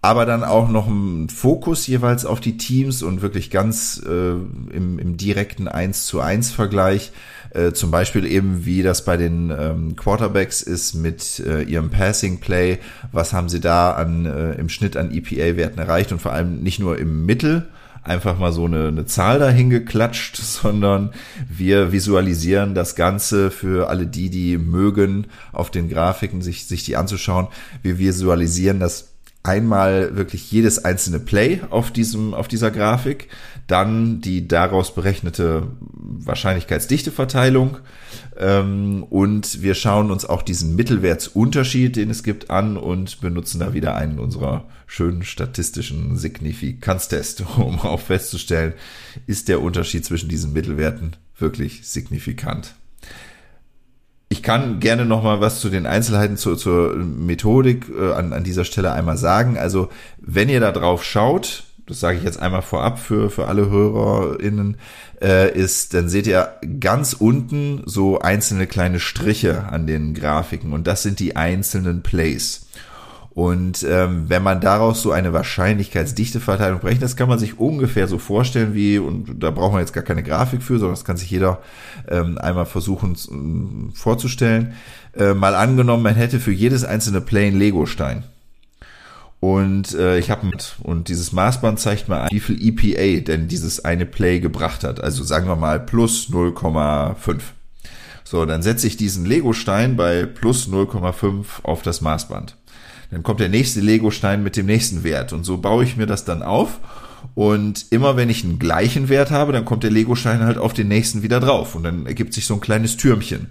aber 0.00 0.26
dann 0.26 0.44
auch 0.44 0.68
noch 0.68 0.86
ein 0.86 1.28
Fokus 1.28 1.86
jeweils 1.86 2.24
auf 2.24 2.40
die 2.40 2.56
Teams 2.56 3.02
und 3.02 3.20
wirklich 3.20 3.50
ganz 3.50 4.00
äh, 4.06 4.30
im, 4.30 4.98
im 4.98 5.16
direkten 5.16 5.66
1 5.66 6.06
zu 6.06 6.20
1 6.20 6.52
Vergleich. 6.52 7.10
Äh, 7.50 7.72
zum 7.72 7.90
Beispiel 7.90 8.26
eben, 8.26 8.64
wie 8.64 8.82
das 8.82 9.04
bei 9.04 9.16
den 9.16 9.50
ähm, 9.50 9.96
Quarterbacks 9.96 10.62
ist 10.62 10.94
mit 10.94 11.40
äh, 11.40 11.62
ihrem 11.62 11.90
Passing 11.90 12.38
Play. 12.38 12.78
Was 13.10 13.32
haben 13.32 13.48
sie 13.48 13.60
da 13.60 13.92
an, 13.92 14.26
äh, 14.26 14.52
im 14.52 14.68
Schnitt 14.68 14.96
an 14.96 15.10
EPA-Werten 15.12 15.78
erreicht 15.78 16.12
und 16.12 16.20
vor 16.20 16.32
allem 16.32 16.62
nicht 16.62 16.78
nur 16.78 16.98
im 16.98 17.26
Mittel, 17.26 17.66
einfach 18.04 18.38
mal 18.38 18.52
so 18.52 18.64
eine, 18.64 18.88
eine 18.88 19.06
Zahl 19.06 19.38
dahin 19.38 19.70
geklatscht, 19.70 20.36
sondern 20.36 21.10
wir 21.48 21.90
visualisieren 21.90 22.74
das 22.74 22.94
Ganze 22.94 23.50
für 23.50 23.88
alle 23.88 24.06
die, 24.06 24.30
die 24.30 24.58
mögen, 24.58 25.26
auf 25.52 25.70
den 25.70 25.88
Grafiken 25.88 26.42
sich, 26.42 26.66
sich 26.66 26.84
die 26.84 26.96
anzuschauen. 26.96 27.48
Wir 27.82 27.98
visualisieren 27.98 28.78
das 28.78 29.07
einmal 29.42 30.16
wirklich 30.16 30.50
jedes 30.50 30.84
einzelne 30.84 31.20
Play 31.20 31.60
auf 31.70 31.90
diesem, 31.90 32.34
auf 32.34 32.48
dieser 32.48 32.70
Grafik, 32.70 33.28
dann 33.66 34.20
die 34.20 34.48
daraus 34.48 34.94
berechnete 34.94 35.68
Wahrscheinlichkeitsdichteverteilung 35.80 37.78
ähm, 38.38 39.04
und 39.04 39.62
wir 39.62 39.74
schauen 39.74 40.10
uns 40.10 40.24
auch 40.24 40.42
diesen 40.42 40.76
Mittelwertsunterschied, 40.76 41.96
den 41.96 42.10
es 42.10 42.22
gibt, 42.22 42.50
an 42.50 42.76
und 42.76 43.20
benutzen 43.20 43.60
da 43.60 43.74
wieder 43.74 43.94
einen 43.94 44.18
unserer 44.18 44.66
schönen 44.86 45.22
statistischen 45.22 46.16
Signifikanztest, 46.16 47.44
um 47.56 47.78
auch 47.80 48.00
festzustellen, 48.00 48.74
ist 49.26 49.48
der 49.48 49.60
Unterschied 49.60 50.04
zwischen 50.04 50.28
diesen 50.28 50.52
Mittelwerten 50.52 51.16
wirklich 51.38 51.86
signifikant. 51.86 52.74
Ich 54.38 54.44
kann 54.44 54.78
gerne 54.78 55.04
noch 55.04 55.24
mal 55.24 55.40
was 55.40 55.58
zu 55.58 55.68
den 55.68 55.84
Einzelheiten 55.84 56.36
zur, 56.36 56.56
zur 56.56 56.94
Methodik 56.94 57.86
äh, 57.88 58.12
an, 58.12 58.32
an 58.32 58.44
dieser 58.44 58.64
Stelle 58.64 58.92
einmal 58.92 59.16
sagen. 59.16 59.58
Also 59.58 59.88
wenn 60.18 60.48
ihr 60.48 60.60
da 60.60 60.70
drauf 60.70 61.02
schaut, 61.02 61.64
das 61.86 61.98
sage 61.98 62.18
ich 62.18 62.22
jetzt 62.22 62.40
einmal 62.40 62.62
vorab 62.62 63.00
für, 63.00 63.30
für 63.30 63.48
alle 63.48 63.68
HörerInnen, 63.68 64.76
äh, 65.20 65.52
ist, 65.52 65.92
dann 65.92 66.08
seht 66.08 66.28
ihr 66.28 66.54
ganz 66.78 67.14
unten 67.14 67.82
so 67.84 68.20
einzelne 68.20 68.68
kleine 68.68 69.00
Striche 69.00 69.64
an 69.64 69.88
den 69.88 70.14
Grafiken 70.14 70.72
und 70.72 70.86
das 70.86 71.02
sind 71.02 71.18
die 71.18 71.34
einzelnen 71.34 72.02
Plays. 72.04 72.68
Und 73.38 73.86
ähm, 73.88 74.24
wenn 74.26 74.42
man 74.42 74.60
daraus 74.60 75.00
so 75.00 75.12
eine 75.12 75.32
Wahrscheinlichkeitsdichteverteilung 75.32 76.80
berechnet, 76.80 77.04
das 77.04 77.14
kann 77.14 77.28
man 77.28 77.38
sich 77.38 77.60
ungefähr 77.60 78.08
so 78.08 78.18
vorstellen 78.18 78.74
wie, 78.74 78.98
und 78.98 79.40
da 79.40 79.52
braucht 79.52 79.70
man 79.70 79.80
jetzt 79.80 79.92
gar 79.92 80.02
keine 80.02 80.24
Grafik 80.24 80.60
für, 80.60 80.80
sondern 80.80 80.96
das 80.96 81.04
kann 81.04 81.16
sich 81.16 81.30
jeder 81.30 81.60
ähm, 82.08 82.36
einmal 82.38 82.66
versuchen 82.66 83.14
äh, 83.92 83.96
vorzustellen. 83.96 84.72
Äh, 85.16 85.34
mal 85.34 85.54
angenommen, 85.54 86.02
man 86.02 86.16
hätte 86.16 86.40
für 86.40 86.50
jedes 86.50 86.82
einzelne 86.82 87.20
Play 87.20 87.46
einen 87.46 87.60
Lego-Stein. 87.60 88.24
Und 89.38 89.94
äh, 89.94 90.18
ich 90.18 90.32
habe 90.32 90.50
und 90.82 91.06
dieses 91.06 91.30
Maßband 91.30 91.78
zeigt 91.78 92.08
mal, 92.08 92.26
wie 92.32 92.40
viel 92.40 92.60
EPA 92.60 93.24
denn 93.24 93.46
dieses 93.46 93.84
eine 93.84 94.04
Play 94.04 94.40
gebracht 94.40 94.82
hat. 94.82 95.00
Also 95.00 95.22
sagen 95.22 95.46
wir 95.46 95.54
mal 95.54 95.78
plus 95.78 96.28
0,5. 96.28 97.38
So, 98.24 98.44
dann 98.46 98.62
setze 98.62 98.88
ich 98.88 98.96
diesen 98.96 99.24
Lego-Stein 99.26 99.94
bei 99.94 100.26
plus 100.26 100.68
0,5 100.68 101.44
auf 101.62 101.82
das 101.82 102.00
Maßband. 102.00 102.56
Dann 103.10 103.22
kommt 103.22 103.40
der 103.40 103.48
nächste 103.48 103.80
Lego-Stein 103.80 104.42
mit 104.42 104.56
dem 104.56 104.66
nächsten 104.66 105.02
Wert. 105.02 105.32
Und 105.32 105.44
so 105.44 105.58
baue 105.58 105.84
ich 105.84 105.96
mir 105.96 106.06
das 106.06 106.24
dann 106.24 106.42
auf. 106.42 106.78
Und 107.34 107.86
immer 107.90 108.16
wenn 108.16 108.30
ich 108.30 108.44
einen 108.44 108.58
gleichen 108.58 109.08
Wert 109.08 109.30
habe, 109.30 109.52
dann 109.52 109.64
kommt 109.64 109.82
der 109.82 109.90
Lego-Stein 109.90 110.40
halt 110.40 110.58
auf 110.58 110.74
den 110.74 110.88
nächsten 110.88 111.22
wieder 111.22 111.40
drauf. 111.40 111.74
Und 111.74 111.84
dann 111.84 112.06
ergibt 112.06 112.34
sich 112.34 112.46
so 112.46 112.54
ein 112.54 112.60
kleines 112.60 112.96
Türmchen. 112.96 113.46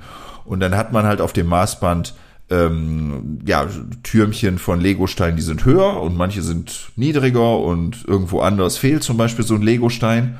Und 0.45 0.59
dann 0.59 0.75
hat 0.75 0.93
man 0.93 1.05
halt 1.05 1.21
auf 1.21 1.33
dem 1.33 1.47
Maßband 1.47 2.13
ähm, 2.49 3.39
ja, 3.45 3.67
Türmchen 4.03 4.57
von 4.57 4.79
Legosteinen, 4.79 5.35
die 5.35 5.41
sind 5.41 5.65
höher 5.65 6.01
und 6.01 6.15
manche 6.15 6.41
sind 6.41 6.91
niedriger 6.95 7.59
und 7.59 8.05
irgendwo 8.07 8.39
anders 8.39 8.77
fehlt 8.77 9.03
zum 9.03 9.17
Beispiel 9.17 9.45
so 9.45 9.55
ein 9.55 9.61
Legostein. 9.61 10.37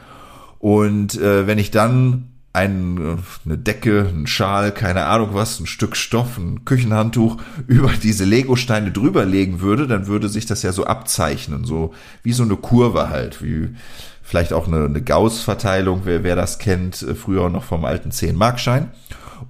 Und 0.60 1.20
äh, 1.20 1.48
wenn 1.48 1.58
ich 1.58 1.72
dann 1.72 2.30
ein, 2.58 3.20
eine 3.46 3.58
Decke, 3.58 4.10
ein 4.12 4.26
Schal, 4.26 4.72
keine 4.72 5.06
Ahnung 5.06 5.30
was, 5.34 5.60
ein 5.60 5.68
Stück 5.68 5.96
Stoff, 5.96 6.38
ein 6.38 6.66
Küchenhandtuch 6.66 7.38
über 7.68 7.92
diese 8.02 8.26
Legosteine 8.26 8.92
drüber 8.92 9.26
legen 9.26 9.62
würde, 9.62 9.88
dann 9.88 10.08
würde 10.08 10.28
sich 10.28 10.48
das 10.48 10.64
ja 10.64 10.72
so 10.72 10.86
abzeichnen, 10.86 11.66
so 11.66 11.94
wie 12.24 12.34
so 12.34 12.42
eine 12.44 12.56
Kurve 12.56 13.10
halt, 13.10 13.44
wie 13.44 13.70
vielleicht 14.24 14.54
auch 14.54 14.68
eine, 14.68 14.86
eine 14.86 15.02
Gauss-Verteilung, 15.04 16.02
wer, 16.06 16.24
wer 16.24 16.36
das 16.36 16.58
kennt, 16.58 17.04
äh, 17.04 17.14
früher 17.14 17.50
noch 17.50 17.64
vom 17.64 17.86
alten 17.86 18.10
10-Markschein. 18.10 18.88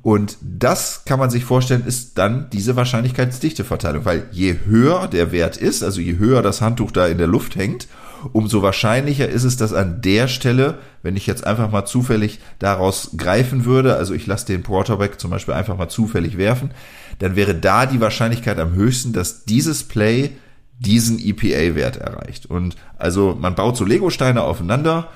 Und 0.02 0.38
das 0.42 1.06
kann 1.06 1.18
man 1.18 1.30
sich 1.30 1.46
vorstellen, 1.46 1.86
ist 1.86 2.18
dann 2.18 2.50
diese 2.52 2.76
Wahrscheinlichkeitsdichteverteilung, 2.76 4.04
weil 4.04 4.28
je 4.32 4.58
höher 4.66 5.08
der 5.08 5.32
Wert 5.32 5.56
ist, 5.56 5.82
also 5.82 6.02
je 6.02 6.18
höher 6.18 6.42
das 6.42 6.62
Handtuch 6.62 6.92
da 6.92 7.08
in 7.08 7.18
der 7.18 7.28
Luft 7.28 7.56
hängt, 7.56 7.88
umso 8.34 8.62
wahrscheinlicher 8.62 9.28
ist 9.28 9.44
es, 9.44 9.58
dass 9.58 9.74
an 9.74 10.02
der 10.02 10.28
Stelle, 10.28 10.80
wenn 11.04 11.16
ich 11.16 11.28
jetzt 11.28 11.46
einfach 11.46 11.72
mal 11.72 11.86
zufällig 11.86 12.40
daraus 12.60 13.12
greifen 13.18 13.66
würde, 13.66 13.96
also 13.96 14.14
ich 14.14 14.28
lasse 14.28 14.46
den 14.48 14.64
Quarterback 14.64 15.20
zum 15.20 15.32
Beispiel 15.32 15.54
einfach 15.54 15.78
mal 15.78 15.90
zufällig 15.90 16.38
werfen, 16.38 16.72
dann 17.20 17.36
wäre 17.36 17.56
da 17.56 17.86
die 17.86 18.02
Wahrscheinlichkeit 18.02 18.60
am 18.60 18.74
höchsten, 18.74 19.14
dass 19.14 19.46
dieses 19.46 19.84
Play 19.84 20.32
diesen 20.80 21.20
EPA-Wert 21.20 21.98
erreicht. 21.98 22.46
Und 22.46 22.76
also 22.98 23.36
man 23.40 23.56
baut 23.56 23.78
so 23.78 23.86
Lego-Steine 23.86 24.44
aufeinander, 24.44 25.10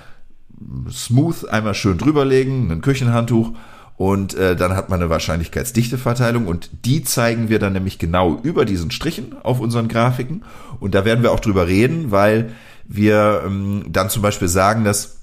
smooth 0.89 1.45
einmal 1.45 1.73
schön 1.73 1.97
drüberlegen, 1.97 2.71
ein 2.71 2.81
Küchenhandtuch 2.81 3.53
und 4.01 4.33
äh, 4.33 4.55
dann 4.55 4.75
hat 4.75 4.89
man 4.89 4.99
eine 4.99 5.11
Wahrscheinlichkeitsdichteverteilung 5.11 6.47
und 6.47 6.71
die 6.85 7.03
zeigen 7.03 7.49
wir 7.49 7.59
dann 7.59 7.73
nämlich 7.73 7.99
genau 7.99 8.39
über 8.41 8.65
diesen 8.65 8.89
Strichen 8.89 9.35
auf 9.43 9.59
unseren 9.59 9.87
Grafiken. 9.87 10.43
Und 10.79 10.95
da 10.95 11.05
werden 11.05 11.21
wir 11.21 11.31
auch 11.31 11.39
drüber 11.39 11.67
reden, 11.67 12.09
weil 12.09 12.51
wir 12.87 13.43
ähm, 13.45 13.85
dann 13.89 14.09
zum 14.09 14.21
Beispiel 14.21 14.47
sagen, 14.47 14.83
dass 14.83 15.21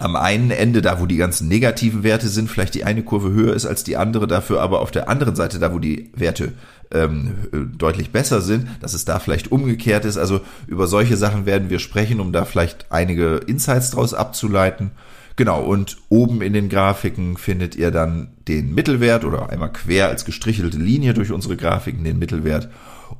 am 0.00 0.16
einen 0.16 0.50
Ende, 0.50 0.82
da 0.82 1.00
wo 1.00 1.06
die 1.06 1.16
ganzen 1.16 1.48
negativen 1.48 2.02
Werte 2.02 2.28
sind, 2.28 2.50
vielleicht 2.50 2.74
die 2.74 2.84
eine 2.84 3.02
Kurve 3.02 3.32
höher 3.32 3.54
ist 3.54 3.66
als 3.66 3.84
die 3.84 3.96
andere, 3.96 4.26
dafür 4.26 4.62
aber 4.62 4.80
auf 4.80 4.90
der 4.90 5.08
anderen 5.08 5.36
Seite, 5.36 5.58
da 5.58 5.72
wo 5.72 5.78
die 5.78 6.10
Werte 6.14 6.52
ähm, 6.92 7.34
deutlich 7.76 8.10
besser 8.10 8.40
sind, 8.40 8.66
dass 8.80 8.94
es 8.94 9.04
da 9.04 9.18
vielleicht 9.18 9.52
umgekehrt 9.52 10.04
ist. 10.04 10.16
Also 10.16 10.40
über 10.66 10.86
solche 10.86 11.16
Sachen 11.16 11.46
werden 11.46 11.70
wir 11.70 11.78
sprechen, 11.78 12.20
um 12.20 12.32
da 12.32 12.44
vielleicht 12.44 12.86
einige 12.90 13.36
Insights 13.46 13.90
draus 13.90 14.14
abzuleiten. 14.14 14.92
Genau, 15.36 15.62
und 15.62 15.98
oben 16.08 16.42
in 16.42 16.52
den 16.52 16.68
Grafiken 16.68 17.36
findet 17.36 17.76
ihr 17.76 17.90
dann 17.90 18.34
den 18.48 18.74
Mittelwert 18.74 19.24
oder 19.24 19.50
einmal 19.50 19.72
quer 19.72 20.08
als 20.08 20.24
gestrichelte 20.24 20.78
Linie 20.78 21.14
durch 21.14 21.30
unsere 21.30 21.56
Grafiken 21.56 22.04
den 22.04 22.18
Mittelwert. 22.18 22.68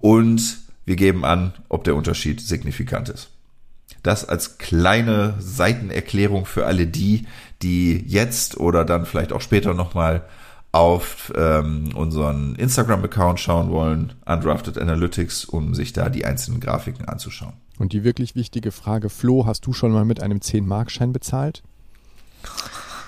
Und 0.01 0.59
wir 0.85 0.97
geben 0.97 1.25
an, 1.25 1.53
ob 1.69 1.85
der 1.85 1.95
Unterschied 1.95 2.41
signifikant 2.41 3.09
ist. 3.09 3.31
Das 4.03 4.25
als 4.25 4.59
kleine 4.59 5.35
Seitenerklärung 5.39 6.47
für 6.47 6.67
alle 6.67 6.87
die, 6.87 7.27
die 7.63 8.03
jetzt 8.07 8.59
oder 8.59 8.85
dann 8.85 9.07
vielleicht 9.07 9.33
auch 9.33 9.41
später 9.41 9.75
nochmal 9.75 10.25
auf 10.73 11.33
ähm, 11.37 11.91
unseren 11.95 12.55
Instagram-Account 12.55 13.41
schauen 13.41 13.71
wollen, 13.71 14.13
Undrafted 14.25 14.79
Analytics, 14.79 15.45
um 15.45 15.75
sich 15.75 15.93
da 15.93 16.09
die 16.09 16.25
einzelnen 16.25 16.61
Grafiken 16.61 17.07
anzuschauen. 17.07 17.55
Und 17.79 17.93
die 17.93 18.05
wirklich 18.05 18.35
wichtige 18.37 18.71
Frage, 18.73 19.11
Flo, 19.11 19.47
hast 19.47 19.67
du 19.67 19.73
schon 19.73 19.91
mal 19.91 20.05
mit 20.05 20.23
einem 20.23 20.39
10-Mark-Schein 20.39 21.13
bezahlt? 21.13 21.63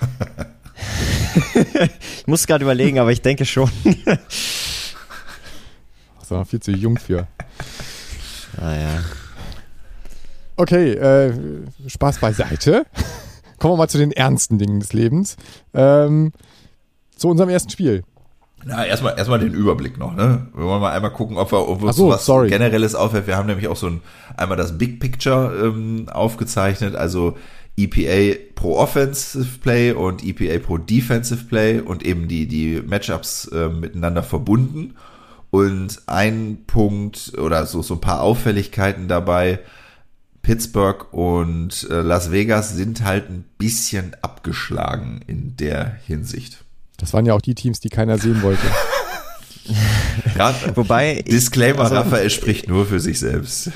ich 1.55 2.27
muss 2.27 2.47
gerade 2.47 2.65
überlegen, 2.65 2.99
aber 2.99 3.13
ich 3.13 3.23
denke 3.23 3.45
schon. 3.45 3.71
Das 6.19 6.31
war 6.31 6.45
viel 6.45 6.61
zu 6.61 6.73
jung 6.73 6.99
für. 6.99 7.29
Ah 8.61 8.75
ja. 8.75 9.03
Okay, 10.57 10.93
äh, 10.93 11.33
Spaß 11.87 12.19
beiseite. 12.19 12.87
Kommen 13.59 13.75
wir 13.75 13.79
mal 13.79 13.89
zu 13.89 13.99
den 13.99 14.13
ernsten 14.13 14.59
Dingen 14.59 14.81
des 14.81 14.93
Lebens. 14.93 15.37
Ähm, 15.73 16.33
zu 17.17 17.29
unserem 17.29 17.49
ersten 17.49 17.71
Spiel. 17.71 18.03
Na, 18.65 18.85
erstmal, 18.85 19.17
erstmal 19.17 19.41
den 19.41 19.55
Überblick 19.55 19.99
noch, 19.99 20.15
ne? 20.15 20.47
Wir 20.55 20.65
wollen 20.65 20.81
mal 20.81 20.93
einmal 20.93 21.13
gucken, 21.13 21.37
ob 21.37 21.51
wir, 21.53 21.69
ob 21.69 21.83
Ach 21.85 21.93
so, 21.93 22.09
was 22.09 22.27
sorry. 22.27 22.49
Generelles 22.49 22.95
aufhört. 22.95 23.27
Wir 23.27 23.37
haben 23.37 23.47
nämlich 23.47 23.69
auch 23.69 23.77
so 23.77 23.89
ein, 23.89 24.01
einmal 24.37 24.57
das 24.57 24.79
Big 24.79 25.01
Picture 25.01 25.53
ähm, 25.65 26.09
aufgezeichnet, 26.09 26.95
also 26.95 27.37
EPA 27.77 28.39
pro 28.55 28.77
Offensive 28.77 29.59
Play 29.61 29.93
und 29.93 30.25
EPA 30.25 30.59
pro 30.65 30.79
Defensive 30.79 31.45
Play 31.45 31.81
und 31.81 32.05
eben 32.05 32.29
die, 32.29 32.47
die 32.47 32.83
Matchups 32.87 33.49
äh, 33.49 33.69
miteinander 33.69 34.23
verbunden. 34.23 34.95
Und 35.51 36.03
ein 36.07 36.65
Punkt 36.67 37.33
oder 37.39 37.67
so, 37.67 37.83
so 37.83 37.95
ein 37.95 38.01
paar 38.01 38.23
Auffälligkeiten 38.23 39.09
dabei. 39.09 39.59
Pittsburgh 40.43 41.13
und 41.13 41.87
äh, 41.91 42.01
Las 42.01 42.31
Vegas 42.33 42.75
sind 42.75 43.05
halt 43.05 43.31
ein 43.31 43.45
bisschen 43.59 44.17
abgeschlagen 44.23 45.21
in 45.27 45.57
der 45.57 45.97
Hinsicht. 46.07 46.65
Das 46.99 47.13
waren 47.13 47.27
ja 47.27 47.35
auch 47.35 47.41
die 47.41 47.55
Teams, 47.55 47.81
die 47.81 47.89
keiner 47.89 48.19
sehen 48.19 48.43
wollte. 48.43 48.63
Ja, 50.37 50.53
Wobei, 50.75 51.23
Disclaimer, 51.23 51.83
also- 51.83 51.95
Raphael 51.95 52.31
spricht 52.31 52.69
nur 52.69 52.85
für 52.85 52.99
sich 52.99 53.21
selbst. 53.21 53.71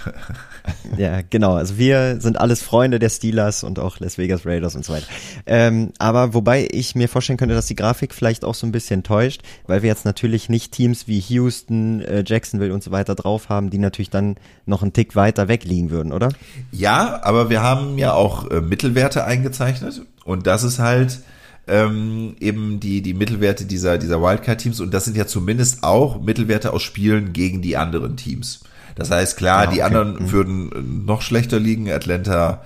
Ja, 0.97 1.21
genau. 1.29 1.55
Also 1.55 1.79
wir 1.79 2.21
sind 2.21 2.41
alles 2.41 2.63
Freunde 2.63 2.99
der 2.99 3.11
Steelers 3.11 3.65
und 3.65 3.79
auch 3.79 4.01
Las 4.01 4.19
Vegas 4.19 4.47
Raiders 4.47 4.77
und 4.77 4.85
so 4.85 4.95
weiter. 4.95 5.07
Ähm, 5.45 5.93
aber 5.99 6.33
wobei 6.33 6.69
ich 6.71 6.95
mir 6.95 7.09
vorstellen 7.09 7.37
könnte, 7.37 7.55
dass 7.55 7.67
die 7.67 7.75
Grafik 7.75 8.15
vielleicht 8.15 8.45
auch 8.45 8.55
so 8.55 8.67
ein 8.67 8.73
bisschen 8.73 9.03
täuscht, 9.03 9.43
weil 9.67 9.83
wir 9.83 9.89
jetzt 9.89 10.05
natürlich 10.05 10.49
nicht 10.49 10.73
Teams 10.73 11.07
wie 11.07 11.19
Houston, 11.19 12.01
äh, 12.01 12.25
Jacksonville 12.27 12.73
und 12.73 12.83
so 12.83 12.91
weiter 12.91 13.15
drauf 13.15 13.49
haben, 13.49 13.71
die 13.71 13.79
natürlich 13.79 14.11
dann 14.11 14.37
noch 14.65 14.83
einen 14.83 14.93
Tick 14.93 15.17
weiter 15.17 15.49
weg 15.49 15.65
liegen 15.65 15.91
würden, 15.91 16.13
oder? 16.13 16.31
Ja, 16.73 17.21
aber 17.23 17.51
wir 17.51 17.63
haben 17.63 17.99
ja 17.99 18.13
auch 18.13 18.51
äh, 18.51 18.61
Mittelwerte 18.61 19.25
eingezeichnet 19.25 20.03
und 20.25 20.47
das 20.47 20.63
ist 20.63 20.79
halt 20.79 21.21
ähm, 21.69 22.37
eben 22.41 22.81
die, 22.81 23.03
die 23.03 23.15
Mittelwerte 23.15 23.65
dieser, 23.65 23.99
dieser 23.99 24.23
Wildcard-Teams 24.23 24.81
und 24.81 24.95
das 24.95 25.05
sind 25.05 25.17
ja 25.17 25.27
zumindest 25.27 25.83
auch 25.83 26.21
Mittelwerte 26.21 26.73
aus 26.73 26.83
Spielen 26.83 27.33
gegen 27.33 27.61
die 27.61 27.77
anderen 27.77 28.17
Teams. 28.17 28.61
Das 28.97 29.11
heißt, 29.11 29.37
klar, 29.37 29.61
Ah, 29.61 29.67
die 29.67 29.83
okay. 29.83 29.83
anderen 29.83 30.33
würden 30.33 30.73
äh, 30.73 30.81
noch 31.07 31.23
schlechter 31.23 31.61
liegen. 31.61 31.89
Atlanta 31.91 32.63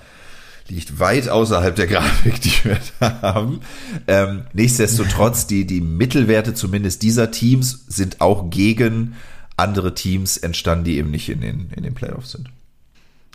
liegt 0.67 0.99
weit 0.99 1.27
außerhalb 1.29 1.75
der 1.75 1.87
Grafik, 1.87 2.41
die 2.41 2.53
wir 2.63 2.77
da 2.99 3.21
haben. 3.21 3.59
Ähm, 4.07 4.43
nichtsdestotrotz, 4.53 5.45
die, 5.45 5.67
die 5.67 5.81
Mittelwerte 5.81 6.53
zumindest 6.53 7.03
dieser 7.03 7.29
Teams 7.29 7.85
sind 7.87 8.21
auch 8.21 8.49
gegen 8.49 9.15
andere 9.57 9.93
Teams 9.93 10.37
entstanden, 10.37 10.85
die 10.85 10.97
eben 10.97 11.11
nicht 11.11 11.29
in 11.29 11.41
den, 11.41 11.69
in 11.75 11.83
den 11.83 11.93
Playoffs 11.93 12.31
sind. 12.31 12.49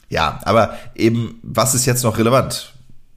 Ja, 0.09 0.41
aber 0.45 0.77
eben, 0.95 1.39
was 1.43 1.75
ist 1.75 1.85
jetzt 1.85 2.03
noch 2.05 2.17
relevant? 2.19 2.73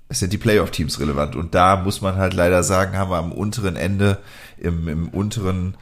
Es 0.10 0.20
sind 0.20 0.34
die 0.34 0.38
Playoff-Teams 0.38 1.00
relevant. 1.00 1.36
Und 1.36 1.54
da 1.56 1.76
muss 1.78 2.02
man 2.02 2.15
halt 2.15 2.34
leider 2.34 2.63
sagen, 2.63 2.98
haben 2.98 3.12
wir 3.12 3.18
am 3.18 3.32
unteren 3.32 3.76
Ende, 3.76 4.18
im, 4.58 4.88
im 4.88 5.08
unteren 5.10 5.76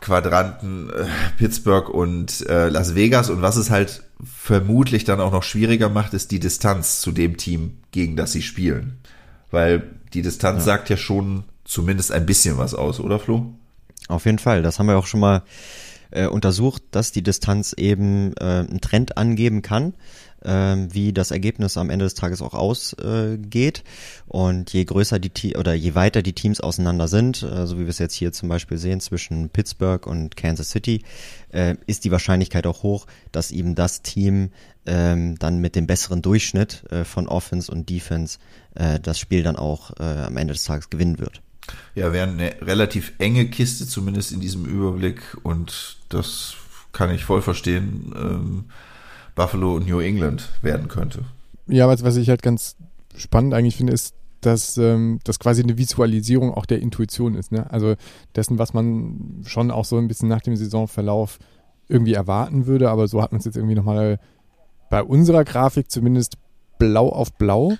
Quadranten 0.00 0.90
äh, 0.90 1.06
Pittsburgh 1.38 1.88
und 1.88 2.46
äh, 2.48 2.68
Las 2.68 2.94
Vegas. 2.94 3.30
Und 3.30 3.42
was 3.42 3.56
es 3.56 3.70
halt 3.70 4.02
vermutlich 4.22 5.04
dann 5.04 5.20
auch 5.20 5.32
noch 5.32 5.42
schwieriger 5.42 5.88
macht, 5.88 6.14
ist 6.14 6.30
die 6.30 6.40
Distanz 6.40 7.00
zu 7.00 7.12
dem 7.12 7.36
Team, 7.36 7.78
gegen 7.90 8.16
das 8.16 8.32
sie 8.32 8.42
spielen. 8.42 8.98
Weil 9.50 9.82
die 10.12 10.22
Distanz 10.22 10.64
sagt 10.64 10.88
ja 10.88 10.96
schon 10.96 11.44
zumindest 11.64 12.12
ein 12.12 12.26
bisschen 12.26 12.58
was 12.58 12.74
aus, 12.74 13.00
oder 13.00 13.18
Flo? 13.18 13.52
Auf 14.08 14.26
jeden 14.26 14.38
Fall. 14.38 14.62
Das 14.62 14.78
haben 14.78 14.86
wir 14.86 14.98
auch 14.98 15.06
schon 15.06 15.20
mal 15.20 15.42
äh, 16.10 16.26
untersucht, 16.26 16.82
dass 16.90 17.12
die 17.12 17.22
Distanz 17.22 17.72
eben 17.72 18.34
äh, 18.36 18.44
einen 18.68 18.80
Trend 18.80 19.16
angeben 19.16 19.62
kann, 19.62 19.94
wie 20.42 21.12
das 21.12 21.30
Ergebnis 21.30 21.76
am 21.76 21.90
Ende 21.90 22.06
des 22.06 22.14
Tages 22.14 22.40
auch 22.40 22.54
ausgeht. 22.54 23.84
Und 24.26 24.72
je 24.72 24.84
größer 24.84 25.18
die 25.18 25.30
Te 25.30 25.58
oder 25.58 25.74
je 25.74 25.94
weiter 25.94 26.22
die 26.22 26.32
Teams 26.32 26.60
auseinander 26.60 27.08
sind, 27.08 27.42
äh, 27.42 27.66
so 27.66 27.76
wie 27.78 27.82
wir 27.82 27.88
es 27.88 27.98
jetzt 27.98 28.14
hier 28.14 28.32
zum 28.32 28.48
Beispiel 28.48 28.78
sehen 28.78 29.00
zwischen 29.00 29.50
Pittsburgh 29.50 30.06
und 30.06 30.36
Kansas 30.36 30.70
City, 30.70 31.02
äh, 31.50 31.76
ist 31.86 32.04
die 32.04 32.10
Wahrscheinlichkeit 32.10 32.66
auch 32.66 32.82
hoch, 32.82 33.06
dass 33.32 33.50
eben 33.50 33.74
das 33.74 34.02
Team 34.02 34.50
ähm, 34.86 35.38
dann 35.38 35.58
mit 35.58 35.76
dem 35.76 35.86
besseren 35.86 36.22
Durchschnitt 36.22 36.84
äh, 36.90 37.04
von 37.04 37.28
Offense 37.28 37.70
und 37.70 37.88
Defense 37.88 38.38
das 39.02 39.18
Spiel 39.18 39.42
dann 39.42 39.56
auch 39.56 39.98
am 39.98 40.36
Ende 40.36 40.52
des 40.52 40.62
Tages 40.62 40.90
gewinnen 40.90 41.18
wird. 41.18 41.42
Ja, 41.96 42.12
wäre 42.12 42.28
eine 42.28 42.54
relativ 42.62 43.12
enge 43.18 43.48
Kiste, 43.50 43.84
zumindest 43.84 44.30
in 44.30 44.38
diesem 44.38 44.64
Überblick. 44.64 45.36
Und 45.42 45.96
das 46.08 46.54
kann 46.92 47.12
ich 47.12 47.24
voll 47.24 47.42
verstehen, 47.42 48.14
ähm, 48.16 48.64
Buffalo 49.34 49.76
und 49.76 49.88
New 49.88 50.00
England 50.00 50.48
werden 50.62 50.88
könnte. 50.88 51.24
Ja, 51.66 51.88
was, 51.88 52.02
was 52.02 52.16
ich 52.16 52.28
halt 52.28 52.42
ganz 52.42 52.76
spannend 53.16 53.54
eigentlich 53.54 53.76
finde, 53.76 53.92
ist, 53.92 54.14
dass 54.40 54.78
ähm, 54.78 55.20
das 55.24 55.38
quasi 55.38 55.62
eine 55.62 55.76
Visualisierung 55.76 56.52
auch 56.54 56.66
der 56.66 56.80
Intuition 56.80 57.34
ist. 57.34 57.52
Ne? 57.52 57.70
Also 57.70 57.94
dessen, 58.34 58.58
was 58.58 58.72
man 58.72 59.42
schon 59.44 59.70
auch 59.70 59.84
so 59.84 59.98
ein 59.98 60.08
bisschen 60.08 60.28
nach 60.28 60.40
dem 60.40 60.56
Saisonverlauf 60.56 61.38
irgendwie 61.88 62.14
erwarten 62.14 62.66
würde, 62.66 62.90
aber 62.90 63.08
so 63.08 63.22
hat 63.22 63.32
man 63.32 63.40
es 63.40 63.44
jetzt 63.44 63.56
irgendwie 63.56 63.74
nochmal 63.74 64.18
bei 64.90 65.02
unserer 65.02 65.44
Grafik 65.44 65.90
zumindest 65.90 66.36
blau 66.78 67.08
auf 67.08 67.32
blau. 67.34 67.74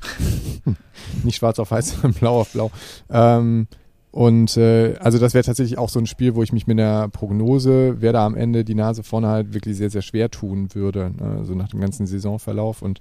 Nicht 1.24 1.36
schwarz 1.36 1.58
auf 1.58 1.70
weiß, 1.70 1.90
sondern 1.90 2.12
blau 2.14 2.40
auf 2.40 2.52
blau. 2.52 2.70
Ähm, 3.08 3.66
und 4.12 4.56
äh, 4.56 4.96
also 4.98 5.18
das 5.18 5.34
wäre 5.34 5.44
tatsächlich 5.44 5.78
auch 5.78 5.88
so 5.88 6.00
ein 6.00 6.06
Spiel, 6.06 6.34
wo 6.34 6.42
ich 6.42 6.52
mich 6.52 6.66
mit 6.66 6.80
einer 6.80 7.08
Prognose, 7.08 8.00
wer 8.00 8.12
da 8.12 8.26
am 8.26 8.34
Ende 8.34 8.64
die 8.64 8.74
Nase 8.74 9.04
vorne 9.04 9.28
halt 9.28 9.54
wirklich 9.54 9.76
sehr, 9.76 9.90
sehr 9.90 10.02
schwer 10.02 10.30
tun 10.30 10.74
würde. 10.74 11.12
Ne? 11.16 11.36
Also 11.38 11.54
nach 11.54 11.68
dem 11.68 11.80
ganzen 11.80 12.06
Saisonverlauf. 12.06 12.82
Und 12.82 12.98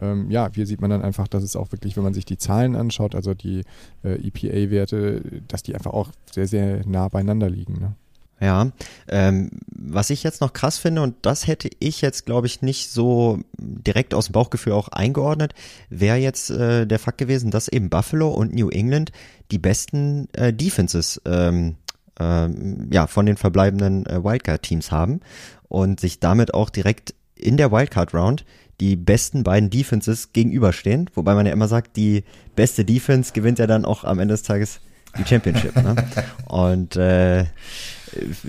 ähm, 0.00 0.30
ja, 0.30 0.48
hier 0.54 0.66
sieht 0.66 0.80
man 0.80 0.90
dann 0.90 1.02
einfach, 1.02 1.26
dass 1.26 1.42
es 1.42 1.56
auch 1.56 1.72
wirklich, 1.72 1.96
wenn 1.96 2.04
man 2.04 2.14
sich 2.14 2.26
die 2.26 2.38
Zahlen 2.38 2.76
anschaut, 2.76 3.16
also 3.16 3.34
die 3.34 3.62
äh, 4.04 4.14
EPA-Werte, 4.28 5.42
dass 5.48 5.64
die 5.64 5.74
einfach 5.74 5.92
auch 5.92 6.10
sehr, 6.30 6.46
sehr 6.46 6.86
nah 6.86 7.08
beieinander 7.08 7.50
liegen. 7.50 7.80
Ne? 7.80 7.96
Ja, 8.42 8.72
ähm, 9.06 9.50
was 9.68 10.10
ich 10.10 10.24
jetzt 10.24 10.40
noch 10.40 10.52
krass 10.52 10.76
finde, 10.76 11.02
und 11.02 11.14
das 11.22 11.46
hätte 11.46 11.70
ich 11.78 12.00
jetzt, 12.00 12.26
glaube 12.26 12.48
ich, 12.48 12.60
nicht 12.60 12.90
so 12.90 13.38
direkt 13.56 14.14
aus 14.14 14.26
dem 14.26 14.32
Bauchgefühl 14.32 14.72
auch 14.72 14.88
eingeordnet, 14.88 15.54
wäre 15.90 16.16
jetzt 16.16 16.50
äh, 16.50 16.84
der 16.84 16.98
Fakt 16.98 17.18
gewesen, 17.18 17.52
dass 17.52 17.68
eben 17.68 17.88
Buffalo 17.88 18.30
und 18.30 18.52
New 18.52 18.68
England 18.68 19.12
die 19.52 19.60
besten 19.60 20.26
äh, 20.32 20.52
Defenses 20.52 21.22
ähm, 21.24 21.76
ähm, 22.18 22.88
ja, 22.92 23.06
von 23.06 23.26
den 23.26 23.36
verbleibenden 23.36 24.06
äh, 24.06 24.24
Wildcard-Teams 24.24 24.90
haben 24.90 25.20
und 25.68 26.00
sich 26.00 26.18
damit 26.18 26.52
auch 26.52 26.68
direkt 26.68 27.14
in 27.36 27.56
der 27.56 27.70
Wildcard-Round 27.70 28.44
die 28.80 28.96
besten 28.96 29.44
beiden 29.44 29.70
Defenses 29.70 30.32
gegenüberstehen, 30.32 31.08
wobei 31.14 31.36
man 31.36 31.46
ja 31.46 31.52
immer 31.52 31.68
sagt, 31.68 31.96
die 31.96 32.24
beste 32.56 32.84
Defense 32.84 33.32
gewinnt 33.34 33.60
ja 33.60 33.68
dann 33.68 33.84
auch 33.84 34.02
am 34.02 34.18
Ende 34.18 34.34
des 34.34 34.42
Tages 34.42 34.80
die 35.16 35.24
Championship. 35.24 35.76
ne? 35.76 35.94
Und 36.46 36.96
äh, 36.96 37.44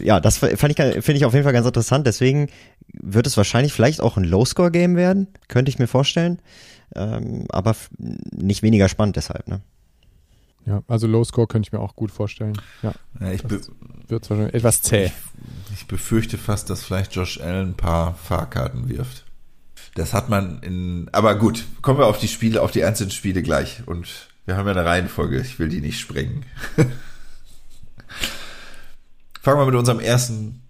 ja, 0.02 0.19
das 0.19 0.38
fand 0.38 0.69
ich, 0.69 0.78
finde 0.78 1.13
ich 1.13 1.26
auf 1.26 1.34
jeden 1.34 1.43
Fall 1.43 1.54
ganz 1.54 1.67
interessant. 1.67 2.08
Deswegen 2.08 2.49
wird 2.93 3.28
es 3.28 3.38
wahrscheinlich 3.38 3.73
vielleicht 3.73 4.02
auch 4.02 4.17
ein 4.17 4.23
Low-Score-Game 4.23 4.95
werden, 4.95 5.28
könnte 5.47 5.69
ich 5.69 5.80
mir 5.80 5.88
vorstellen. 5.88 6.39
Ähm, 6.95 7.45
aber 7.49 7.76
nicht 7.97 8.62
weniger 8.62 8.88
spannend 8.88 9.15
deshalb. 9.15 9.47
Ne? 9.47 9.62
Ja, 10.65 10.84
also 10.88 11.08
Low 11.08 11.23
Score 11.23 11.47
könnte 11.47 11.67
ich 11.67 11.73
mir 11.73 11.80
auch 11.80 11.95
gut 11.95 12.12
vorstellen. 12.12 12.54
Ja, 12.82 12.93
Ja, 13.19 13.32
ich, 13.32 13.43
wird 13.49 14.30
wahrscheinlich 14.30 14.54
etwas 14.54 14.82
zäh. 14.82 15.12
ich 15.73 15.88
befürchte 15.88 16.38
fast, 16.38 16.69
dass 16.69 16.84
vielleicht 16.84 17.15
Josh 17.15 17.39
Allen 17.41 17.69
ein 17.69 17.78
paar 17.78 18.15
Fahrkarten 18.15 18.89
wirft. 18.89 19.26
Das 19.95 20.13
hat 20.13 20.30
man 20.30 20.62
in, 20.62 21.10
aber 21.12 21.36
gut, 21.36 21.65
kommen 21.82 21.99
wir 21.99 22.08
auf 22.08 22.19
die 22.19 22.28
Spiele, 22.28 22.62
auf 22.62 22.71
die 22.71 22.84
einzelnen 22.84 23.12
Spiele 23.12 23.43
gleich. 23.43 23.84
Und 23.86 24.30
wir 24.45 24.58
haben 24.58 24.65
ja 24.65 24.71
eine 24.71 24.86
Reihenfolge, 24.86 25.39
ich 25.39 25.60
will 25.60 25.69
die 25.69 25.82
nicht 25.82 25.99
sprengen. 25.99 26.45
Fangen 29.43 29.60
wir 29.60 29.65
mit 29.65 29.75
unserem 29.75 29.99
ersten 29.99 30.62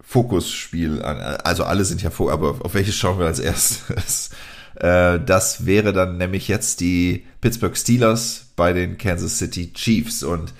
Fokusspiel 0.00 1.02
an. 1.02 1.18
Also 1.18 1.64
alle 1.64 1.84
sind 1.84 2.00
ja 2.00 2.10
vor, 2.10 2.30
aber 2.30 2.64
auf 2.64 2.74
welches 2.74 2.94
schauen 2.94 3.18
wir 3.18 3.26
als 3.26 3.40
erstes? 3.40 4.30
Äh, 4.76 5.18
Das 5.18 5.66
wäre 5.66 5.92
dann 5.92 6.18
nämlich 6.18 6.46
jetzt 6.46 6.78
die 6.78 7.26
Pittsburgh 7.40 7.76
Steelers 7.76 8.52
bei 8.54 8.72
den 8.72 8.96
Kansas 8.96 9.38
City 9.38 9.72
Chiefs. 9.72 10.22
Und 10.22 10.52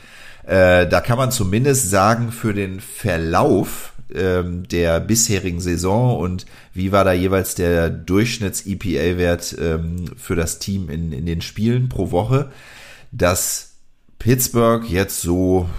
äh, 0.44 0.88
da 0.88 1.01
kann 1.01 1.18
man 1.18 1.31
zumindest 1.31 1.88
sagen, 1.88 2.33
für 2.33 2.53
den 2.53 2.81
Verlauf 2.81 3.92
ähm, 4.12 4.66
der 4.66 4.98
bisherigen 4.98 5.61
Saison 5.61 6.18
und 6.18 6.46
wie 6.74 6.90
war 6.90 7.05
da 7.05 7.12
jeweils 7.12 7.55
der 7.55 7.90
Durchschnitts-EPA-Wert 7.90 9.57
ähm, 9.61 10.07
für 10.16 10.35
das 10.35 10.59
Team 10.59 10.90
in, 10.90 11.12
in 11.12 11.27
den 11.27 11.42
Spielen 11.42 11.88
pro 11.88 12.11
Woche, 12.11 12.51
dass 13.12 13.74
Pittsburgh 14.18 14.85
jetzt 14.90 15.20
so 15.20 15.70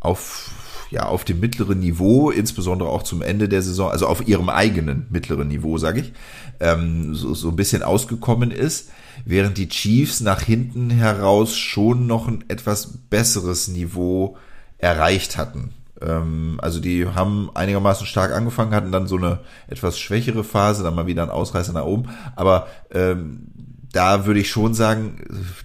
auf 0.00 0.50
ja 0.92 1.06
auf 1.06 1.24
dem 1.24 1.40
mittleren 1.40 1.80
Niveau, 1.80 2.30
insbesondere 2.30 2.90
auch 2.90 3.02
zum 3.02 3.22
Ende 3.22 3.48
der 3.48 3.62
Saison, 3.62 3.90
also 3.90 4.06
auf 4.06 4.28
ihrem 4.28 4.48
eigenen 4.48 5.06
mittleren 5.10 5.48
Niveau, 5.48 5.78
sage 5.78 6.00
ich, 6.00 6.12
ähm, 6.60 7.14
so, 7.14 7.34
so 7.34 7.48
ein 7.48 7.56
bisschen 7.56 7.82
ausgekommen 7.82 8.50
ist, 8.50 8.90
während 9.24 9.56
die 9.56 9.68
Chiefs 9.68 10.20
nach 10.20 10.42
hinten 10.42 10.90
heraus 10.90 11.56
schon 11.56 12.06
noch 12.06 12.28
ein 12.28 12.44
etwas 12.48 12.98
besseres 13.08 13.68
Niveau 13.68 14.36
erreicht 14.78 15.38
hatten. 15.38 15.70
Ähm, 16.00 16.58
also 16.60 16.78
die 16.78 17.06
haben 17.06 17.50
einigermaßen 17.54 18.06
stark 18.06 18.32
angefangen, 18.32 18.74
hatten 18.74 18.92
dann 18.92 19.06
so 19.06 19.16
eine 19.16 19.40
etwas 19.68 19.98
schwächere 19.98 20.44
Phase, 20.44 20.82
dann 20.82 20.94
mal 20.94 21.06
wieder 21.06 21.22
ein 21.22 21.30
Ausreißer 21.30 21.72
nach 21.72 21.86
oben, 21.86 22.10
aber 22.36 22.66
ähm, 22.90 23.46
da 23.92 24.26
würde 24.26 24.40
ich 24.40 24.50
schon 24.50 24.74
sagen, 24.74 25.18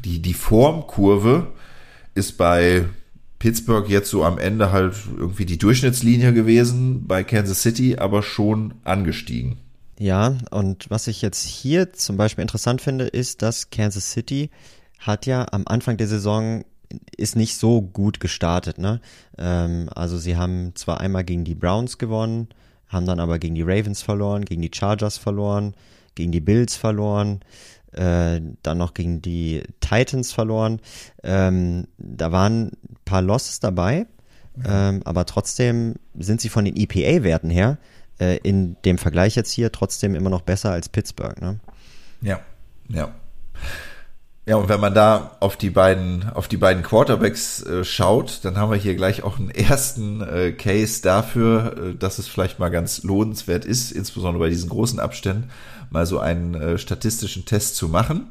die, 0.03 0.21
die 0.21 0.33
Formkurve 0.33 1.47
ist 2.13 2.37
bei 2.37 2.85
Pittsburgh 3.39 3.87
jetzt 3.89 4.09
so 4.09 4.23
am 4.23 4.37
Ende 4.37 4.71
halt 4.71 4.95
irgendwie 5.17 5.45
die 5.45 5.57
Durchschnittslinie 5.57 6.33
gewesen, 6.33 7.07
bei 7.07 7.23
Kansas 7.23 7.61
City 7.61 7.97
aber 7.97 8.23
schon 8.23 8.73
angestiegen. 8.83 9.57
Ja, 9.99 10.37
und 10.51 10.89
was 10.89 11.07
ich 11.07 11.21
jetzt 11.21 11.43
hier 11.43 11.93
zum 11.93 12.17
Beispiel 12.17 12.43
interessant 12.43 12.81
finde, 12.81 13.05
ist, 13.05 13.41
dass 13.41 13.69
Kansas 13.69 14.11
City 14.11 14.49
hat 14.99 15.25
ja 15.25 15.45
am 15.51 15.63
Anfang 15.65 15.97
der 15.97 16.07
Saison 16.07 16.63
ist 17.17 17.35
nicht 17.35 17.57
so 17.57 17.81
gut 17.81 18.19
gestartet, 18.19 18.77
ne? 18.77 19.01
Ähm, 19.37 19.89
also 19.93 20.17
sie 20.17 20.37
haben 20.37 20.73
zwar 20.75 21.01
einmal 21.01 21.23
gegen 21.23 21.43
die 21.43 21.55
Browns 21.55 21.97
gewonnen, 21.97 22.47
haben 22.87 23.05
dann 23.05 23.19
aber 23.19 23.39
gegen 23.39 23.55
die 23.55 23.63
Ravens 23.63 24.01
verloren, 24.01 24.45
gegen 24.45 24.61
die 24.61 24.71
Chargers 24.73 25.17
verloren, 25.17 25.73
gegen 26.15 26.31
die 26.31 26.39
Bills 26.39 26.75
verloren, 26.75 27.41
äh, 27.91 28.39
dann 28.63 28.77
noch 28.77 28.93
gegen 28.93 29.21
die 29.21 29.63
Titans 29.81 30.31
verloren. 30.31 30.79
Ähm, 31.23 31.87
da 31.97 32.31
waren 32.31 32.71
paar 33.07 33.23
Losses 33.23 33.59
dabei, 33.59 34.05
ja. 34.63 34.89
ähm, 34.89 35.01
aber 35.05 35.25
trotzdem 35.25 35.95
sind 36.17 36.41
sie 36.41 36.49
von 36.49 36.65
den 36.65 36.75
EPA-Werten 36.75 37.49
her 37.49 37.77
äh, 38.19 38.37
in 38.37 38.75
dem 38.85 38.97
Vergleich 38.97 39.35
jetzt 39.35 39.51
hier 39.51 39.71
trotzdem 39.71 40.15
immer 40.15 40.29
noch 40.29 40.41
besser 40.41 40.71
als 40.71 40.89
Pittsburgh. 40.89 41.41
Ne? 41.41 41.59
Ja, 42.21 42.39
ja. 42.89 43.11
Ja, 44.47 44.55
und 44.55 44.69
wenn 44.69 44.79
man 44.79 44.93
da 44.93 45.35
auf 45.41 45.57
die 45.57 45.69
beiden, 45.69 46.29
auf 46.29 46.47
die 46.47 46.55
beiden 46.55 46.81
Quarterbacks 46.81 47.63
äh, 47.63 47.83
schaut, 47.83 48.39
dann 48.43 48.57
haben 48.57 48.71
wir 48.71 48.77
hier 48.77 48.95
gleich 48.95 49.21
auch 49.21 49.37
einen 49.37 49.49
ersten 49.51 50.21
äh, 50.21 50.53
Case 50.53 51.01
dafür, 51.01 51.75
äh, 51.77 51.95
dass 51.95 52.17
es 52.17 52.29
vielleicht 52.29 52.57
mal 52.57 52.69
ganz 52.69 53.03
lohnenswert 53.03 53.65
ist, 53.65 53.91
insbesondere 53.91 54.45
bei 54.45 54.49
diesen 54.49 54.69
großen 54.69 55.01
Abständen, 55.01 55.49
mal 55.89 56.05
so 56.05 56.19
einen 56.19 56.55
äh, 56.55 56.77
statistischen 56.77 57.43
Test 57.43 57.75
zu 57.75 57.89
machen. 57.89 58.27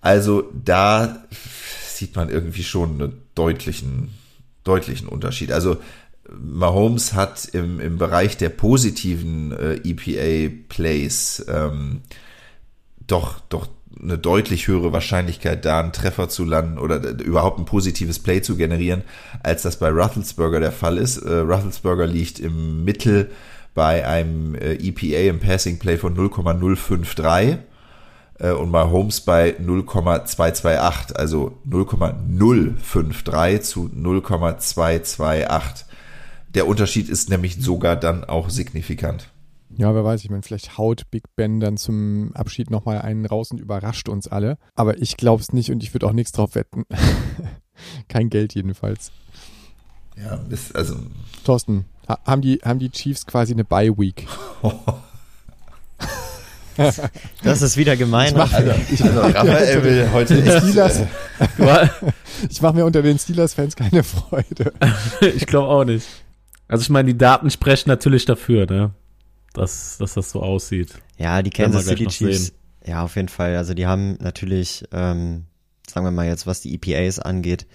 Also 0.00 0.44
da 0.54 1.18
sieht 1.96 2.16
man 2.16 2.28
irgendwie 2.28 2.62
schon 2.62 3.00
einen 3.00 3.22
deutlichen, 3.34 4.10
deutlichen 4.64 5.08
Unterschied. 5.08 5.52
Also 5.52 5.78
Mahomes 6.30 7.14
hat 7.14 7.46
im, 7.52 7.80
im 7.80 7.98
Bereich 7.98 8.36
der 8.36 8.48
positiven 8.48 9.52
äh, 9.52 9.74
EPA-Plays 9.84 11.46
ähm, 11.48 12.02
doch, 13.06 13.40
doch 13.48 13.68
eine 14.02 14.18
deutlich 14.18 14.68
höhere 14.68 14.92
Wahrscheinlichkeit, 14.92 15.64
da 15.64 15.80
einen 15.80 15.92
Treffer 15.92 16.28
zu 16.28 16.44
landen 16.44 16.78
oder 16.78 16.96
überhaupt 17.20 17.58
ein 17.58 17.64
positives 17.64 18.18
Play 18.18 18.42
zu 18.42 18.56
generieren, 18.56 19.02
als 19.42 19.62
das 19.62 19.78
bei 19.78 19.88
Ruthelsberger 19.88 20.60
der 20.60 20.72
Fall 20.72 20.98
ist. 20.98 21.18
Äh, 21.18 21.38
Ruthelsberger 21.38 22.06
liegt 22.06 22.38
im 22.38 22.84
Mittel 22.84 23.30
bei 23.74 24.06
einem 24.06 24.54
äh, 24.54 24.74
EPA 24.74 25.30
im 25.30 25.38
Passing 25.38 25.78
Play 25.78 25.96
von 25.96 26.14
0,053 26.14 27.58
äh, 28.38 28.52
und 28.52 28.70
Mahomes 28.70 29.20
bei 29.20 29.56
0,228, 29.58 31.16
also 31.16 31.58
0,053 31.64 33.62
zu 33.62 33.90
0,228. 33.92 35.86
Der 36.54 36.66
Unterschied 36.66 37.08
ist 37.08 37.28
nämlich 37.28 37.56
sogar 37.56 37.96
dann 37.96 38.24
auch 38.24 38.50
signifikant. 38.50 39.30
Ja, 39.76 39.94
wer 39.94 40.04
weiß, 40.04 40.24
ich 40.24 40.30
meine, 40.30 40.42
vielleicht 40.42 40.78
haut 40.78 41.10
Big 41.10 41.24
Ben 41.36 41.60
dann 41.60 41.76
zum 41.76 42.32
Abschied 42.34 42.70
nochmal 42.70 43.02
einen 43.02 43.26
raus 43.26 43.50
und 43.50 43.60
überrascht 43.60 44.08
uns 44.08 44.26
alle. 44.26 44.56
Aber 44.74 44.96
ich 44.98 45.18
glaube 45.18 45.42
es 45.42 45.52
nicht 45.52 45.70
und 45.70 45.82
ich 45.82 45.92
würde 45.92 46.06
auch 46.06 46.12
nichts 46.12 46.32
drauf 46.32 46.54
wetten. 46.54 46.84
Kein 48.08 48.30
Geld 48.30 48.54
jedenfalls. 48.54 49.12
Ja, 50.16 50.40
ist 50.48 50.74
also. 50.74 50.96
Thorsten, 51.44 51.84
haben, 52.24 52.40
die, 52.40 52.60
haben 52.64 52.78
die 52.78 52.90
Chiefs 52.90 53.26
quasi 53.26 53.52
eine 53.52 53.64
Bye-Week? 53.64 54.26
das 57.42 57.62
ist 57.62 57.76
wieder 57.76 57.96
gemein. 57.96 58.28
Ich 58.28 58.34
mache 58.34 58.56
also, 58.56 58.72
ich 58.90 59.02
also, 59.02 59.20
Raphael 59.20 59.84
will 59.84 60.10
heute 60.12 60.60
Steelers, 60.60 61.02
Ich 62.50 62.60
mache 62.60 62.74
mir 62.74 62.84
unter 62.84 63.02
den 63.02 63.18
Steelers-Fans 63.18 63.76
keine 63.76 64.02
Freude. 64.02 64.72
ich 65.20 65.46
glaube 65.46 65.68
auch 65.68 65.84
nicht. 65.84 66.06
Also 66.68 66.82
ich 66.82 66.90
meine, 66.90 67.12
die 67.12 67.18
Daten 67.18 67.50
sprechen 67.50 67.88
natürlich 67.88 68.24
dafür, 68.24 68.66
ne? 68.66 68.92
dass, 69.56 69.98
dass 69.98 70.14
das 70.14 70.30
so 70.30 70.42
aussieht. 70.42 70.94
Ja, 71.18 71.42
die 71.42 71.50
Kansas 71.50 71.86
City 71.86 72.06
Chiefs, 72.06 72.52
ja, 72.84 73.02
auf 73.02 73.16
jeden 73.16 73.28
Fall. 73.28 73.56
Also 73.56 73.74
die 73.74 73.86
haben 73.86 74.18
natürlich, 74.20 74.84
ähm, 74.92 75.46
sagen 75.88 76.06
wir 76.06 76.10
mal 76.10 76.26
jetzt, 76.26 76.46
was 76.46 76.60
die 76.60 76.74
EPAs 76.74 77.18
angeht, 77.18 77.66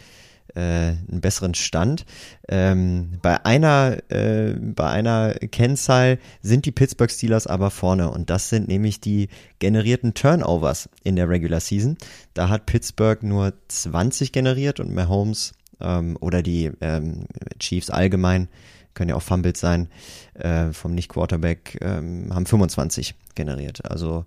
äh, 0.56 0.60
einen 0.60 1.22
besseren 1.22 1.54
Stand. 1.54 2.06
Ähm, 2.48 3.20
bei 3.22 3.46
einer 3.46 3.98
äh, 4.10 4.54
bei 4.60 4.90
einer 4.90 5.34
Kennzahl 5.34 6.20
sind 6.42 6.66
die 6.66 6.72
Pittsburgh 6.72 7.12
Steelers 7.12 7.48
aber 7.48 7.72
vorne 7.72 8.10
und 8.12 8.30
das 8.30 8.50
sind 8.50 8.68
nämlich 8.68 9.00
die 9.00 9.30
generierten 9.60 10.14
Turnovers 10.14 10.90
in 11.04 11.16
der 11.16 11.30
Regular 11.30 11.60
Season. 11.60 11.98
Da 12.34 12.50
hat 12.50 12.66
Pittsburgh 12.66 13.24
nur 13.24 13.54
20 13.68 14.32
generiert 14.32 14.80
und 14.80 14.94
Mahomes 14.94 15.54
ähm, 15.80 16.18
oder 16.20 16.42
die 16.42 16.72
ähm, 16.82 17.26
Chiefs 17.60 17.90
allgemein 17.90 18.48
können 18.94 19.10
ja 19.10 19.16
auch 19.16 19.22
Fumbles 19.22 19.60
sein, 19.60 19.88
äh, 20.34 20.74
vom 20.74 20.94
Nicht-Quarterback, 20.94 21.78
ähm, 21.82 22.34
haben 22.34 22.46
25 22.46 23.16
generiert. 23.36 23.90
Also 23.90 24.26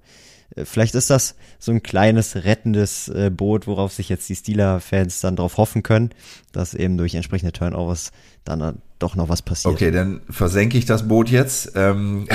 vielleicht 0.64 0.94
ist 0.94 1.10
das 1.10 1.34
so 1.58 1.72
ein 1.72 1.82
kleines 1.82 2.36
rettendes 2.36 3.08
äh, 3.08 3.30
Boot, 3.30 3.66
worauf 3.66 3.92
sich 3.92 4.08
jetzt 4.08 4.28
die 4.28 4.36
Steeler-Fans 4.36 5.20
dann 5.20 5.36
drauf 5.36 5.56
hoffen 5.56 5.82
können, 5.82 6.10
dass 6.52 6.74
eben 6.74 6.96
durch 6.96 7.14
entsprechende 7.14 7.52
Turnovers 7.52 8.12
dann 8.44 8.60
äh, 8.60 8.72
doch 8.98 9.16
noch 9.16 9.28
was 9.28 9.42
passiert. 9.42 9.74
Okay, 9.74 9.90
dann 9.90 10.20
versenke 10.30 10.78
ich 10.78 10.86
das 10.86 11.08
Boot 11.08 11.28
jetzt. 11.28 11.72
Ähm, 11.74 12.28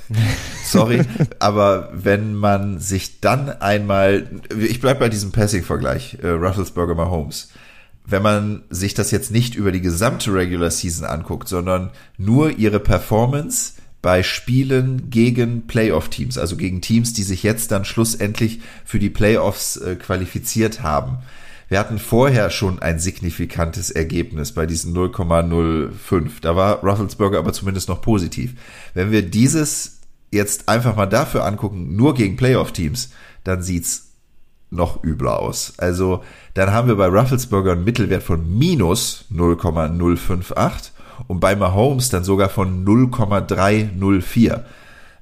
sorry, 0.64 1.02
aber 1.38 1.90
wenn 1.92 2.34
man 2.34 2.78
sich 2.78 3.20
dann 3.20 3.48
einmal, 3.48 4.28
ich 4.58 4.80
bleibe 4.80 5.00
bei 5.00 5.08
diesem 5.08 5.32
Passing-Vergleich, 5.32 6.18
äh, 6.22 6.28
Rufflesburger 6.28 6.94
Mahomes 6.94 7.50
wenn 8.04 8.22
man 8.22 8.62
sich 8.68 8.94
das 8.94 9.10
jetzt 9.10 9.30
nicht 9.30 9.54
über 9.54 9.70
die 9.70 9.80
gesamte 9.80 10.34
Regular 10.34 10.70
Season 10.70 11.06
anguckt, 11.06 11.48
sondern 11.48 11.90
nur 12.18 12.50
ihre 12.58 12.80
Performance 12.80 13.74
bei 14.02 14.24
Spielen 14.24 15.10
gegen 15.10 15.68
Playoff-Teams, 15.68 16.36
also 16.36 16.56
gegen 16.56 16.80
Teams, 16.80 17.12
die 17.12 17.22
sich 17.22 17.44
jetzt 17.44 17.70
dann 17.70 17.84
schlussendlich 17.84 18.60
für 18.84 18.98
die 18.98 19.10
Playoffs 19.10 19.76
äh, 19.76 19.94
qualifiziert 19.94 20.82
haben. 20.82 21.18
Wir 21.68 21.78
hatten 21.78 21.98
vorher 21.98 22.50
schon 22.50 22.80
ein 22.80 22.98
signifikantes 22.98 23.90
Ergebnis 23.90 24.52
bei 24.52 24.66
diesen 24.66 24.94
0,05. 24.94 26.30
Da 26.42 26.54
war 26.54 26.84
Rufflesburger 26.84 27.38
aber 27.38 27.54
zumindest 27.54 27.88
noch 27.88 28.02
positiv. 28.02 28.54
Wenn 28.92 29.10
wir 29.10 29.22
dieses 29.22 30.00
jetzt 30.30 30.68
einfach 30.68 30.96
mal 30.96 31.06
dafür 31.06 31.46
angucken, 31.46 31.96
nur 31.96 32.14
gegen 32.14 32.36
Playoff-Teams, 32.36 33.10
dann 33.44 33.62
sieht's 33.62 34.08
noch 34.70 35.02
übler 35.04 35.38
aus. 35.38 35.74
Also 35.78 36.24
dann 36.54 36.72
haben 36.72 36.88
wir 36.88 36.96
bei 36.96 37.06
Rufflesburger 37.06 37.72
einen 37.72 37.84
Mittelwert 37.84 38.22
von 38.22 38.58
minus 38.58 39.26
0,058 39.30 40.91
und 41.28 41.40
bei 41.40 41.56
Mahomes 41.56 42.08
dann 42.08 42.24
sogar 42.24 42.48
von 42.48 42.84
0,304. 42.84 44.64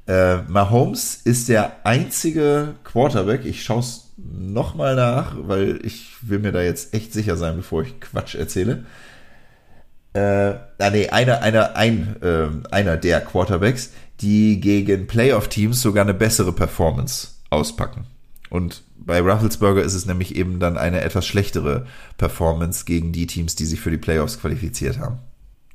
Äh, 0.06 0.36
Mahomes 0.48 1.20
ist 1.24 1.48
der 1.48 1.84
einzige 1.84 2.74
Quarterback, 2.84 3.44
ich 3.44 3.62
schaue 3.62 3.80
es 3.80 4.10
nochmal 4.16 4.96
nach, 4.96 5.36
weil 5.40 5.80
ich 5.84 6.16
will 6.22 6.40
mir 6.40 6.52
da 6.52 6.62
jetzt 6.62 6.94
echt 6.94 7.12
sicher 7.12 7.36
sein, 7.36 7.56
bevor 7.56 7.82
ich 7.82 8.00
Quatsch 8.00 8.34
erzähle. 8.34 8.84
Äh, 10.12 10.54
ah, 10.78 10.90
nee, 10.90 11.08
einer, 11.08 11.42
einer, 11.42 11.76
ein, 11.76 12.16
äh, 12.22 12.48
einer 12.74 12.96
der 12.96 13.20
Quarterbacks, 13.20 13.90
die 14.20 14.60
gegen 14.60 15.06
Playoff-Teams 15.06 15.80
sogar 15.80 16.04
eine 16.04 16.14
bessere 16.14 16.52
Performance 16.52 17.28
auspacken. 17.50 18.06
Und 18.50 18.82
bei 18.98 19.20
Rufflesburger 19.20 19.82
ist 19.82 19.94
es 19.94 20.06
nämlich 20.06 20.36
eben 20.36 20.58
dann 20.58 20.76
eine 20.76 21.00
etwas 21.00 21.26
schlechtere 21.26 21.86
Performance 22.18 22.84
gegen 22.84 23.12
die 23.12 23.26
Teams, 23.26 23.54
die 23.54 23.64
sich 23.64 23.80
für 23.80 23.90
die 23.90 23.96
Playoffs 23.96 24.40
qualifiziert 24.40 24.98
haben. 24.98 25.18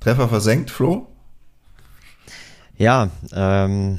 Treffer 0.06 0.30
versenkt, 0.30 0.70
Flo? 0.70 1.08
Ja, 2.78 3.10
ähm, 3.34 3.98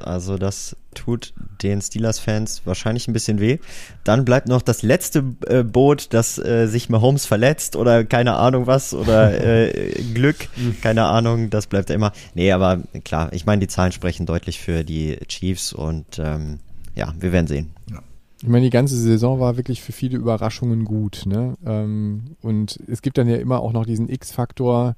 also 0.00 0.38
das 0.38 0.76
tut 0.94 1.34
den 1.64 1.80
Steelers-Fans 1.80 2.62
wahrscheinlich 2.64 3.08
ein 3.08 3.12
bisschen 3.12 3.40
weh. 3.40 3.58
Dann 4.04 4.24
bleibt 4.24 4.46
noch 4.46 4.62
das 4.62 4.82
letzte 4.82 5.24
äh, 5.48 5.64
Boot, 5.64 6.14
das 6.14 6.38
äh, 6.38 6.68
sich 6.68 6.90
Mahomes 6.90 7.26
verletzt 7.26 7.74
oder 7.74 8.04
keine 8.04 8.34
Ahnung 8.34 8.68
was 8.68 8.94
oder 8.94 9.34
äh, 9.44 10.00
Glück, 10.14 10.46
keine 10.80 11.06
Ahnung, 11.06 11.50
das 11.50 11.66
bleibt 11.66 11.90
immer. 11.90 12.12
Nee, 12.34 12.52
aber 12.52 12.78
klar, 13.02 13.32
ich 13.32 13.44
meine, 13.44 13.58
die 13.58 13.68
Zahlen 13.68 13.90
sprechen 13.90 14.26
deutlich 14.26 14.60
für 14.60 14.84
die 14.84 15.18
Chiefs 15.26 15.72
und 15.72 16.20
ähm, 16.20 16.60
ja, 16.94 17.12
wir 17.18 17.32
werden 17.32 17.48
sehen. 17.48 17.74
Ja. 17.90 18.00
Ich 18.40 18.48
meine, 18.48 18.64
die 18.64 18.70
ganze 18.70 18.96
Saison 18.96 19.40
war 19.40 19.56
wirklich 19.56 19.82
für 19.82 19.92
viele 19.92 20.16
Überraschungen 20.16 20.84
gut. 20.84 21.24
Ne? 21.26 21.56
Ähm, 21.66 22.36
und 22.40 22.78
es 22.86 23.02
gibt 23.02 23.18
dann 23.18 23.28
ja 23.28 23.36
immer 23.36 23.60
auch 23.60 23.72
noch 23.72 23.84
diesen 23.84 24.08
X-Faktor, 24.08 24.94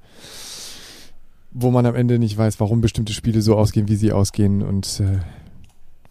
wo 1.51 1.71
man 1.71 1.85
am 1.85 1.95
Ende 1.95 2.19
nicht 2.19 2.37
weiß, 2.37 2.59
warum 2.59 2.81
bestimmte 2.81 3.13
Spiele 3.13 3.41
so 3.41 3.55
ausgehen, 3.55 3.87
wie 3.87 3.95
sie 3.95 4.11
ausgehen. 4.11 4.61
Und 4.61 4.99
äh, 4.99 5.19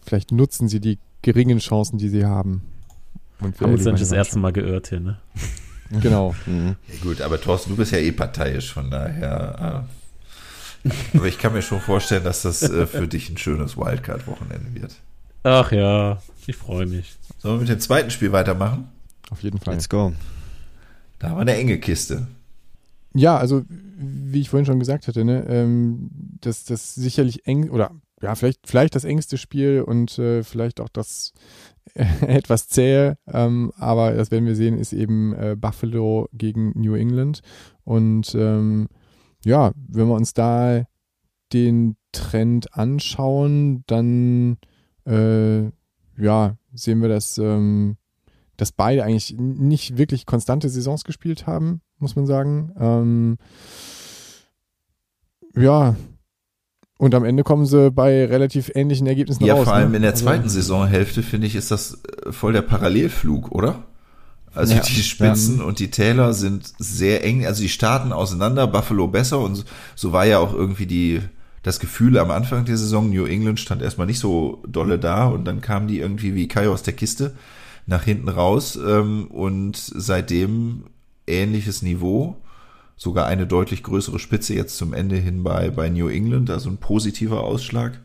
vielleicht 0.05 0.31
nutzen 0.31 0.67
sie 0.67 0.81
die 0.81 0.99
geringen 1.21 1.59
Chancen, 1.59 1.97
die 1.97 2.09
sie 2.09 2.25
haben. 2.25 2.63
Und 3.39 3.59
wir 3.59 3.67
haben 3.67 3.73
uns 3.73 3.85
dann 3.85 3.95
das 3.95 4.11
erste 4.11 4.37
Mal 4.37 4.51
geirrt 4.51 4.89
hier, 4.89 4.99
ne? 4.99 5.19
Genau. 6.01 6.35
Mhm. 6.45 6.75
Ja, 6.87 7.03
gut, 7.03 7.21
aber 7.21 7.39
Thorsten, 7.39 7.71
du 7.71 7.75
bist 7.77 7.91
ja 7.91 7.97
eh 7.97 8.11
parteiisch, 8.11 8.73
von 8.73 8.89
daher. 8.89 9.87
Äh, 10.85 11.17
aber 11.17 11.27
ich 11.27 11.37
kann 11.37 11.53
mir 11.53 11.61
schon 11.61 11.79
vorstellen, 11.79 12.23
dass 12.23 12.41
das 12.41 12.61
äh, 12.63 12.87
für 12.87 13.07
dich 13.07 13.29
ein 13.29 13.37
schönes 13.37 13.77
Wildcard-Wochenende 13.77 14.73
wird. 14.73 14.95
Ach 15.43 15.71
ja, 15.71 16.21
ich 16.47 16.55
freue 16.55 16.85
mich. 16.85 17.15
Sollen 17.41 17.55
wir 17.55 17.61
mit 17.61 17.69
dem 17.69 17.79
zweiten 17.79 18.11
Spiel 18.11 18.31
weitermachen? 18.31 18.87
Auf 19.31 19.41
jeden 19.41 19.57
Fall. 19.57 19.73
Let's 19.73 19.89
go. 19.89 20.13
Da 21.17 21.29
haben 21.29 21.37
wir 21.37 21.41
eine 21.41 21.55
enge 21.55 21.79
Kiste. 21.79 22.27
Ja, 23.15 23.35
also 23.35 23.63
wie 23.67 24.41
ich 24.41 24.51
vorhin 24.51 24.67
schon 24.67 24.77
gesagt 24.77 25.07
hatte, 25.07 25.25
ne, 25.25 25.43
ähm, 25.47 26.11
das, 26.39 26.65
das 26.65 26.93
sicherlich 26.93 27.47
eng 27.47 27.71
oder 27.71 27.91
ja, 28.21 28.35
vielleicht, 28.35 28.67
vielleicht 28.67 28.93
das 28.93 29.05
engste 29.05 29.39
Spiel 29.39 29.81
und 29.81 30.19
äh, 30.19 30.43
vielleicht 30.43 30.79
auch 30.79 30.89
das 30.89 31.33
äh, 31.95 32.05
etwas 32.27 32.67
zähe, 32.67 33.17
ähm, 33.25 33.71
aber 33.75 34.11
das 34.11 34.29
werden 34.29 34.45
wir 34.45 34.55
sehen, 34.55 34.77
ist 34.77 34.93
eben 34.93 35.33
äh, 35.33 35.55
Buffalo 35.59 36.29
gegen 36.33 36.79
New 36.79 36.93
England. 36.93 37.41
Und 37.83 38.35
ähm, 38.35 38.87
ja, 39.43 39.71
wenn 39.75 40.07
wir 40.07 40.15
uns 40.15 40.35
da 40.35 40.83
den 41.53 41.95
Trend 42.11 42.77
anschauen, 42.77 43.83
dann 43.87 44.57
äh, 45.05 45.71
ja, 46.21 46.55
sehen 46.73 47.01
wir, 47.01 47.09
dass, 47.09 47.37
ähm, 47.37 47.97
dass 48.57 48.71
beide 48.71 49.03
eigentlich 49.03 49.35
nicht 49.37 49.97
wirklich 49.97 50.25
konstante 50.25 50.69
Saisons 50.69 51.03
gespielt 51.03 51.47
haben, 51.47 51.81
muss 51.97 52.15
man 52.15 52.25
sagen. 52.25 52.71
Ähm, 52.79 53.37
ja, 55.55 55.95
und 56.97 57.15
am 57.15 57.25
Ende 57.25 57.43
kommen 57.43 57.65
sie 57.65 57.89
bei 57.89 58.25
relativ 58.25 58.71
ähnlichen 58.75 59.07
Ergebnissen 59.07 59.43
ja, 59.43 59.53
raus. 59.53 59.61
Ja, 59.61 59.65
vor 59.65 59.73
allem 59.73 59.89
ne? 59.89 59.97
in 59.97 60.01
der 60.03 60.11
also 60.11 60.23
zweiten 60.23 60.43
also, 60.43 60.55
Saisonhälfte, 60.55 61.23
finde 61.23 61.47
ich, 61.47 61.55
ist 61.55 61.71
das 61.71 62.03
äh, 62.25 62.31
voll 62.31 62.53
der 62.53 62.61
Parallelflug, 62.61 63.51
oder? 63.51 63.83
Also 64.53 64.75
ja, 64.75 64.81
die 64.81 65.01
Spitzen 65.01 65.59
ja. 65.59 65.63
und 65.63 65.79
die 65.79 65.89
Täler 65.89 66.33
sind 66.33 66.73
sehr 66.77 67.23
eng, 67.23 67.45
also 67.45 67.61
die 67.63 67.69
starten 67.69 68.11
auseinander, 68.11 68.67
Buffalo 68.67 69.07
besser 69.07 69.39
und 69.39 69.65
so 69.95 70.11
war 70.11 70.25
ja 70.25 70.39
auch 70.39 70.53
irgendwie 70.53 70.85
die, 70.85 71.21
das 71.63 71.79
Gefühl 71.79 72.17
am 72.17 72.31
Anfang 72.31 72.65
der 72.65 72.77
Saison, 72.77 73.09
New 73.09 73.25
England 73.25 73.59
stand 73.59 73.81
erstmal 73.81 74.07
nicht 74.07 74.19
so 74.19 74.63
dolle 74.67 74.97
da 74.97 75.27
und 75.27 75.45
dann 75.45 75.61
kamen 75.61 75.87
die 75.87 75.99
irgendwie 75.99 76.33
wie 76.33 76.47
Kai 76.47 76.67
aus 76.67 76.83
der 76.83 76.93
Kiste 76.93 77.35
nach 77.85 78.03
hinten 78.03 78.29
raus 78.29 78.75
ähm, 78.75 79.27
und 79.27 79.75
seitdem 79.77 80.85
ähnliches 81.27 81.81
Niveau 81.81 82.37
sogar 82.95 83.25
eine 83.25 83.47
deutlich 83.47 83.83
größere 83.83 84.19
Spitze 84.19 84.53
jetzt 84.53 84.77
zum 84.77 84.93
Ende 84.93 85.15
hin 85.15 85.43
bei, 85.43 85.69
bei 85.69 85.89
New 85.89 86.07
England, 86.07 86.49
also 86.49 86.69
ein 86.69 86.77
positiver 86.77 87.43
Ausschlag. 87.43 87.99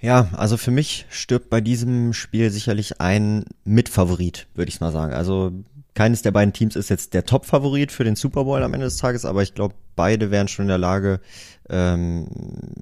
Ja, 0.00 0.28
also 0.32 0.56
für 0.56 0.70
mich 0.70 1.06
stirbt 1.08 1.50
bei 1.50 1.60
diesem 1.60 2.12
Spiel 2.12 2.50
sicherlich 2.50 3.00
ein 3.00 3.44
Mitfavorit, 3.64 4.46
würde 4.54 4.68
ich 4.68 4.80
mal 4.80 4.92
sagen. 4.92 5.14
Also 5.14 5.52
keines 5.94 6.22
der 6.22 6.32
beiden 6.32 6.52
Teams 6.52 6.76
ist 6.76 6.90
jetzt 6.90 7.14
der 7.14 7.24
Top-Favorit 7.24 7.90
für 7.90 8.04
den 8.04 8.16
Super 8.16 8.44
Bowl 8.44 8.62
am 8.62 8.74
Ende 8.74 8.86
des 8.86 8.98
Tages, 8.98 9.24
aber 9.24 9.42
ich 9.42 9.54
glaube, 9.54 9.74
beide 9.96 10.30
wären 10.30 10.48
schon 10.48 10.64
in 10.64 10.68
der 10.68 10.78
Lage, 10.78 11.20
ähm, 11.68 12.26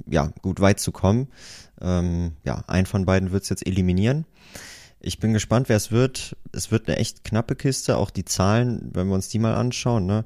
ja, 0.08 0.32
gut 0.42 0.60
weit 0.60 0.80
zu 0.80 0.92
kommen. 0.92 1.28
Ähm, 1.80 2.32
ja, 2.44 2.64
ein 2.66 2.86
von 2.86 3.04
beiden 3.04 3.32
wird 3.32 3.44
es 3.44 3.48
jetzt 3.48 3.66
eliminieren. 3.66 4.26
Ich 5.04 5.18
bin 5.18 5.32
gespannt, 5.32 5.68
wer 5.68 5.76
es 5.76 5.90
wird. 5.90 6.36
Es 6.52 6.70
wird 6.70 6.88
eine 6.88 6.96
echt 6.98 7.24
knappe 7.24 7.56
Kiste. 7.56 7.96
Auch 7.96 8.10
die 8.10 8.24
Zahlen, 8.24 8.90
wenn 8.92 9.08
wir 9.08 9.14
uns 9.14 9.28
die 9.28 9.40
mal 9.40 9.54
anschauen. 9.54 10.06
Ne? 10.06 10.24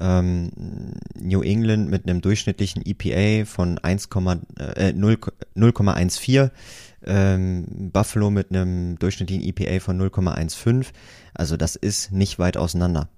Ähm, 0.00 0.52
New 1.18 1.42
England 1.42 1.90
mit 1.90 2.08
einem 2.08 2.20
durchschnittlichen 2.20 2.82
EPA 2.86 3.44
von 3.46 3.78
1, 3.78 4.06
äh, 4.06 4.92
0,14. 4.92 6.50
Ähm, 7.04 7.90
Buffalo 7.92 8.30
mit 8.30 8.50
einem 8.50 8.96
durchschnittlichen 9.00 9.44
EPA 9.44 9.80
von 9.80 10.00
0,15. 10.00 10.86
Also 11.34 11.56
das 11.56 11.74
ist 11.74 12.12
nicht 12.12 12.38
weit 12.38 12.56
auseinander. 12.56 13.08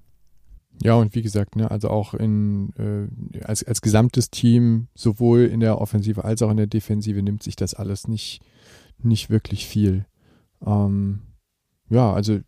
Ja, 0.82 0.94
und 0.94 1.14
wie 1.14 1.22
gesagt, 1.22 1.56
ne, 1.56 1.70
also 1.70 1.88
auch 1.88 2.14
in 2.14 2.72
äh, 2.76 3.44
als, 3.44 3.62
als 3.62 3.80
gesamtes 3.80 4.30
Team, 4.30 4.88
sowohl 4.94 5.44
in 5.44 5.60
der 5.60 5.80
Offensive 5.80 6.24
als 6.24 6.42
auch 6.42 6.50
in 6.50 6.56
der 6.56 6.66
Defensive, 6.66 7.22
nimmt 7.22 7.42
sich 7.42 7.56
das 7.56 7.74
alles 7.74 8.08
nicht, 8.08 8.40
nicht 8.98 9.30
wirklich 9.30 9.66
viel. 9.66 10.06
Ähm, 10.66 11.20
ja, 11.90 12.12
also 12.12 12.40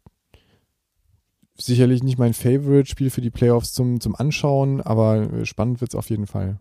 sicherlich 1.59 2.03
nicht 2.03 2.19
mein 2.19 2.35
Favorite-Spiel 2.35 3.11
für 3.11 3.21
die 3.21 3.31
Playoffs 3.31 3.73
zum, 3.73 4.01
zum 4.01 4.15
Anschauen, 4.15 4.81
aber 4.81 5.33
äh, 5.33 5.47
spannend 5.47 5.81
wird's 5.81 5.95
auf 5.95 6.11
jeden 6.11 6.27
Fall. 6.27 6.59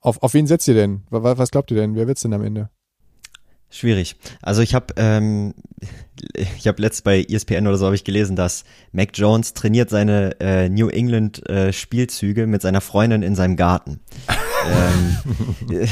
Auf, 0.00 0.22
auf 0.22 0.34
wen 0.34 0.46
setzt 0.46 0.68
ihr 0.68 0.74
denn? 0.74 1.02
Was, 1.10 1.50
glaubt 1.50 1.70
ihr 1.70 1.76
denn? 1.76 1.96
Wer 1.96 2.06
wird's 2.06 2.22
denn 2.22 2.32
am 2.32 2.44
Ende? 2.44 2.70
Schwierig. 3.70 4.16
Also 4.42 4.62
ich 4.62 4.74
habe 4.74 4.94
ähm, 4.96 5.54
ich 6.56 6.66
habe 6.66 6.80
letzt 6.80 7.04
bei 7.04 7.22
ESPN 7.22 7.66
oder 7.66 7.76
so 7.76 7.86
habe 7.86 7.94
ich 7.94 8.04
gelesen, 8.04 8.36
dass 8.36 8.64
Mac 8.92 9.10
Jones 9.14 9.54
trainiert 9.54 9.90
seine 9.90 10.38
äh, 10.40 10.68
New 10.68 10.88
England 10.88 11.46
äh, 11.48 11.72
Spielzüge 11.72 12.46
mit 12.46 12.62
seiner 12.62 12.80
Freundin 12.80 13.22
in 13.22 13.34
seinem 13.34 13.56
Garten. 13.56 14.00
ähm, 15.70 15.88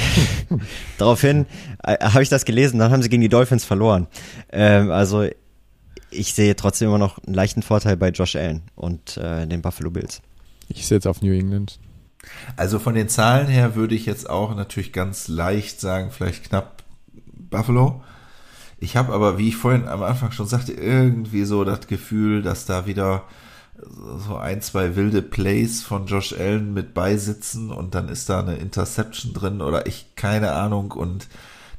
daraufhin 0.98 1.46
äh, 1.82 1.96
habe 1.98 2.22
ich 2.22 2.28
das 2.28 2.44
gelesen, 2.44 2.78
dann 2.78 2.90
haben 2.90 3.02
sie 3.02 3.08
gegen 3.08 3.22
die 3.22 3.28
Dolphins 3.28 3.64
verloren. 3.64 4.06
Ähm, 4.50 4.90
also 4.90 5.26
ich 6.10 6.32
sehe 6.32 6.56
trotzdem 6.56 6.88
immer 6.88 6.98
noch 6.98 7.18
einen 7.18 7.34
leichten 7.34 7.62
Vorteil 7.62 7.96
bei 7.96 8.10
Josh 8.10 8.36
Allen 8.36 8.62
und 8.76 9.16
äh, 9.16 9.46
den 9.46 9.62
Buffalo 9.62 9.90
Bills. 9.90 10.22
Ich 10.68 10.86
setze 10.86 11.10
auf 11.10 11.20
New 11.20 11.32
England. 11.32 11.78
Also 12.56 12.78
von 12.78 12.94
den 12.94 13.08
Zahlen 13.08 13.48
her 13.48 13.74
würde 13.74 13.94
ich 13.94 14.06
jetzt 14.06 14.30
auch 14.30 14.54
natürlich 14.54 14.92
ganz 14.92 15.28
leicht 15.28 15.80
sagen, 15.80 16.10
vielleicht 16.10 16.44
knapp 16.44 16.73
Buffalo. 17.36 18.02
Ich 18.78 18.96
habe 18.96 19.12
aber, 19.12 19.38
wie 19.38 19.48
ich 19.48 19.56
vorhin 19.56 19.88
am 19.88 20.02
Anfang 20.02 20.32
schon 20.32 20.46
sagte, 20.46 20.72
irgendwie 20.72 21.44
so 21.44 21.64
das 21.64 21.86
Gefühl, 21.86 22.42
dass 22.42 22.66
da 22.66 22.86
wieder 22.86 23.24
so 24.26 24.36
ein, 24.36 24.60
zwei 24.60 24.96
wilde 24.96 25.22
Plays 25.22 25.82
von 25.82 26.06
Josh 26.06 26.32
Allen 26.32 26.74
mit 26.74 26.94
beisitzen 26.94 27.70
und 27.70 27.94
dann 27.94 28.08
ist 28.08 28.28
da 28.28 28.40
eine 28.40 28.56
Interception 28.56 29.32
drin 29.32 29.60
oder 29.60 29.86
ich 29.86 30.14
keine 30.16 30.52
Ahnung 30.52 30.92
und 30.92 31.28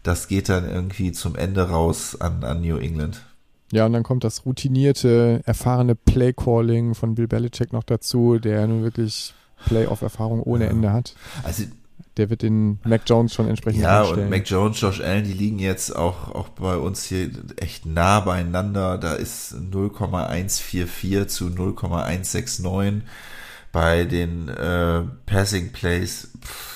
das 0.03 0.27
geht 0.27 0.49
dann 0.49 0.69
irgendwie 0.69 1.11
zum 1.11 1.35
Ende 1.35 1.69
raus 1.69 2.19
an, 2.19 2.43
an 2.43 2.61
New 2.61 2.77
England. 2.77 3.21
Ja, 3.71 3.85
und 3.85 3.93
dann 3.93 4.03
kommt 4.03 4.23
das 4.23 4.45
routinierte, 4.45 5.41
erfahrene 5.45 5.95
Play-Calling 5.95 6.93
von 6.93 7.15
Bill 7.15 7.27
Belichick 7.27 7.73
noch 7.73 7.83
dazu, 7.83 8.37
der 8.37 8.67
nun 8.67 8.83
wirklich 8.83 9.33
Playoff-Erfahrung 9.65 10.43
ohne 10.43 10.67
Ende 10.67 10.93
hat. 10.93 11.15
Also 11.43 11.63
der 12.17 12.29
wird 12.29 12.41
den 12.41 12.79
Mac 12.83 13.01
Jones 13.05 13.33
schon 13.33 13.47
entsprechend 13.47 13.81
Ja, 13.83 14.01
anstellen. 14.01 14.23
und 14.25 14.29
Mac 14.29 14.47
Jones, 14.49 14.79
Josh 14.81 15.01
Allen, 15.01 15.23
die 15.23 15.33
liegen 15.33 15.59
jetzt 15.59 15.95
auch, 15.95 16.33
auch 16.33 16.49
bei 16.49 16.77
uns 16.77 17.03
hier 17.03 17.29
echt 17.57 17.85
nah 17.85 18.19
beieinander. 18.21 18.97
Da 18.97 19.13
ist 19.13 19.55
0,144 19.59 21.27
zu 21.27 21.49
0,169 21.49 23.03
bei 23.71 24.05
den 24.05 24.49
äh, 24.49 25.01
Passing 25.25 25.71
Plays. 25.71 26.31
Pff 26.41 26.75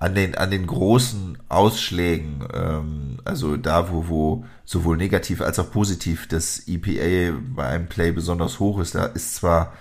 an 0.00 0.14
den, 0.14 0.34
an 0.34 0.50
den 0.50 0.66
großen 0.66 1.36
Ausschlägen, 1.50 2.42
ähm, 2.54 3.18
also 3.24 3.58
da, 3.58 3.90
wo, 3.90 4.08
wo 4.08 4.44
sowohl 4.64 4.96
negativ 4.96 5.42
als 5.42 5.58
auch 5.58 5.70
positiv 5.70 6.26
das 6.26 6.66
EPA 6.66 7.36
bei 7.54 7.66
einem 7.66 7.86
Play 7.86 8.10
besonders 8.10 8.60
hoch 8.60 8.80
ist, 8.80 8.94
da 8.94 9.04
ist 9.04 9.34
zwar 9.34 9.74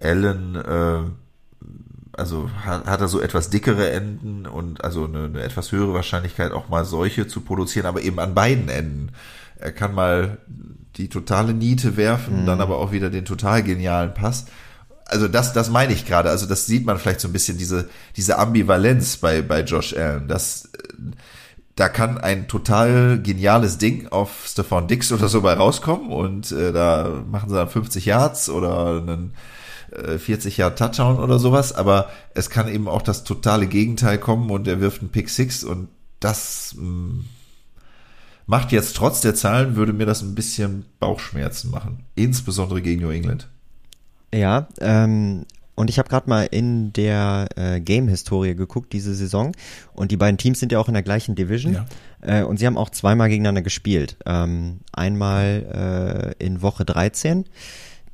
Allen, 0.00 0.54
äh, 0.54 1.00
also 2.18 2.50
hat, 2.64 2.86
hat 2.86 3.00
er 3.00 3.08
so 3.08 3.20
etwas 3.20 3.50
dickere 3.50 3.90
Enden 3.90 4.46
und 4.46 4.84
also 4.84 5.04
eine, 5.04 5.24
eine 5.24 5.42
etwas 5.42 5.72
höhere 5.72 5.94
Wahrscheinlichkeit 5.94 6.52
auch 6.52 6.68
mal 6.68 6.84
solche 6.84 7.26
zu 7.26 7.40
produzieren, 7.40 7.86
aber 7.86 8.02
eben 8.02 8.18
an 8.18 8.34
beiden 8.34 8.68
Enden. 8.68 9.10
Er 9.56 9.72
kann 9.72 9.94
mal 9.94 10.38
die 10.96 11.08
totale 11.08 11.54
Niete 11.54 11.96
werfen, 11.96 12.42
mhm. 12.42 12.46
dann 12.46 12.60
aber 12.60 12.78
auch 12.78 12.92
wieder 12.92 13.10
den 13.10 13.24
total 13.24 13.62
genialen 13.62 14.14
Pass 14.14 14.46
also 15.08 15.26
das, 15.26 15.52
das 15.52 15.70
meine 15.70 15.92
ich 15.92 16.06
gerade. 16.06 16.30
Also 16.30 16.46
das 16.46 16.66
sieht 16.66 16.86
man 16.86 16.98
vielleicht 16.98 17.20
so 17.20 17.28
ein 17.28 17.32
bisschen 17.32 17.58
diese, 17.58 17.88
diese 18.16 18.38
Ambivalenz 18.38 19.16
bei, 19.16 19.42
bei 19.42 19.62
Josh 19.62 19.96
Allen. 19.96 20.28
Das, 20.28 20.66
äh, 20.66 20.92
da 21.74 21.88
kann 21.88 22.18
ein 22.18 22.48
total 22.48 23.20
geniales 23.22 23.78
Ding 23.78 24.08
auf 24.08 24.44
Stefan 24.46 24.88
Dix 24.88 25.12
oder 25.12 25.28
so 25.28 25.42
bei 25.42 25.54
rauskommen 25.54 26.10
und 26.10 26.52
äh, 26.52 26.72
da 26.72 27.22
machen 27.30 27.48
sie 27.48 27.54
dann 27.54 27.68
50 27.68 28.04
Yards 28.04 28.50
oder 28.50 29.00
einen 29.00 29.34
äh, 29.92 30.18
40 30.18 30.56
Yard 30.56 30.78
Touchdown 30.78 31.18
oder 31.18 31.38
sowas. 31.38 31.72
Aber 31.72 32.10
es 32.34 32.50
kann 32.50 32.68
eben 32.68 32.88
auch 32.88 33.02
das 33.02 33.24
totale 33.24 33.66
Gegenteil 33.66 34.18
kommen 34.18 34.50
und 34.50 34.68
er 34.68 34.80
wirft 34.80 35.00
einen 35.00 35.10
Pick 35.10 35.28
Six 35.28 35.64
und 35.64 35.88
das 36.20 36.74
mh, 36.76 36.84
mm, 36.84 37.24
macht 38.46 38.72
jetzt 38.72 38.96
trotz 38.96 39.20
der 39.20 39.34
Zahlen 39.34 39.76
würde 39.76 39.92
mir 39.92 40.06
das 40.06 40.22
ein 40.22 40.34
bisschen 40.34 40.84
Bauchschmerzen 40.98 41.70
machen. 41.70 42.04
Insbesondere 42.14 42.82
gegen 42.82 43.02
New 43.02 43.10
England. 43.10 43.48
Ja, 44.34 44.68
ähm, 44.80 45.44
Und 45.74 45.90
ich 45.90 45.98
habe 45.98 46.08
gerade 46.08 46.28
mal 46.28 46.48
in 46.50 46.92
der 46.92 47.48
äh, 47.54 47.80
Game-Historie 47.80 48.56
geguckt 48.56 48.92
diese 48.92 49.14
Saison. 49.14 49.52
Und 49.94 50.10
die 50.10 50.16
beiden 50.16 50.36
Teams 50.36 50.58
sind 50.58 50.72
ja 50.72 50.80
auch 50.80 50.88
in 50.88 50.94
der 50.94 51.04
gleichen 51.04 51.36
Division. 51.36 51.74
Ja. 51.74 51.86
Äh, 52.20 52.42
und 52.42 52.58
sie 52.58 52.66
haben 52.66 52.76
auch 52.76 52.90
zweimal 52.90 53.28
gegeneinander 53.28 53.62
gespielt. 53.62 54.16
Ähm, 54.26 54.80
einmal 54.92 56.34
äh, 56.40 56.44
in 56.44 56.62
Woche 56.62 56.84
13. 56.84 57.44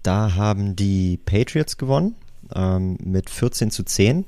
Da 0.05 0.35
haben 0.35 0.77
die 0.77 1.17
Patriots 1.17 1.79
gewonnen 1.79 2.15
ähm, 2.55 2.99
mit 3.03 3.31
14 3.31 3.73
zu 3.73 3.83
10. 3.83 4.25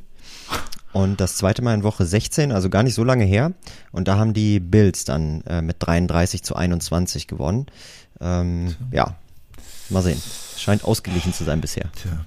Und 0.93 1.21
das 1.21 1.37
zweite 1.37 1.61
Mal 1.61 1.75
in 1.75 1.83
Woche 1.83 2.07
16, 2.07 2.51
also 2.51 2.71
gar 2.71 2.83
nicht 2.83 2.95
so 2.95 3.05
lange 3.05 3.25
her. 3.25 3.53
Und 3.93 4.09
da 4.09 4.17
haben 4.17 4.33
die 4.33 4.59
Bills 4.59 5.05
dann 5.05 5.43
äh, 5.43 5.61
mit 5.61 5.77
33 5.81 6.43
zu 6.43 6.57
21 6.57 7.27
gewonnen. 7.27 7.67
Ähm, 8.19 8.75
ja, 8.91 9.17
mal 9.91 10.03
sehen. 10.03 10.21
Scheint 10.57 10.83
ausgeglichen 10.85 11.35
zu 11.35 11.45
sein 11.45 11.61
bisher. 11.61 11.93
Tja. 11.95 12.25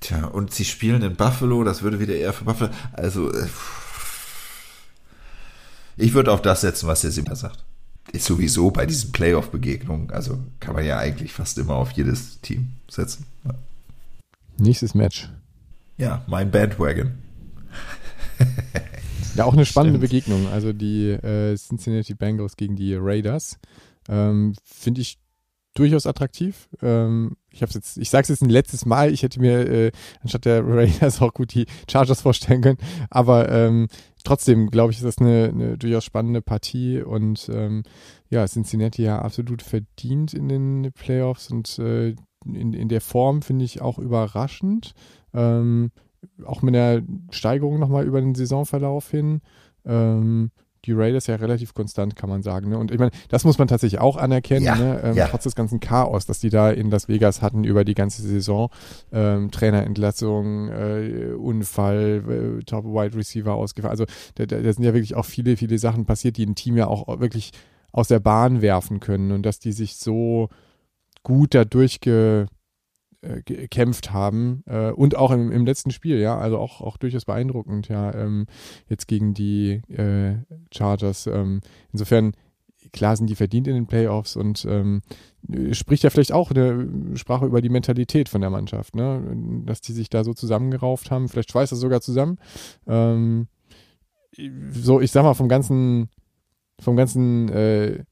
Tja, 0.00 0.26
und 0.26 0.54
sie 0.54 0.64
spielen 0.64 1.02
in 1.02 1.16
Buffalo, 1.16 1.64
das 1.64 1.82
würde 1.82 1.98
wieder 1.98 2.14
eher 2.14 2.32
für 2.32 2.44
Buffalo. 2.44 2.70
Also, 2.92 3.32
äh, 3.32 3.48
ich 5.96 6.12
würde 6.14 6.32
auf 6.32 6.42
das 6.42 6.60
setzen, 6.60 6.86
was 6.86 7.00
der 7.00 7.10
Simmer 7.10 7.34
sagt. 7.34 7.64
Ist 8.12 8.26
sowieso 8.26 8.70
bei 8.70 8.86
diesen 8.86 9.12
Playoff-Begegnungen, 9.12 10.10
also 10.10 10.38
kann 10.60 10.74
man 10.74 10.84
ja 10.84 10.98
eigentlich 10.98 11.32
fast 11.32 11.58
immer 11.58 11.74
auf 11.74 11.92
jedes 11.92 12.40
Team 12.42 12.68
setzen. 12.88 13.26
Ja. 13.44 13.54
Nächstes 14.58 14.94
Match. 14.94 15.30
Ja, 15.96 16.22
mein 16.26 16.50
Bandwagon. 16.50 17.12
Ja, 19.34 19.44
auch 19.44 19.54
eine 19.54 19.64
spannende 19.64 19.98
Stimmt. 19.98 20.10
Begegnung. 20.10 20.52
Also 20.52 20.72
die 20.72 21.08
äh, 21.10 21.56
Cincinnati 21.56 22.14
Bengals 22.14 22.56
gegen 22.56 22.76
die 22.76 22.94
Raiders. 22.94 23.58
Ähm, 24.08 24.54
Finde 24.64 25.00
ich 25.00 25.18
durchaus 25.74 26.06
attraktiv. 26.06 26.68
Ähm, 26.82 27.36
ich 27.52 27.62
hab's 27.62 27.74
jetzt, 27.74 27.98
ich 27.98 28.10
sag's 28.10 28.28
jetzt 28.28 28.42
ein 28.42 28.50
letztes 28.50 28.86
Mal, 28.86 29.12
ich 29.12 29.22
hätte 29.22 29.40
mir 29.40 29.68
äh, 29.70 29.92
anstatt 30.22 30.44
der 30.44 30.66
Raiders 30.66 31.20
auch 31.20 31.34
gut 31.34 31.54
die 31.54 31.66
Chargers 31.90 32.22
vorstellen 32.22 32.62
können. 32.62 32.78
Aber 33.10 33.50
ähm, 33.50 33.88
trotzdem, 34.24 34.70
glaube 34.70 34.92
ich, 34.92 34.98
ist 34.98 35.04
das 35.04 35.18
eine, 35.18 35.50
eine 35.52 35.78
durchaus 35.78 36.04
spannende 36.04 36.42
Partie 36.42 37.02
und 37.02 37.50
ähm, 37.52 37.82
ja, 38.30 38.46
Cincinnati 38.46 39.02
ja 39.02 39.20
absolut 39.20 39.62
verdient 39.62 40.34
in 40.34 40.48
den 40.48 40.92
Playoffs 40.92 41.50
und 41.50 41.78
äh, 41.78 42.14
in, 42.44 42.72
in 42.72 42.88
der 42.88 43.00
Form 43.00 43.42
finde 43.42 43.64
ich 43.64 43.80
auch 43.80 43.98
überraschend. 43.98 44.94
Ähm, 45.34 45.90
auch 46.44 46.62
mit 46.62 46.74
der 46.74 47.02
Steigerung 47.30 47.78
nochmal 47.78 48.06
über 48.06 48.20
den 48.20 48.34
Saisonverlauf 48.34 49.10
hin. 49.10 49.40
Ähm, 49.84 50.50
die 50.84 50.92
Raiders 50.92 51.26
ja 51.28 51.36
relativ 51.36 51.74
konstant, 51.74 52.16
kann 52.16 52.28
man 52.28 52.42
sagen. 52.42 52.70
Ne? 52.70 52.78
Und 52.78 52.90
ich 52.90 52.98
meine, 52.98 53.12
das 53.28 53.44
muss 53.44 53.58
man 53.58 53.68
tatsächlich 53.68 54.00
auch 54.00 54.16
anerkennen, 54.16 54.64
Ja, 54.64 54.74
ne? 54.76 55.00
ähm, 55.04 55.16
ja. 55.16 55.28
trotz 55.28 55.44
des 55.44 55.54
ganzen 55.54 55.80
Chaos, 55.80 56.26
das 56.26 56.40
die 56.40 56.50
da 56.50 56.70
in 56.70 56.90
Las 56.90 57.08
Vegas 57.08 57.40
hatten 57.42 57.64
über 57.64 57.84
die 57.84 57.94
ganze 57.94 58.22
Saison. 58.22 58.68
Ähm, 59.12 59.50
Trainerentlassung, 59.50 60.68
äh, 60.68 61.34
Unfall, 61.38 62.58
äh, 62.60 62.64
Top 62.64 62.84
Wide 62.84 63.16
Receiver 63.16 63.54
ausgefallen. 63.54 63.92
Also 63.92 64.06
da, 64.34 64.46
da, 64.46 64.60
da 64.60 64.72
sind 64.72 64.84
ja 64.84 64.94
wirklich 64.94 65.14
auch 65.14 65.24
viele, 65.26 65.56
viele 65.56 65.78
Sachen 65.78 66.04
passiert, 66.04 66.36
die 66.36 66.46
ein 66.46 66.54
Team 66.54 66.76
ja 66.76 66.88
auch 66.88 67.20
wirklich 67.20 67.52
aus 67.92 68.08
der 68.08 68.20
Bahn 68.20 68.62
werfen 68.62 69.00
können. 69.00 69.32
Und 69.32 69.44
dass 69.44 69.58
die 69.58 69.72
sich 69.72 69.96
so 69.96 70.48
gut 71.22 71.54
dadurch 71.54 72.00
ge, 72.00 72.46
äh, 73.22 73.42
gekämpft 73.42 74.12
haben 74.12 74.64
äh, 74.66 74.90
und 74.90 75.16
auch 75.16 75.30
im, 75.30 75.52
im 75.52 75.64
letzten 75.64 75.92
Spiel, 75.92 76.18
ja, 76.18 76.36
also 76.36 76.58
auch, 76.58 76.80
auch 76.80 76.96
durchaus 76.96 77.24
beeindruckend, 77.24 77.88
ja, 77.88 78.12
ähm, 78.14 78.46
jetzt 78.88 79.06
gegen 79.06 79.32
die 79.32 79.80
äh, 79.88 80.38
Chargers. 80.72 81.28
Ähm, 81.28 81.60
insofern, 81.92 82.32
klar 82.92 83.16
sind 83.16 83.30
die 83.30 83.36
verdient 83.36 83.68
in 83.68 83.74
den 83.74 83.86
Playoffs 83.86 84.34
und 84.34 84.66
ähm, 84.68 85.02
spricht 85.70 86.02
ja 86.02 86.10
vielleicht 86.10 86.32
auch 86.32 86.50
eine 86.50 87.16
Sprache 87.16 87.46
über 87.46 87.62
die 87.62 87.68
Mentalität 87.68 88.28
von 88.28 88.40
der 88.40 88.50
Mannschaft, 88.50 88.96
ne, 88.96 89.22
dass 89.66 89.80
die 89.80 89.92
sich 89.92 90.10
da 90.10 90.24
so 90.24 90.34
zusammengerauft 90.34 91.12
haben, 91.12 91.28
vielleicht 91.28 91.52
schweißt 91.52 91.70
das 91.70 91.78
sogar 91.78 92.00
zusammen. 92.00 92.38
Ähm, 92.88 93.46
so, 94.72 95.00
ich 95.00 95.12
sag 95.12 95.22
mal, 95.22 95.34
vom 95.34 95.48
ganzen, 95.48 96.08
vom 96.80 96.96
ganzen 96.96 97.48
äh, 97.50 98.04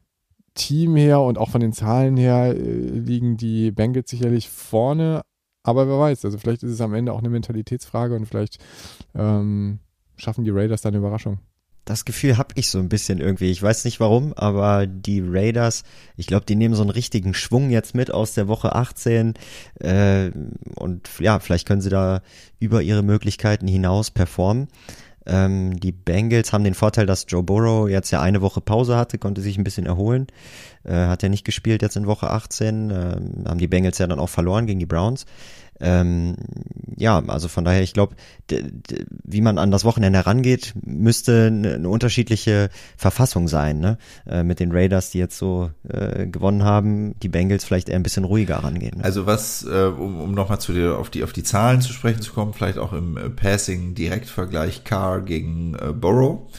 Team 0.54 0.96
her 0.96 1.20
und 1.20 1.38
auch 1.38 1.50
von 1.50 1.60
den 1.60 1.72
Zahlen 1.72 2.16
her 2.16 2.54
äh, 2.54 2.60
liegen 2.60 3.36
die 3.36 3.70
Bengals 3.70 4.10
sicherlich 4.10 4.48
vorne. 4.48 5.22
Aber 5.62 5.86
wer 5.88 5.98
weiß, 5.98 6.24
also 6.24 6.38
vielleicht 6.38 6.62
ist 6.62 6.72
es 6.72 6.80
am 6.80 6.94
Ende 6.94 7.12
auch 7.12 7.18
eine 7.18 7.28
Mentalitätsfrage 7.28 8.16
und 8.16 8.26
vielleicht 8.26 8.58
ähm, 9.14 9.78
schaffen 10.16 10.44
die 10.44 10.50
Raiders 10.50 10.82
da 10.82 10.88
eine 10.88 10.98
Überraschung. 10.98 11.38
Das 11.84 12.04
Gefühl 12.04 12.36
habe 12.36 12.54
ich 12.54 12.68
so 12.68 12.78
ein 12.78 12.88
bisschen 12.88 13.18
irgendwie. 13.18 13.50
Ich 13.50 13.62
weiß 13.62 13.84
nicht 13.84 14.00
warum, 14.00 14.32
aber 14.34 14.86
die 14.86 15.22
Raiders, 15.26 15.82
ich 16.16 16.26
glaube, 16.26 16.46
die 16.46 16.54
nehmen 16.54 16.74
so 16.74 16.82
einen 16.82 16.90
richtigen 16.90 17.34
Schwung 17.34 17.70
jetzt 17.70 17.94
mit 17.94 18.12
aus 18.12 18.34
der 18.34 18.48
Woche 18.48 18.74
18. 18.74 19.34
Äh, 19.80 20.30
und 20.76 21.08
ja, 21.18 21.40
vielleicht 21.40 21.66
können 21.66 21.80
sie 21.80 21.90
da 21.90 22.22
über 22.58 22.82
ihre 22.82 23.02
Möglichkeiten 23.02 23.66
hinaus 23.66 24.10
performen. 24.10 24.68
Ähm, 25.26 25.78
die 25.78 25.92
Bengals 25.92 26.52
haben 26.52 26.64
den 26.64 26.74
Vorteil, 26.74 27.06
dass 27.06 27.26
Joe 27.28 27.42
Burrow 27.42 27.88
jetzt 27.88 28.10
ja 28.10 28.20
eine 28.20 28.40
Woche 28.40 28.60
Pause 28.60 28.96
hatte, 28.96 29.18
konnte 29.18 29.40
sich 29.40 29.58
ein 29.58 29.64
bisschen 29.64 29.86
erholen. 29.86 30.26
Äh, 30.84 30.94
hat 30.94 31.22
ja 31.22 31.28
nicht 31.28 31.44
gespielt 31.44 31.82
jetzt 31.82 31.96
in 31.96 32.06
Woche 32.06 32.30
18. 32.30 32.90
Ähm, 32.90 33.44
haben 33.46 33.58
die 33.58 33.68
Bengals 33.68 33.98
ja 33.98 34.06
dann 34.06 34.18
auch 34.18 34.28
verloren 34.28 34.66
gegen 34.66 34.80
die 34.80 34.86
Browns. 34.86 35.26
Ähm, 35.80 36.36
ja, 36.96 37.22
also 37.28 37.48
von 37.48 37.64
daher, 37.64 37.82
ich 37.82 37.94
glaube, 37.94 38.14
wie 39.24 39.40
man 39.40 39.56
an 39.56 39.70
das 39.70 39.84
Wochenende 39.84 40.18
herangeht, 40.18 40.74
müsste 40.84 41.46
eine, 41.46 41.74
eine 41.74 41.88
unterschiedliche 41.88 42.68
Verfassung 42.96 43.48
sein, 43.48 43.78
ne? 43.78 43.96
Äh, 44.26 44.42
mit 44.42 44.60
den 44.60 44.70
Raiders, 44.72 45.10
die 45.10 45.18
jetzt 45.18 45.38
so 45.38 45.70
äh, 45.88 46.26
gewonnen 46.26 46.62
haben, 46.62 47.18
die 47.20 47.28
Bengals 47.28 47.64
vielleicht 47.64 47.88
eher 47.88 47.96
ein 47.96 48.02
bisschen 48.02 48.24
ruhiger 48.24 48.56
rangehen. 48.56 48.98
Ne? 48.98 49.04
Also 49.04 49.24
was, 49.24 49.64
äh, 49.64 49.84
um, 49.86 50.20
um 50.20 50.32
nochmal 50.32 50.60
zu 50.60 50.74
dir 50.74 50.98
auf 50.98 51.08
die, 51.08 51.24
auf 51.24 51.32
die 51.32 51.42
Zahlen 51.42 51.80
zu 51.80 51.92
sprechen 51.92 52.20
zu 52.20 52.32
kommen, 52.32 52.52
vielleicht 52.52 52.78
auch 52.78 52.92
im 52.92 53.16
äh, 53.16 53.30
Passing-Direktvergleich 53.30 54.84
Carr 54.84 55.22
gegen 55.22 55.74
äh, 55.74 55.92
Burrow. 55.92 56.50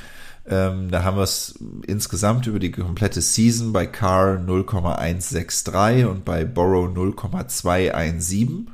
Ähm, 0.49 0.89
da 0.89 1.03
haben 1.03 1.17
wir 1.17 1.23
es 1.23 1.59
insgesamt 1.85 2.47
über 2.47 2.57
die 2.57 2.71
komplette 2.71 3.21
Season 3.21 3.73
bei 3.73 3.85
Carr 3.85 4.39
0,163 4.39 6.05
und 6.05 6.25
bei 6.25 6.45
Burrow 6.45 6.91
0,217 6.91 8.71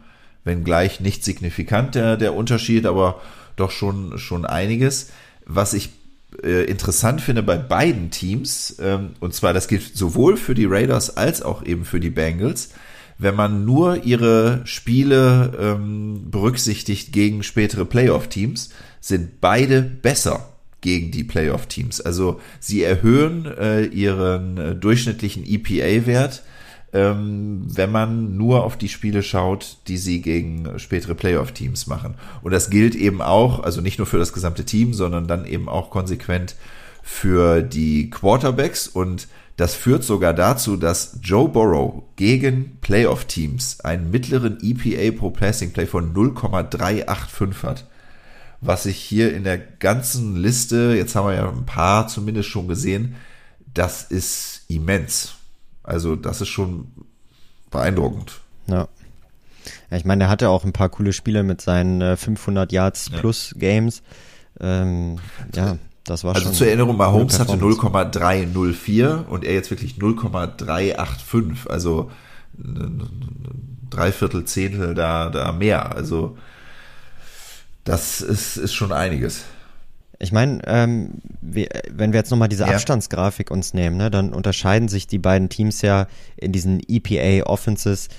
wenngleich 0.47 0.99
nicht 0.99 1.23
signifikant 1.23 1.93
der, 1.93 2.17
der 2.17 2.33
Unterschied, 2.33 2.85
aber 2.85 3.21
doch 3.55 3.71
schon, 3.71 4.17
schon 4.17 4.45
einiges. 4.45 5.11
Was 5.45 5.73
ich 5.73 5.89
äh, 6.43 6.63
interessant 6.63 7.21
finde 7.21 7.43
bei 7.43 7.57
beiden 7.57 8.09
Teams, 8.11 8.77
ähm, 8.79 9.11
und 9.19 9.33
zwar 9.33 9.53
das 9.53 9.67
gilt 9.67 9.95
sowohl 9.95 10.37
für 10.37 10.55
die 10.55 10.65
Raiders 10.65 11.15
als 11.15 11.41
auch 11.41 11.63
eben 11.63 11.85
für 11.85 11.99
die 11.99 12.09
Bengals, 12.09 12.71
wenn 13.19 13.35
man 13.35 13.65
nur 13.65 14.03
ihre 14.03 14.61
Spiele 14.65 15.53
ähm, 15.59 16.29
berücksichtigt 16.29 17.11
gegen 17.11 17.43
spätere 17.43 17.85
Playoff-Teams, 17.85 18.69
sind 18.99 19.41
beide 19.41 19.81
besser 19.81 20.53
gegen 20.81 21.11
die 21.11 21.23
Playoff-Teams. 21.23 22.01
Also 22.01 22.39
sie 22.59 22.83
erhöhen 22.83 23.45
äh, 23.45 23.85
ihren 23.85 24.57
äh, 24.57 24.75
durchschnittlichen 24.75 25.43
EPA-Wert 25.45 26.43
ähm, 26.97 27.61
wenn 27.67 27.91
man 27.91 28.37
nur 28.37 28.63
auf 28.63 28.75
die 28.75 28.89
Spiele 28.89 29.21
schaut, 29.21 29.77
die 29.87 29.97
sie 29.97 30.21
gegen 30.21 30.79
spätere 30.79 31.13
Playoff-Teams 31.13 31.85
machen. 31.85 32.15
Und 32.41 32.51
das 32.51 32.71
gilt 32.71 32.95
eben 32.95 33.21
auch, 33.21 33.61
also 33.61 33.81
nicht 33.81 33.99
nur 33.99 34.07
für 34.07 34.17
das 34.17 34.33
gesamte 34.33 34.65
Team, 34.65 34.95
sondern 34.95 35.27
dann 35.27 35.45
eben 35.45 35.69
auch 35.69 35.91
konsequent 35.91 36.55
für 37.03 37.61
die 37.61 38.09
Quarterbacks. 38.09 38.87
Und 38.87 39.27
das 39.57 39.75
führt 39.75 40.03
sogar 40.03 40.33
dazu, 40.33 40.75
dass 40.75 41.19
Joe 41.21 41.47
Burrow 41.47 42.01
gegen 42.15 42.79
Playoff-Teams 42.81 43.81
einen 43.81 44.09
mittleren 44.09 44.57
EPA 44.61 45.15
pro 45.15 45.29
Passing 45.29 45.73
Play 45.73 45.85
von 45.85 46.13
0,385 46.13 47.63
hat. 47.63 47.85
Was 48.59 48.87
ich 48.87 48.97
hier 48.97 49.35
in 49.35 49.43
der 49.43 49.59
ganzen 49.59 50.35
Liste, 50.35 50.95
jetzt 50.97 51.15
haben 51.15 51.27
wir 51.27 51.35
ja 51.35 51.47
ein 51.47 51.67
paar 51.67 52.07
zumindest 52.07 52.49
schon 52.49 52.67
gesehen, 52.67 53.13
das 53.71 54.03
ist 54.03 54.63
immens. 54.67 55.36
Also 55.87 56.15
das 56.15 56.41
ist 56.41 56.49
schon 56.49 56.91
beeindruckend. 57.71 58.39
Ja. 58.67 58.87
ja 59.89 59.97
ich 59.97 60.05
meine, 60.05 60.25
er 60.25 60.29
hatte 60.29 60.49
auch 60.49 60.63
ein 60.65 60.73
paar 60.73 60.89
coole 60.89 61.13
Spiele 61.13 61.43
mit 61.43 61.61
seinen 61.61 62.01
äh, 62.01 62.17
500 62.17 62.71
Yards 62.71 63.09
Ja. 63.11 63.19
plus 63.19 63.55
Games. 63.57 64.03
Ähm, 64.59 65.17
ja, 65.55 65.77
das 66.03 66.23
war 66.23 66.35
Also 66.35 66.47
schon. 66.47 66.53
zur 66.55 66.67
Erinnerung, 66.67 66.97
Mahomes 66.97 67.39
hatte 67.39 67.57
Performance. 67.57 67.81
0,304 67.81 69.25
und 69.29 69.43
er 69.45 69.53
jetzt 69.53 69.69
wirklich 69.71 69.97
0,385. 69.97 71.69
Also 71.71 72.11
Dreiviertel, 73.89 74.45
Zehntel 74.45 74.93
da, 74.93 75.29
da 75.29 75.51
mehr. 75.51 75.95
Also 75.95 76.37
das 77.83 78.19
ist, 78.21 78.57
ist 78.57 78.73
schon 78.73 78.91
einiges. 78.91 79.43
Ich 80.19 80.31
meine, 80.31 80.61
ähm, 80.65 81.19
wir, 81.41 81.67
wenn 81.91 82.11
wir 82.11 82.19
jetzt 82.19 82.31
nochmal 82.31 82.49
diese 82.49 82.63
Ja. 82.63 82.71
Abstandsgrafik 82.73 83.51
uns 83.51 83.73
nehmen, 83.73 83.97
ne, 83.97 84.09
dann 84.09 84.33
unterscheiden 84.33 84.87
sich 84.87 85.07
die 85.07 85.19
beiden 85.19 85.49
Teams 85.49 85.81
ja 85.81 86.07
in 86.35 86.51
diesen 86.51 86.81
EPA 86.87 87.45
Offenses 87.47 88.09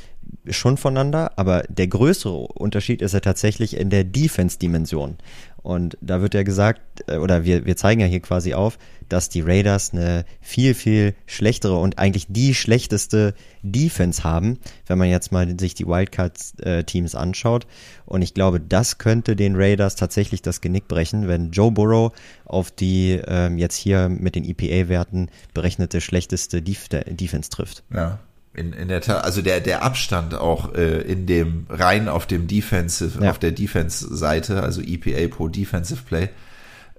schon 0.49 0.77
voneinander, 0.77 1.33
aber 1.37 1.63
der 1.69 1.89
größere 1.89 2.37
Unterschied 2.37 3.03
ist 3.03 3.15
ja 3.15 3.21
tatsächlich 3.21 3.77
in 3.77 3.91
der 3.91 4.05
Defense-Dimension. 4.05 5.17
Und 5.63 5.99
da 6.01 6.21
wird 6.21 6.35
ja 6.35 6.43
gesagt, 6.45 6.81
äh, 7.09 7.17
oder 7.17 7.45
wir, 7.45 7.67
wir 7.67 7.77
zeigen 7.77 8.01
ja 8.01 8.07
hier 8.07 8.21
quasi 8.21 8.55
auf, 8.55 8.79
dass 9.09 9.29
die 9.29 9.41
Raiders 9.41 9.93
eine 9.93 10.25
viel, 10.41 10.75
viel 10.75 11.15
schlechtere 11.27 11.77
und 11.77 11.99
eigentlich 11.99 12.27
die 12.29 12.55
schlechteste 12.55 13.35
Defense 13.63 14.25
haben, 14.25 14.59
wenn 14.87 14.99
man 14.99 15.09
jetzt 15.09 15.33
mal 15.33 15.59
sich 15.59 15.75
die 15.75 15.87
Wildcard-Teams 15.87 17.15
anschaut. 17.15 17.67
Und 18.07 18.23
ich 18.23 18.35
glaube, 18.35 18.61
das 18.61 18.99
könnte 18.99 19.37
den 19.37 19.57
Raiders 19.57 19.97
tatsächlich 19.97 20.43
das 20.43 20.61
Genick 20.61 20.89
brechen, 20.89 21.29
wenn 21.29 21.51
Joe 21.51 21.71
Burrow 21.71 22.13
auf 22.45 22.71
die 22.71 23.21
ähm, 23.27 23.59
jetzt 23.59 23.77
hier 23.77 24.09
mit 24.09 24.35
den 24.35 24.45
EPA-Werten 24.45 25.31
berechnete 25.55 26.01
schlechteste 26.01 26.63
Def 26.63 26.89
Defense 26.89 27.51
trifft. 27.51 27.83
Ja, 27.93 28.19
in, 28.55 28.73
in 28.73 28.89
der 28.89 29.01
Tat, 29.01 29.25
also 29.25 29.43
der, 29.43 29.61
der 29.61 29.83
Abstand 29.83 30.35
auch 30.35 30.75
äh, 30.75 31.01
in 31.03 31.27
dem 31.27 31.67
rein 31.69 32.09
auf 32.09 32.27
dem 32.27 32.47
Defensive, 32.47 33.23
Ja. 33.23 33.31
auf 33.31 33.39
der 33.39 33.53
Defense-Seite, 33.53 34.63
also 34.63 34.81
EPA 34.81 35.29
pro 35.29 35.49
Defensive 35.49 36.03
Play, 36.05 36.29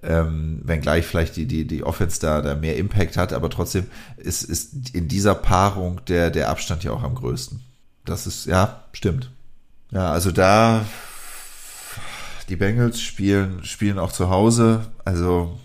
ähm, 0.03 0.61
wenngleich 0.63 1.05
vielleicht 1.05 1.35
die, 1.35 1.45
die, 1.45 1.65
die 1.67 1.83
Offense 1.83 2.19
da, 2.21 2.41
da 2.41 2.55
mehr 2.55 2.77
Impact 2.77 3.17
hat, 3.17 3.33
aber 3.33 3.49
trotzdem 3.49 3.87
ist, 4.17 4.43
ist 4.43 4.93
in 4.95 5.07
dieser 5.07 5.35
Paarung 5.35 6.01
der, 6.07 6.29
der 6.31 6.49
Abstand 6.49 6.83
ja 6.83 6.91
auch 6.91 7.03
am 7.03 7.15
größten. 7.15 7.61
Das 8.05 8.25
ist, 8.27 8.45
ja, 8.45 8.83
stimmt. 8.93 9.29
Ja, 9.91 10.11
also 10.11 10.31
da 10.31 10.85
die 12.47 12.55
Bengals 12.55 13.01
spielen, 13.01 13.63
spielen 13.63 13.99
auch 13.99 14.11
zu 14.11 14.29
Hause, 14.29 14.87
also 15.05 15.59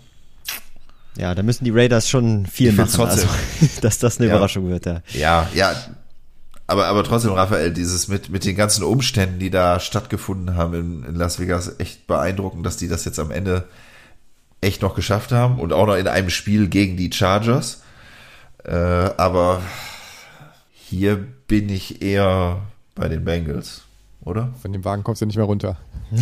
Ja, 1.17 1.33
da 1.33 1.41
müssen 1.43 1.63
die 1.65 1.71
Raiders 1.71 2.09
schon 2.09 2.45
viel 2.45 2.71
machen, 2.71 2.89
find's 2.89 2.93
trotzdem- 2.93 3.29
also, 3.29 3.79
dass 3.81 3.97
das 3.99 4.17
eine 4.19 4.27
Ja. 4.27 4.33
Überraschung 4.35 4.69
wird. 4.69 4.85
Ja. 4.85 5.01
Ja, 5.13 5.49
ja. 5.53 5.73
Aber, 6.67 6.87
aber 6.87 7.03
trotzdem, 7.03 7.31
Raphael, 7.31 7.71
dieses 7.71 8.07
mit, 8.07 8.29
mit 8.29 8.43
den 8.43 8.55
ganzen 8.55 8.83
Umständen, 8.83 9.37
die 9.39 9.51
da 9.51 9.79
stattgefunden 9.79 10.55
haben 10.55 10.73
in, 10.73 11.03
in 11.03 11.15
Las 11.15 11.39
Vegas, 11.39 11.79
echt 11.79 12.07
beeindruckend, 12.07 12.65
dass 12.65 12.77
die 12.77 12.87
das 12.87 13.05
jetzt 13.05 13.19
am 13.19 13.29
Ende 13.31 13.65
echt 14.65 14.81
noch 14.81 14.95
geschafft 14.95 15.31
haben 15.31 15.59
und 15.59 15.71
auch 15.71 15.85
noch 15.87 15.95
in 15.95 16.07
einem 16.07 16.29
Spiel 16.29 16.67
gegen 16.67 16.97
die 16.97 17.11
Chargers. 17.11 17.83
Äh, 18.63 18.73
aber 18.73 19.61
hier 20.73 21.17
bin 21.47 21.69
ich 21.69 22.01
eher 22.01 22.61
bei 22.95 23.07
den 23.07 23.23
Bengals, 23.23 23.83
oder? 24.21 24.53
Von 24.61 24.73
dem 24.73 24.83
Wagen 24.83 25.03
kommst 25.03 25.21
du 25.21 25.25
nicht 25.25 25.37
mehr 25.37 25.45
runter. 25.45 25.77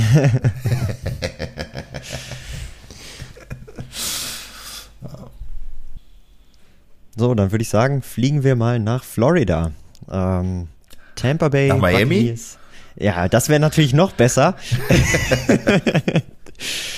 So, 7.15 7.35
dann 7.35 7.51
würde 7.51 7.61
ich 7.61 7.69
sagen, 7.69 8.01
fliegen 8.01 8.43
wir 8.43 8.55
mal 8.55 8.79
nach 8.79 9.03
Florida. 9.03 9.71
Ähm, 10.11 10.67
Tampa 11.15 11.49
Bay. 11.49 11.67
Nach 11.67 11.77
Miami? 11.77 12.15
Buccaneers. 12.15 12.57
Ja, 12.95 13.27
das 13.27 13.49
wäre 13.49 13.59
natürlich 13.59 13.93
noch 13.93 14.13
besser. 14.13 14.55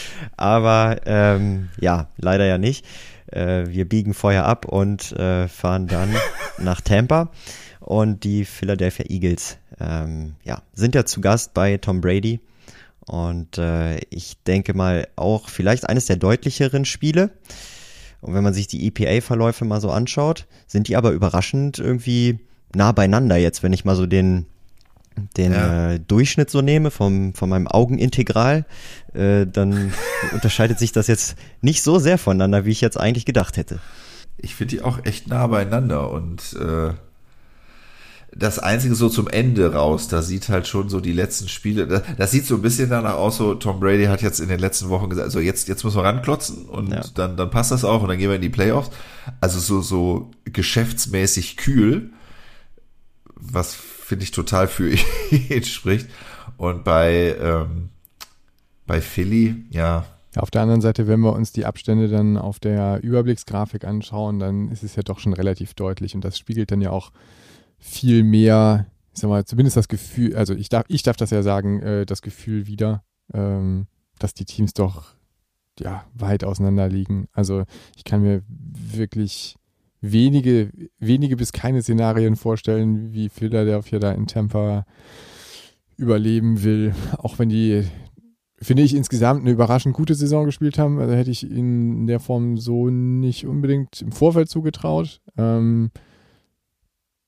Aber 0.45 0.97
ähm, 1.07 1.69
ja, 1.79 2.07
leider 2.17 2.45
ja 2.45 2.59
nicht. 2.59 2.85
Äh, 3.31 3.65
wir 3.67 3.89
biegen 3.89 4.13
vorher 4.13 4.45
ab 4.45 4.65
und 4.65 5.11
äh, 5.13 5.47
fahren 5.47 5.87
dann 5.87 6.15
nach 6.59 6.81
Tampa. 6.81 7.31
Und 7.79 8.23
die 8.23 8.45
Philadelphia 8.45 9.05
Eagles 9.09 9.57
ähm, 9.79 10.35
ja, 10.43 10.61
sind 10.73 10.93
ja 10.93 11.03
zu 11.03 11.19
Gast 11.19 11.55
bei 11.55 11.77
Tom 11.77 11.99
Brady. 11.99 12.41
Und 13.07 13.57
äh, 13.57 13.97
ich 14.11 14.37
denke 14.43 14.75
mal 14.75 15.07
auch 15.15 15.49
vielleicht 15.49 15.89
eines 15.89 16.05
der 16.05 16.17
deutlicheren 16.17 16.85
Spiele. 16.85 17.31
Und 18.21 18.35
wenn 18.35 18.43
man 18.43 18.53
sich 18.53 18.67
die 18.67 18.85
EPA-Verläufe 18.85 19.65
mal 19.65 19.81
so 19.81 19.89
anschaut, 19.89 20.45
sind 20.67 20.87
die 20.89 20.95
aber 20.95 21.09
überraschend 21.09 21.79
irgendwie 21.79 22.39
nah 22.75 22.91
beieinander 22.91 23.37
jetzt, 23.37 23.63
wenn 23.63 23.73
ich 23.73 23.83
mal 23.83 23.95
so 23.95 24.05
den, 24.05 24.45
den 25.37 25.51
Ja. 25.53 25.91
äh, 25.93 25.99
Durchschnitt 25.99 26.49
so 26.49 26.61
nehme 26.61 26.91
vom, 26.91 27.33
von 27.33 27.49
meinem 27.49 27.67
Augenintegral, 27.67 28.65
äh, 29.13 29.45
dann 29.47 29.93
unterscheidet 30.33 30.79
sich 30.79 30.91
das 30.91 31.07
jetzt 31.07 31.35
nicht 31.61 31.83
so 31.83 31.99
sehr 31.99 32.17
voneinander, 32.17 32.65
wie 32.65 32.71
ich 32.71 32.81
jetzt 32.81 32.99
eigentlich 32.99 33.25
gedacht 33.25 33.57
hätte. 33.57 33.79
Ich 34.37 34.55
finde 34.55 34.75
die 34.75 34.81
auch 34.81 35.05
echt 35.05 35.27
nah 35.27 35.47
beieinander 35.47 36.11
und 36.11 36.53
äh, 36.59 36.93
das 38.37 38.59
Einzige 38.59 38.95
so 38.95 39.07
zum 39.07 39.29
Ende 39.29 39.73
raus, 39.73 40.09
da 40.09 40.21
sieht 40.21 40.49
halt 40.49 40.67
schon 40.67 40.89
so 40.89 40.99
die 40.99 41.13
letzten 41.13 41.47
Spiele, 41.47 41.87
das, 41.87 42.01
das 42.17 42.31
sieht 42.31 42.45
so 42.45 42.55
ein 42.55 42.61
bisschen 42.61 42.89
danach 42.89 43.13
aus, 43.15 43.37
so 43.37 43.55
Tom 43.55 43.79
Brady 43.79 44.05
hat 44.07 44.21
jetzt 44.21 44.41
in 44.41 44.49
den 44.49 44.59
letzten 44.59 44.89
Wochen 44.89 45.09
gesagt, 45.09 45.23
also 45.25 45.39
jetzt, 45.39 45.69
jetzt 45.69 45.85
müssen 45.85 45.95
wir 45.97 46.03
ranklotzen 46.03 46.65
und 46.65 46.91
Ja. 46.91 47.01
dann, 47.15 47.37
dann 47.37 47.49
passt 47.49 47.71
das 47.71 47.85
auch 47.85 48.01
und 48.01 48.09
dann 48.09 48.17
gehen 48.17 48.27
wir 48.27 48.35
in 48.35 48.41
die 48.41 48.49
Playoffs. 48.49 48.89
Also 49.39 49.59
so, 49.59 49.81
so 49.81 50.31
geschäftsmäßig 50.43 51.55
kühl, 51.55 52.09
was 53.35 53.73
finde 54.05 54.23
ich 54.23 54.31
total 54.31 54.67
für 54.67 54.89
ihn 55.31 55.63
spricht. 55.63 56.07
Und 56.57 56.83
bei, 56.83 57.35
ähm, 57.39 57.89
bei 58.85 59.01
Philly, 59.01 59.65
ja, 59.71 60.05
Auf 60.37 60.51
der 60.51 60.61
anderen 60.61 60.81
Seite, 60.81 61.07
wenn 61.07 61.21
wir 61.21 61.33
uns 61.33 61.53
die 61.53 61.65
Abstände 61.65 62.07
dann 62.07 62.37
auf 62.37 62.59
der 62.59 63.01
Überblicksgrafik 63.01 63.85
anschauen, 63.85 64.39
dann 64.39 64.69
ist 64.69 64.83
es 64.83 64.95
ja 64.95 65.01
doch 65.01 65.19
schon 65.19 65.33
relativ 65.33 65.73
deutlich 65.73 66.13
und 66.13 66.25
das 66.25 66.37
spiegelt 66.37 66.71
dann 66.71 66.81
ja 66.81 66.91
auch 66.91 67.11
viel 67.77 68.23
mehr, 68.23 68.85
ich 69.13 69.21
sag 69.21 69.29
mal, 69.29 69.45
zumindest 69.45 69.77
das 69.77 69.87
Gefühl, 69.87 70.35
also 70.35 70.53
ich 70.53 70.69
darf, 70.69 70.85
ich 70.87 71.03
darf 71.03 71.15
das 71.15 71.29
ja 71.29 71.41
sagen, 71.41 71.81
äh, 71.81 72.05
das 72.05 72.21
Gefühl 72.21 72.67
wieder, 72.67 73.03
ähm, 73.33 73.87
dass 74.19 74.33
die 74.33 74.45
Teams 74.45 74.73
doch 74.73 75.15
ja 75.79 76.05
weit 76.13 76.43
auseinander 76.43 76.89
liegen. 76.89 77.27
Also 77.31 77.63
ich 77.95 78.03
kann 78.03 78.21
mir 78.21 78.43
wirklich 78.47 79.55
wenige, 80.11 80.71
wenige 80.99 81.35
bis 81.35 81.51
keine 81.51 81.81
Szenarien 81.81 82.35
vorstellen, 82.35 83.13
wie 83.13 83.29
Philadelphia 83.29 83.99
da 83.99 84.11
in 84.11 84.27
Tampa 84.27 84.85
überleben 85.97 86.63
will, 86.63 86.93
auch 87.17 87.39
wenn 87.39 87.49
die 87.49 87.85
finde 88.61 88.83
ich 88.83 88.95
insgesamt 88.95 89.41
eine 89.41 89.51
überraschend 89.51 89.95
gute 89.95 90.15
Saison 90.15 90.45
gespielt 90.45 90.79
haben. 90.79 90.99
Also 90.99 91.13
hätte 91.13 91.31
ich 91.31 91.49
ihnen 91.49 91.99
in 91.99 92.07
der 92.07 92.19
Form 92.19 92.57
so 92.57 92.89
nicht 92.89 93.45
unbedingt 93.45 94.01
im 94.01 94.11
Vorfeld 94.11 94.49
zugetraut. 94.49 95.21
Ähm, 95.37 95.91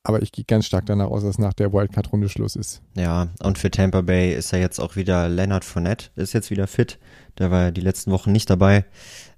aber 0.07 0.21
ich 0.21 0.31
gehe 0.31 0.45
ganz 0.45 0.65
stark 0.65 0.85
danach 0.85 1.07
aus, 1.07 1.23
dass 1.23 1.37
nach 1.37 1.51
der 1.51 1.73
Wildcard-Runde 1.73 2.29
Schluss 2.29 2.55
ist. 2.55 2.81
Ja, 2.95 3.27
und 3.43 3.57
für 3.57 3.69
Tampa 3.69 3.99
Bay 3.99 4.33
ist 4.33 4.51
ja 4.51 4.57
jetzt 4.57 4.79
auch 4.79 4.95
wieder 4.95 5.27
Leonard 5.27 5.65
Fournette, 5.65 6.11
ist 6.15 6.31
jetzt 6.31 6.49
wieder 6.49 6.65
fit. 6.65 6.97
Der 7.37 7.51
war 7.51 7.63
ja 7.63 7.71
die 7.71 7.81
letzten 7.81 8.11
Wochen 8.11 8.31
nicht 8.31 8.49
dabei. 8.49 8.85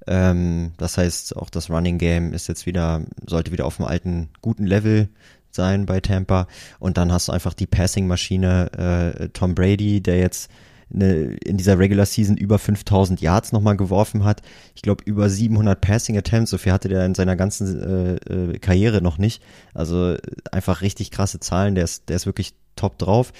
Ähm, 0.05 0.74
das 0.78 0.99
heißt, 0.99 1.36
auch 1.38 1.49
das 1.49 1.72
Running 1.72 1.97
Game 1.97 2.34
ist 2.34 2.47
jetzt 2.47 2.67
wieder, 2.67 3.01
sollte 3.26 3.51
wieder 3.51 3.65
auf 3.65 3.80
einem 3.80 3.89
alten, 3.89 4.30
guten 4.41 4.67
Level 4.67 5.09
sein 5.49 5.88
bei 5.88 6.01
Tampa. 6.01 6.45
Und 6.78 6.97
dann 6.97 7.11
hast 7.11 7.30
du 7.30 7.32
einfach 7.32 7.55
die 7.55 7.67
Passing-Maschine 7.67 9.15
äh, 9.17 9.30
Tom 9.30 9.55
Brady, 9.55 10.01
der 10.01 10.20
jetzt 10.20 10.51
eine, 10.93 11.35
in 11.45 11.57
dieser 11.57 11.77
Regular 11.79 12.05
Season 12.05 12.37
über 12.37 12.59
5000 12.59 13.21
Yards 13.21 13.51
nochmal 13.51 13.77
geworfen 13.77 14.23
hat. 14.23 14.41
Ich 14.75 14.81
glaube, 14.81 15.03
über 15.05 15.29
700 15.29 15.79
Passing 15.79 16.17
Attempts, 16.17 16.51
so 16.51 16.57
viel 16.57 16.71
hatte 16.71 16.89
der 16.89 17.05
in 17.05 17.15
seiner 17.15 17.35
ganzen 17.35 17.81
äh, 17.81 18.15
äh, 18.33 18.59
Karriere 18.59 19.01
noch 19.01 19.17
nicht. 19.17 19.41
Also 19.73 20.15
einfach 20.51 20.81
richtig 20.81 21.11
krasse 21.11 21.39
Zahlen, 21.39 21.75
der 21.75 21.83
ist, 21.83 22.09
der 22.09 22.15
ist 22.15 22.25
wirklich 22.25 22.53
top 22.75 22.97
drauf. 22.97 23.31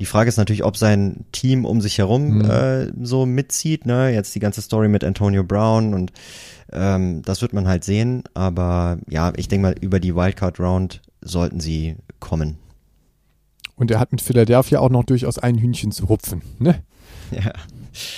Die 0.00 0.06
Frage 0.06 0.28
ist 0.28 0.38
natürlich, 0.38 0.64
ob 0.64 0.76
sein 0.76 1.24
Team 1.30 1.64
um 1.64 1.80
sich 1.80 1.98
herum 1.98 2.38
Mhm. 2.38 2.50
äh, 2.50 2.92
so 3.02 3.26
mitzieht. 3.26 3.86
Ne? 3.86 4.10
Jetzt 4.12 4.34
die 4.34 4.40
ganze 4.40 4.60
Story 4.60 4.88
mit 4.88 5.04
Antonio 5.04 5.44
Brown 5.44 5.94
und 5.94 6.12
ähm, 6.72 7.22
das 7.22 7.42
wird 7.42 7.52
man 7.52 7.68
halt 7.68 7.84
sehen. 7.84 8.24
Aber 8.34 8.98
ja, 9.08 9.32
ich 9.36 9.46
denke 9.48 9.62
mal, 9.68 9.74
über 9.80 10.00
die 10.00 10.16
Wildcard 10.16 10.58
Round 10.58 11.00
sollten 11.20 11.60
sie 11.60 11.96
kommen. 12.18 12.58
Und 13.76 13.90
er 13.90 13.98
hat 13.98 14.12
mit 14.12 14.20
Philadelphia 14.20 14.78
auch 14.78 14.90
noch 14.90 15.04
durchaus 15.04 15.38
ein 15.38 15.58
Hühnchen 15.58 15.92
zu 15.92 16.06
rupfen. 16.06 16.42
Ne? 16.58 16.82
Ja. 17.30 17.52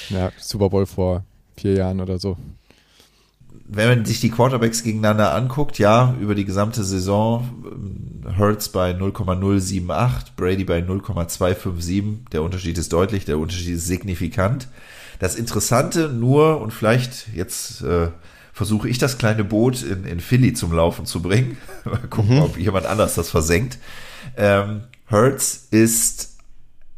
Ja, 0.08 0.32
Super 0.38 0.70
Bowl 0.70 0.86
vor 0.86 1.24
vier 1.56 1.74
Jahren 1.74 2.00
oder 2.00 2.18
so. 2.18 2.36
wenn 3.68 3.88
man 3.88 4.04
sich 4.04 4.20
die 4.20 4.30
Quarterbacks 4.30 4.82
gegeneinander 4.82 5.34
anguckt, 5.34 5.78
ja, 5.78 6.14
über 6.20 6.34
die 6.34 6.44
gesamte 6.44 6.84
Saison, 6.84 7.48
ähm, 7.64 8.38
Hurts 8.38 8.68
bei 8.68 8.92
0,078, 8.92 10.34
Brady 10.36 10.64
bei 10.64 10.80
0,257, 10.80 12.28
der 12.32 12.42
Unterschied 12.42 12.78
ist 12.78 12.92
deutlich, 12.92 13.24
der 13.24 13.38
Unterschied 13.38 13.74
ist 13.74 13.86
signifikant. 13.86 14.68
Das 15.18 15.34
Interessante 15.34 16.08
nur, 16.08 16.60
und 16.60 16.72
vielleicht 16.72 17.28
jetzt 17.34 17.82
äh, 17.82 18.08
versuche 18.52 18.88
ich 18.88 18.98
das 18.98 19.18
kleine 19.18 19.44
Boot 19.44 19.82
in, 19.82 20.04
in 20.04 20.20
Philly 20.20 20.52
zum 20.52 20.72
Laufen 20.72 21.06
zu 21.06 21.20
bringen, 21.22 21.56
mal 21.84 21.98
gucken, 22.08 22.40
ob 22.40 22.58
jemand 22.58 22.86
anders 22.86 23.14
das 23.14 23.30
versenkt. 23.30 23.78
Ähm, 24.36 24.82
Hurts 25.10 25.68
ist 25.70 26.36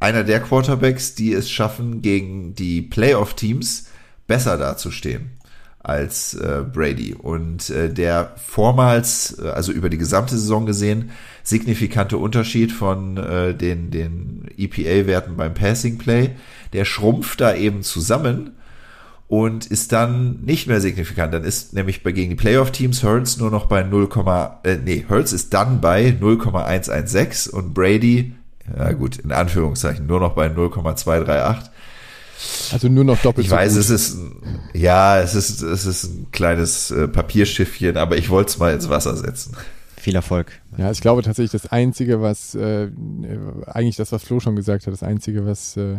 einer 0.01 0.25
der 0.25 0.41
Quarterbacks, 0.41 1.15
die 1.15 1.33
es 1.33 1.51
schaffen, 1.51 2.03
gegen 2.03 2.55
die 2.55 2.83
Playoff-Teams 2.83 3.89
besser 4.27 4.57
dazustehen 4.57 5.39
als 5.81 6.35
äh, 6.35 6.65
Brady. 6.71 7.15
Und 7.15 7.71
äh, 7.71 7.93
der 7.93 8.35
vormals, 8.37 9.39
äh, 9.39 9.49
also 9.49 9.73
über 9.73 9.89
die 9.89 9.99
gesamte 9.99 10.37
Saison 10.37 10.67
gesehen, 10.67 11.11
signifikante 11.43 12.19
Unterschied 12.19 12.73
von 12.73 13.17
äh, 13.17 13.55
den, 13.55 13.91
den 13.91 14.49
EPA-Werten 14.57 15.37
beim 15.37 15.55
Passing 15.55 15.99
Play, 15.99 16.31
der 16.73 16.85
schrumpft 16.85 17.41
da 17.41 17.55
eben 17.55 17.83
zusammen. 17.83 18.57
Und 19.29 19.67
ist 19.67 19.93
dann 19.93 20.41
nicht 20.43 20.67
mehr 20.67 20.81
signifikant. 20.81 21.35
Dann 21.35 21.45
ist 21.45 21.75
nämlich 21.75 22.03
bei 22.03 22.13
gegen 22.13 22.31
die 22.31 22.37
Playoff-Teams 22.37 23.05
Hurts 23.05 23.37
nur 23.37 23.51
noch 23.51 23.67
bei 23.67 23.83
0, 23.83 24.09
äh, 24.65 24.77
nee, 24.83 25.05
Hurts 25.09 25.33
ist 25.33 25.53
dann 25.55 25.81
bei 25.81 26.17
0,116 26.19 27.53
und 27.53 27.75
Brady, 27.75 28.35
ja 28.77 28.93
gut, 28.93 29.19
in 29.19 29.33
Anführungszeichen, 29.33 30.07
nur 30.07 30.21
noch 30.21 30.33
bei 30.35 30.49
0,238. 30.49 31.71
Also 32.73 32.89
nur 32.89 33.05
noch 33.05 33.21
doppelt 33.21 33.47
Ich 33.47 33.51
so 33.51 33.57
weiß, 33.57 33.73
gut. 33.73 33.81
es 33.81 33.91
ist, 33.91 34.17
ja, 34.73 35.21
es 35.21 35.35
ist, 35.35 35.61
es 35.61 35.85
ist 35.87 36.05
ein 36.05 36.27
kleines 36.31 36.91
äh, 36.91 37.09
Papierschiffchen, 37.09 37.97
aber 37.97 38.17
ich 38.17 38.31
wollte 38.31 38.51
es 38.51 38.59
mal 38.59 38.73
ins 38.73 38.89
Wasser 38.89 39.17
setzen. 39.17 39.57
Viel 39.99 40.15
Erfolg. 40.15 40.63
Ja, 40.77 40.91
ich 40.91 41.01
glaube 41.01 41.23
tatsächlich, 41.23 41.51
das 41.51 41.73
Einzige, 41.73 42.23
was, 42.23 42.55
äh, 42.55 42.91
eigentlich 43.67 43.97
das, 43.97 44.13
was 44.13 44.23
Flo 44.23 44.39
schon 44.39 44.55
gesagt 44.55 44.87
hat, 44.87 44.93
das 44.93 45.03
Einzige, 45.03 45.45
was 45.45 45.77
äh, 45.77 45.99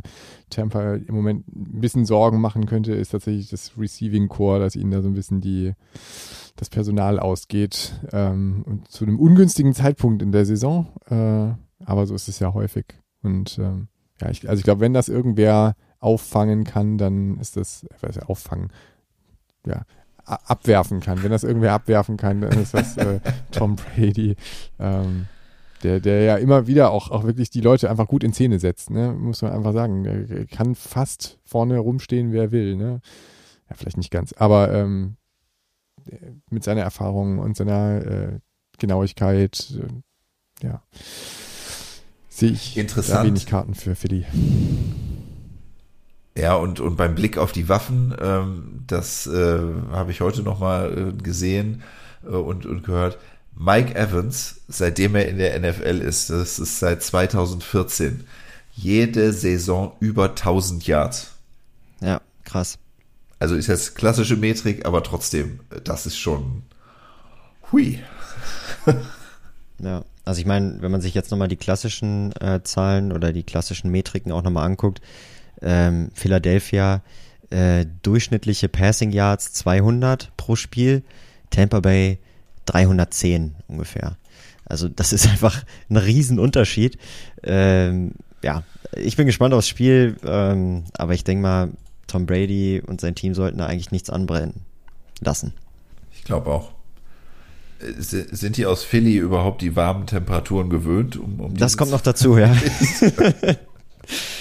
Tampa 0.50 0.96
im 0.96 1.14
Moment 1.14 1.48
ein 1.48 1.82
bisschen 1.82 2.06
Sorgen 2.06 2.40
machen 2.40 2.66
könnte, 2.66 2.94
ist 2.94 3.10
tatsächlich 3.10 3.50
das 3.50 3.74
Receiving 3.78 4.30
Core, 4.30 4.60
dass 4.60 4.76
ihnen 4.76 4.92
da 4.92 5.02
so 5.02 5.10
ein 5.10 5.16
bisschen 5.16 5.42
die, 5.42 5.74
das 6.56 6.70
Personal 6.70 7.20
ausgeht. 7.20 7.94
Ähm, 8.14 8.64
und 8.66 8.90
zu 8.90 9.06
einem 9.06 9.20
ungünstigen 9.20 9.74
Zeitpunkt 9.74 10.22
in 10.22 10.32
der 10.32 10.46
Saison. 10.46 10.88
Äh, 11.10 11.56
aber 11.86 12.08
so 12.08 12.16
ist 12.16 12.30
es 12.30 12.40
ja 12.40 12.54
häufig. 12.54 12.86
Und 13.22 13.58
ähm, 13.60 13.90
ja, 14.22 14.30
ich, 14.30 14.48
also 14.48 14.60
ich 14.60 14.64
glaube, 14.64 14.82
wenn 14.82 14.94
das 14.94 15.10
irgendwer 15.10 15.76
auffangen 16.00 16.64
kann, 16.64 16.98
dann 16.98 17.38
ist 17.40 17.58
das, 17.58 17.86
was 18.00 18.16
ja, 18.16 18.24
auffangen, 18.24 18.72
ja, 19.66 19.84
abwerfen 20.30 21.00
kann. 21.00 21.24
Wenn 21.24 21.32
das 21.32 21.44
irgendwer 21.44 21.74
abwerfen 21.74 22.18
kann, 22.18 22.42
dann 22.42 22.60
ist 22.62 22.74
das 22.74 22.98
äh, 22.98 23.20
Tom 23.52 23.76
Brady, 23.76 24.36
ähm, 24.80 25.28
der, 25.84 26.00
der 26.00 26.24
ja 26.24 26.36
immer 26.38 26.68
wieder 26.68 26.92
auch, 26.92 27.10
auch 27.12 27.24
wirklich 27.24 27.50
die 27.50 27.62
Leute 27.62 27.90
einfach 27.90 28.08
gut 28.08 28.24
in 28.24 28.34
Szene 28.34 28.60
setzt, 28.60 28.90
ne? 28.90 29.14
muss 29.14 29.42
man 29.42 29.52
einfach 29.52 29.74
sagen. 29.74 30.06
Er 30.06 30.46
kann 30.46 30.76
fast 30.76 31.40
vorne 31.46 31.78
rumstehen, 31.78 32.32
wer 32.32 32.52
will. 32.52 32.76
Ne? 32.76 33.02
Ja, 33.70 33.76
vielleicht 33.76 33.98
nicht 33.98 34.12
ganz, 34.12 34.34
aber 34.34 34.74
ähm, 34.74 35.16
mit 36.50 36.64
seiner 36.64 36.82
Erfahrung 36.82 37.40
und 37.40 37.56
seiner 37.56 38.06
äh, 38.06 38.40
Genauigkeit, 38.78 39.74
äh, 39.80 40.66
ja, 40.66 40.82
sehe 42.30 42.52
ich 42.52 42.78
Interessant. 42.78 43.28
wenig 43.28 43.46
Karten 43.46 43.76
für 43.76 43.96
Philly. 43.96 44.26
Ja, 46.40 46.56
und, 46.56 46.80
und 46.80 46.96
beim 46.96 47.16
Blick 47.16 47.38
auf 47.38 47.52
die 47.52 47.68
Waffen, 47.68 48.16
ähm, 48.22 48.84
das 48.88 49.28
äh, 49.28 49.60
habe 49.92 50.12
ich 50.12 50.22
heute 50.22 50.42
nochmal 50.42 51.14
äh, 51.18 51.22
gesehen 51.22 51.84
äh, 52.24 52.30
und, 52.30 52.66
und 52.66 52.84
gehört. 52.84 53.18
Mike 53.58 53.94
Evans, 53.94 54.62
seitdem 54.70 55.16
er 55.16 55.28
in 55.28 55.38
der 55.38 55.60
NFL 55.60 56.00
ist, 56.00 56.30
das 56.30 56.60
ist 56.60 56.80
seit 56.80 57.04
2014, 57.04 58.24
jede 58.72 59.34
Saison 59.34 59.98
über 60.00 60.30
1000 60.30 60.88
Yards. 60.88 61.32
Ja, 62.00 62.22
krass. 62.46 62.78
Also 63.40 63.56
ist 63.56 63.68
jetzt 63.68 63.96
klassische 63.96 64.38
Metrik, 64.38 64.86
aber 64.86 65.04
trotzdem, 65.04 65.60
das 65.84 66.06
ist 66.06 66.18
schon 66.18 66.64
hui. 67.72 68.00
Ja, 69.82 70.04
also 70.26 70.42
ich 70.42 70.46
meine, 70.46 70.82
wenn 70.82 70.92
man 70.92 71.00
sich 71.00 71.14
jetzt 71.14 71.32
nochmal 71.32 71.48
die 71.48 71.56
klassischen 71.56 72.34
äh, 72.42 72.62
Zahlen 72.64 73.14
oder 73.14 73.32
die 73.32 73.44
klassischen 73.44 73.90
Metriken 73.92 74.34
auch 74.34 74.44
nochmal 74.44 74.66
anguckt, 74.66 75.00
ähm, 75.62 76.10
Philadelphia 76.14 77.02
äh, 77.50 77.86
durchschnittliche 78.04 78.70
Passing 78.70 79.12
Yards 79.12 79.54
200 79.54 80.32
pro 80.38 80.56
Spiel, 80.56 81.04
Tampa 81.50 81.80
Bay 81.80 82.20
310 82.66 83.56
ungefähr. 83.68 84.18
Also 84.66 84.88
das 84.88 85.14
ist 85.14 85.28
einfach 85.30 85.64
ein 85.90 85.98
Riesenunterschied. 85.98 86.98
Ähm, 87.44 88.12
ja, 88.44 88.64
ich 88.96 89.16
bin 89.18 89.26
gespannt 89.26 89.54
aufs 89.54 89.68
Spiel, 89.68 90.16
ähm, 90.26 90.84
aber 90.98 91.14
ich 91.14 91.24
denke 91.24 91.42
mal, 91.42 91.70
Tom 92.08 92.26
Brady 92.26 92.82
und 92.86 93.02
sein 93.02 93.16
Team 93.16 93.34
sollten 93.34 93.58
da 93.58 93.66
eigentlich 93.66 93.92
nichts 93.92 94.10
anbrennen 94.10 94.62
lassen. 95.22 95.54
Ich 96.14 96.24
glaube 96.24 96.50
auch. 96.52 96.72
Si- 97.98 98.26
Sind 98.32 98.58
die 98.58 98.66
aus 98.66 98.84
Philly 98.84 99.18
überhaupt 99.18 99.62
die 99.62 99.76
warmen 99.76 100.06
Temperaturen 100.06 100.70
gewöhnt? 100.70 101.18
Um, 101.18 101.40
um 101.40 101.56
Das 101.58 101.78
kommt 101.78 101.92
noch 101.92 102.02
dazu, 102.02 102.38
ja. 102.38 102.54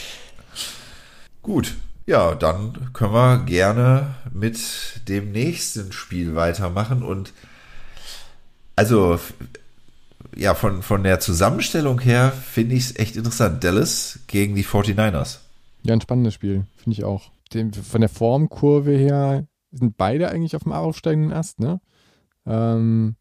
Gut, 1.42 1.76
ja, 2.06 2.34
dann 2.34 2.92
können 2.92 3.12
wir 3.12 3.44
gerne 3.44 4.14
mit 4.32 4.58
dem 5.08 5.32
nächsten 5.32 5.92
Spiel 5.92 6.34
weitermachen 6.34 7.02
und 7.02 7.32
also 8.76 9.18
ja, 10.36 10.54
von, 10.54 10.82
von 10.82 11.02
der 11.02 11.20
Zusammenstellung 11.20 12.00
her 12.00 12.30
finde 12.32 12.76
ich 12.76 12.84
es 12.84 12.96
echt 12.96 13.16
interessant. 13.16 13.64
Dallas 13.64 14.20
gegen 14.26 14.54
die 14.54 14.64
49ers. 14.64 15.38
Ja, 15.82 15.94
ein 15.94 16.00
spannendes 16.00 16.34
Spiel, 16.34 16.64
finde 16.76 16.98
ich 16.98 17.04
auch. 17.04 17.30
Dem, 17.52 17.72
von 17.72 18.00
der 18.00 18.10
Formkurve 18.10 18.92
her 18.92 19.46
sind 19.72 19.96
beide 19.96 20.28
eigentlich 20.28 20.54
auf 20.54 20.62
dem 20.62 20.72
aufsteigenden 20.72 21.32
Ast, 21.32 21.60
ne? 21.60 21.80
Ähm, 22.46 23.16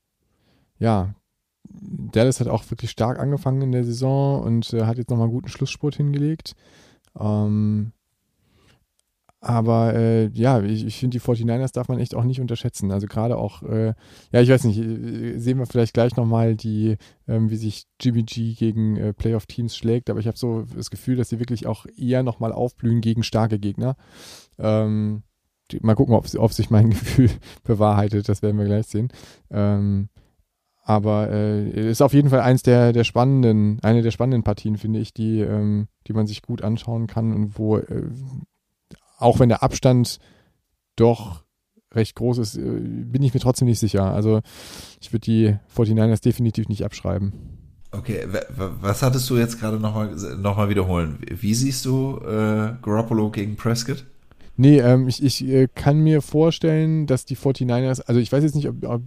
ja, 0.79 1.15
Dallas 1.63 2.39
hat 2.39 2.47
auch 2.47 2.69
wirklich 2.69 2.91
stark 2.91 3.19
angefangen 3.19 3.61
in 3.61 3.71
der 3.71 3.83
Saison 3.83 4.41
und 4.41 4.71
äh, 4.73 4.85
hat 4.85 4.97
jetzt 4.97 5.09
nochmal 5.09 5.25
einen 5.25 5.33
guten 5.33 5.49
Schlussspurt 5.49 5.95
hingelegt. 5.95 6.53
Ähm, 7.19 7.91
aber 9.39 9.93
äh, 9.93 10.27
ja, 10.29 10.61
ich, 10.61 10.85
ich 10.85 10.97
finde, 10.97 11.17
die 11.17 11.23
49ers 11.23 11.73
darf 11.73 11.89
man 11.89 11.99
echt 11.99 12.15
auch 12.15 12.23
nicht 12.23 12.41
unterschätzen. 12.41 12.91
Also 12.91 13.05
gerade 13.05 13.37
auch, 13.37 13.61
äh, 13.61 13.93
ja, 14.31 14.41
ich 14.41 14.49
weiß 14.49 14.63
nicht, 14.63 14.79
äh, 14.79 15.37
sehen 15.37 15.59
wir 15.59 15.67
vielleicht 15.67 15.93
gleich 15.93 16.15
nochmal 16.15 16.55
die, 16.55 16.97
ähm, 17.27 17.51
wie 17.51 17.55
sich 17.55 17.85
Jimmy 18.01 18.23
G 18.23 18.53
gegen 18.55 18.97
äh, 18.97 19.13
Playoff-Teams 19.13 19.77
schlägt, 19.77 20.09
aber 20.09 20.19
ich 20.19 20.27
habe 20.27 20.37
so 20.37 20.65
das 20.75 20.89
Gefühl, 20.89 21.17
dass 21.17 21.29
sie 21.29 21.39
wirklich 21.39 21.67
auch 21.67 21.85
eher 21.97 22.23
nochmal 22.23 22.51
aufblühen 22.51 22.99
gegen 22.99 23.21
starke 23.21 23.59
Gegner. 23.59 23.95
Ähm, 24.57 25.21
die, 25.71 25.79
mal 25.81 25.95
gucken, 25.95 26.15
ob, 26.15 26.25
ob 26.35 26.53
sich 26.53 26.71
mein 26.71 26.89
Gefühl 26.91 27.29
bewahrheitet, 27.63 28.27
das 28.29 28.41
werden 28.41 28.57
wir 28.57 28.65
gleich 28.65 28.87
sehen. 28.87 29.09
Ähm, 29.51 30.09
aber 30.83 31.29
äh, 31.29 31.89
ist 31.89 32.01
auf 32.01 32.13
jeden 32.13 32.29
Fall 32.29 32.39
eins 32.39 32.63
der, 32.63 32.91
der 32.91 33.03
spannenden, 33.03 33.79
eine 33.83 34.01
der 34.01 34.11
spannenden 34.11 34.43
Partien, 34.43 34.77
finde 34.77 34.99
ich, 34.99 35.13
die, 35.13 35.41
ähm, 35.41 35.89
die 36.07 36.13
man 36.13 36.25
sich 36.25 36.41
gut 36.41 36.63
anschauen 36.63 37.07
kann 37.07 37.33
und 37.33 37.59
wo, 37.59 37.77
äh, 37.77 38.09
auch 39.17 39.39
wenn 39.39 39.49
der 39.49 39.63
Abstand 39.63 40.19
doch 40.95 41.43
recht 41.93 42.15
groß 42.15 42.37
ist, 42.37 42.57
äh, 42.57 42.61
bin 42.61 43.23
ich 43.23 43.33
mir 43.33 43.39
trotzdem 43.39 43.67
nicht 43.67 43.79
sicher. 43.79 44.13
Also 44.13 44.41
ich 45.01 45.11
würde 45.11 45.25
die 45.25 45.55
49ers 45.75 46.21
definitiv 46.21 46.69
nicht 46.69 46.85
abschreiben. 46.85 47.33
Okay, 47.91 48.27
was 48.57 49.01
hattest 49.01 49.29
du 49.29 49.37
jetzt 49.37 49.59
gerade 49.59 49.79
nochmal 49.79 50.15
noch 50.37 50.57
mal 50.57 50.69
wiederholen? 50.69 51.19
Wie 51.29 51.53
siehst 51.53 51.85
du 51.85 52.19
äh, 52.19 52.73
Garoppolo 52.81 53.31
gegen 53.31 53.55
Prescott? 53.55 54.05
Nee, 54.57 54.79
ähm, 54.79 55.07
ich, 55.07 55.23
ich 55.23 55.45
äh, 55.47 55.67
kann 55.73 55.99
mir 55.99 56.21
vorstellen, 56.21 57.05
dass 57.05 57.25
die 57.25 57.37
49ers, 57.37 58.01
also 58.01 58.19
ich 58.19 58.31
weiß 58.31 58.43
jetzt 58.43 58.55
nicht, 58.55 58.67
ob, 58.67 58.83
ob 58.83 59.01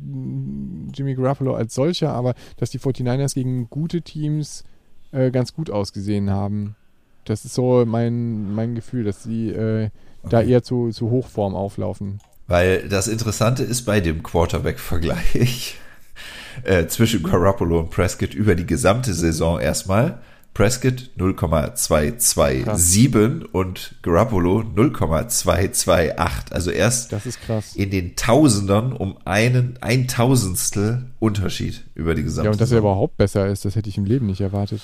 Jimmy 0.94 1.14
Garoppolo 1.14 1.54
als 1.54 1.74
solcher, 1.74 2.12
aber 2.12 2.34
dass 2.56 2.70
die 2.70 2.78
49ers 2.78 3.34
gegen 3.34 3.68
gute 3.68 4.00
Teams 4.00 4.64
äh, 5.10 5.30
ganz 5.30 5.52
gut 5.52 5.68
ausgesehen 5.68 6.30
haben. 6.30 6.76
Das 7.24 7.44
ist 7.44 7.54
so 7.54 7.84
mein, 7.86 8.54
mein 8.54 8.74
Gefühl, 8.74 9.04
dass 9.04 9.22
sie 9.22 9.50
äh, 9.50 9.90
da 10.28 10.38
Okay. 10.40 10.50
eher 10.50 10.62
zu, 10.62 10.90
zu 10.90 11.10
Hochform 11.10 11.54
auflaufen. 11.54 12.18
Weil 12.46 12.88
das 12.88 13.08
Interessante 13.08 13.62
ist 13.62 13.82
bei 13.82 14.00
dem 14.00 14.22
Quarterback-Vergleich 14.22 15.76
äh, 16.64 16.86
zwischen 16.86 17.22
Garoppolo 17.22 17.78
und 17.80 17.90
Prescott 17.90 18.34
über 18.34 18.54
die 18.54 18.66
gesamte 18.66 19.14
Saison 19.14 19.60
erstmal. 19.60 20.20
Prescott 20.52 21.10
0,227 21.16 23.54
und 23.54 23.94
Garoppolo 24.02 24.64
0,228. 24.74 26.52
Also 26.52 26.70
erst 26.72 27.12
Das 27.12 27.24
ist 27.24 27.40
krass. 27.40 27.76
in 27.76 27.90
den 27.90 28.16
Tausendern 28.16 28.92
um 28.92 29.16
einen 29.24 29.78
ein 29.80 30.08
Tausendstel 30.08 31.06
Unterschied 31.20 31.84
über 31.94 32.14
die 32.14 32.24
gesamte 32.24 32.46
Ja, 32.46 32.50
und 32.52 32.60
dass 32.60 32.72
er 32.72 32.78
überhaupt 32.78 33.16
besser 33.16 33.46
ist, 33.46 33.64
das 33.64 33.76
hätte 33.76 33.88
ich 33.88 33.96
im 33.96 34.04
Leben 34.06 34.26
nicht 34.26 34.40
erwartet. 34.40 34.80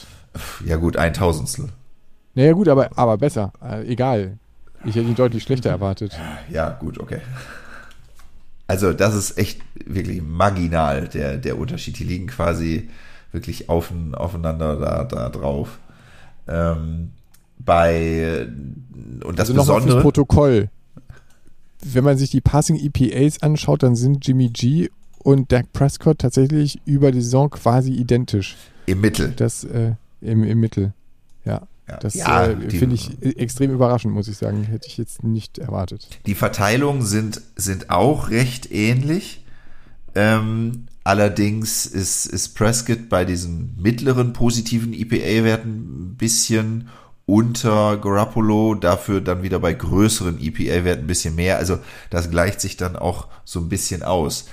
Ja 0.64 0.76
gut, 0.76 0.96
ein 0.96 1.12
Tausendstel. 1.14 1.68
Naja, 2.36 2.52
gut, 2.52 2.68
aber, 2.68 2.90
aber 2.96 3.16
besser. 3.16 3.52
Äh, 3.62 3.86
egal. 3.90 4.38
Ich 4.84 4.94
hätte 4.94 5.08
ihn 5.08 5.14
deutlich 5.14 5.42
schlechter 5.42 5.70
erwartet. 5.70 6.16
Ja, 6.50 6.70
gut, 6.70 7.00
okay. 7.00 7.18
Also 8.68 8.92
das 8.92 9.14
ist 9.14 9.38
echt 9.38 9.60
wirklich 9.86 10.22
marginal, 10.22 11.08
der, 11.08 11.38
der 11.38 11.58
Unterschied. 11.58 11.98
Die 11.98 12.04
liegen 12.04 12.26
quasi 12.26 12.90
wirklich 13.32 13.68
auf, 13.68 13.90
aufeinander 14.12 14.76
da, 14.76 15.04
da 15.04 15.28
drauf. 15.30 15.78
Ähm, 16.46 17.12
bei 17.58 18.46
und 19.24 19.38
das 19.38 19.48
also 19.48 19.54
nochmal 19.54 19.66
fürs 19.66 19.84
Besondere, 19.84 20.02
Protokoll. 20.02 20.68
Wenn 21.82 22.04
man 22.04 22.18
sich 22.18 22.30
die 22.30 22.42
Passing 22.42 22.76
EPAs 22.76 23.42
anschaut, 23.42 23.82
dann 23.82 23.96
sind 23.96 24.26
Jimmy 24.26 24.50
G 24.50 24.90
und 25.18 25.52
Dak 25.52 25.72
Prescott 25.72 26.18
tatsächlich 26.18 26.80
über 26.84 27.12
die 27.12 27.22
Saison 27.22 27.48
quasi 27.48 27.92
identisch. 27.92 28.56
im 28.84 29.00
Mittel. 29.00 29.32
Das 29.36 29.64
äh, 29.64 29.94
im, 30.20 30.44
im 30.44 30.60
Mittel. 30.60 30.92
Ja. 31.44 31.62
Ja, 31.88 31.96
Das 31.98 32.14
ja, 32.14 32.46
äh, 32.46 32.70
finde 32.70 32.94
ich 32.94 33.22
äh, 33.22 33.30
extrem 33.36 33.72
überraschend, 33.72 34.12
muss 34.12 34.28
ich 34.28 34.36
sagen. 34.36 34.64
Hätte 34.64 34.88
ich 34.88 34.98
jetzt 34.98 35.22
nicht 35.22 35.58
erwartet. 35.58 36.08
Die 36.26 36.34
Verteilungen 36.34 37.02
sind, 37.02 37.40
sind 37.56 37.90
auch 37.90 38.30
recht 38.30 38.70
ähnlich. 38.72 39.44
Ähm, 40.14 40.86
allerdings 41.04 41.86
ist, 41.86 42.26
ist 42.26 42.54
Prescott 42.54 43.08
bei 43.08 43.24
diesen 43.24 43.76
mittleren 43.80 44.32
positiven 44.32 44.92
EPA-Werten 44.92 46.12
ein 46.12 46.16
bisschen 46.16 46.88
unter 47.26 47.98
Garoppolo, 47.98 48.74
dafür 48.74 49.20
dann 49.20 49.42
wieder 49.42 49.58
bei 49.58 49.74
größeren 49.74 50.40
EPA-Werten 50.40 51.04
ein 51.04 51.08
bisschen 51.08 51.34
mehr. 51.34 51.58
Also 51.58 51.78
das 52.10 52.30
gleicht 52.30 52.60
sich 52.60 52.76
dann 52.76 52.96
auch 52.96 53.28
so 53.44 53.60
ein 53.60 53.68
bisschen 53.68 54.02
aus. 54.02 54.46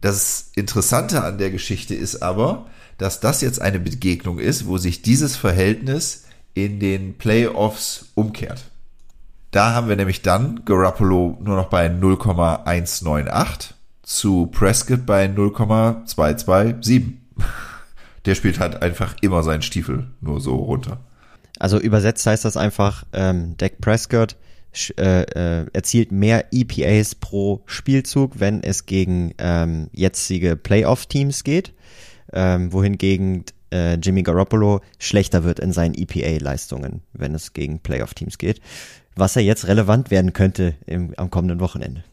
Das 0.00 0.50
Interessante 0.54 1.22
an 1.22 1.38
der 1.38 1.50
Geschichte 1.50 1.94
ist 1.94 2.22
aber, 2.22 2.66
dass 2.98 3.20
das 3.20 3.40
jetzt 3.40 3.60
eine 3.60 3.80
Begegnung 3.80 4.38
ist, 4.38 4.66
wo 4.66 4.78
sich 4.78 5.02
dieses 5.02 5.36
Verhältnis 5.36 6.24
in 6.54 6.80
den 6.80 7.18
Playoffs 7.18 8.12
umkehrt. 8.14 8.64
Da 9.50 9.74
haben 9.74 9.88
wir 9.88 9.96
nämlich 9.96 10.22
dann 10.22 10.64
Garoppolo 10.64 11.38
nur 11.40 11.56
noch 11.56 11.68
bei 11.68 11.88
0,198 11.88 13.74
zu 14.02 14.46
Prescott 14.46 15.06
bei 15.06 15.28
0,227. 15.28 17.18
Der 18.24 18.34
spielt 18.34 18.60
halt 18.60 18.82
einfach 18.82 19.16
immer 19.20 19.42
seinen 19.42 19.62
Stiefel 19.62 20.06
nur 20.20 20.40
so 20.40 20.54
runter. 20.54 21.00
Also 21.58 21.78
übersetzt 21.78 22.26
heißt 22.26 22.44
das 22.44 22.56
einfach, 22.56 23.04
ähm, 23.12 23.56
Dak 23.56 23.80
Prescott 23.80 24.36
äh, 24.96 25.22
äh, 25.22 25.66
erzielt 25.72 26.12
mehr 26.12 26.46
EPAs 26.50 27.14
pro 27.14 27.62
Spielzug, 27.66 28.40
wenn 28.40 28.62
es 28.62 28.86
gegen 28.86 29.34
ähm, 29.38 29.90
jetzige 29.92 30.56
Playoff-Teams 30.56 31.44
geht, 31.44 31.74
ähm, 32.32 32.72
wohingegen 32.72 33.44
äh, 33.72 33.94
Jimmy 33.94 34.22
Garoppolo 34.22 34.80
schlechter 34.98 35.44
wird 35.44 35.58
in 35.58 35.72
seinen 35.72 35.94
EPA-Leistungen, 35.94 37.02
wenn 37.12 37.34
es 37.34 37.52
gegen 37.52 37.80
Playoff-Teams 37.80 38.38
geht, 38.38 38.60
was 39.16 39.36
er 39.36 39.42
jetzt 39.42 39.66
relevant 39.66 40.10
werden 40.10 40.32
könnte 40.32 40.74
im, 40.86 41.14
am 41.16 41.30
kommenden 41.30 41.60
Wochenende. 41.60 42.04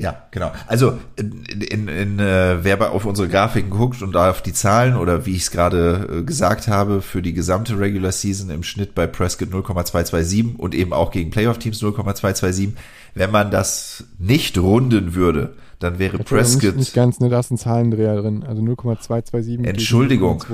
Ja, 0.00 0.28
genau. 0.30 0.52
Also 0.68 1.00
in, 1.16 1.44
in, 1.44 1.88
in 1.88 2.18
äh, 2.20 2.62
wer 2.62 2.92
auf 2.92 3.04
unsere 3.04 3.26
Grafiken 3.26 3.68
guckt 3.68 4.00
und 4.00 4.16
auf 4.16 4.42
die 4.42 4.52
Zahlen 4.52 4.96
oder 4.96 5.26
wie 5.26 5.34
ich 5.34 5.42
es 5.42 5.50
gerade 5.50 6.20
äh, 6.20 6.22
gesagt 6.22 6.68
habe, 6.68 7.02
für 7.02 7.20
die 7.20 7.32
gesamte 7.32 7.76
Regular 7.76 8.12
Season 8.12 8.48
im 8.50 8.62
Schnitt 8.62 8.94
bei 8.94 9.08
Prescott 9.08 9.50
0,227 9.50 10.56
und 10.56 10.76
eben 10.76 10.92
auch 10.92 11.10
gegen 11.10 11.30
Playoff-Teams 11.30 11.82
0,227. 11.82 12.74
Wenn 13.14 13.32
man 13.32 13.50
das 13.50 14.04
nicht 14.20 14.56
runden 14.56 15.16
würde, 15.16 15.54
dann 15.78 15.98
wäre 15.98 16.18
Prescott. 16.18 16.62
Nicht, 16.64 16.76
nicht 16.76 16.94
ganz, 16.94 17.20
ne, 17.20 17.28
da 17.28 17.40
ist 17.40 17.50
ein 17.50 17.58
Zahlendreher 17.58 18.16
drin. 18.16 18.42
Also 18.42 18.62
0,227. 18.62 19.66
Entschuldigung. 19.66 20.44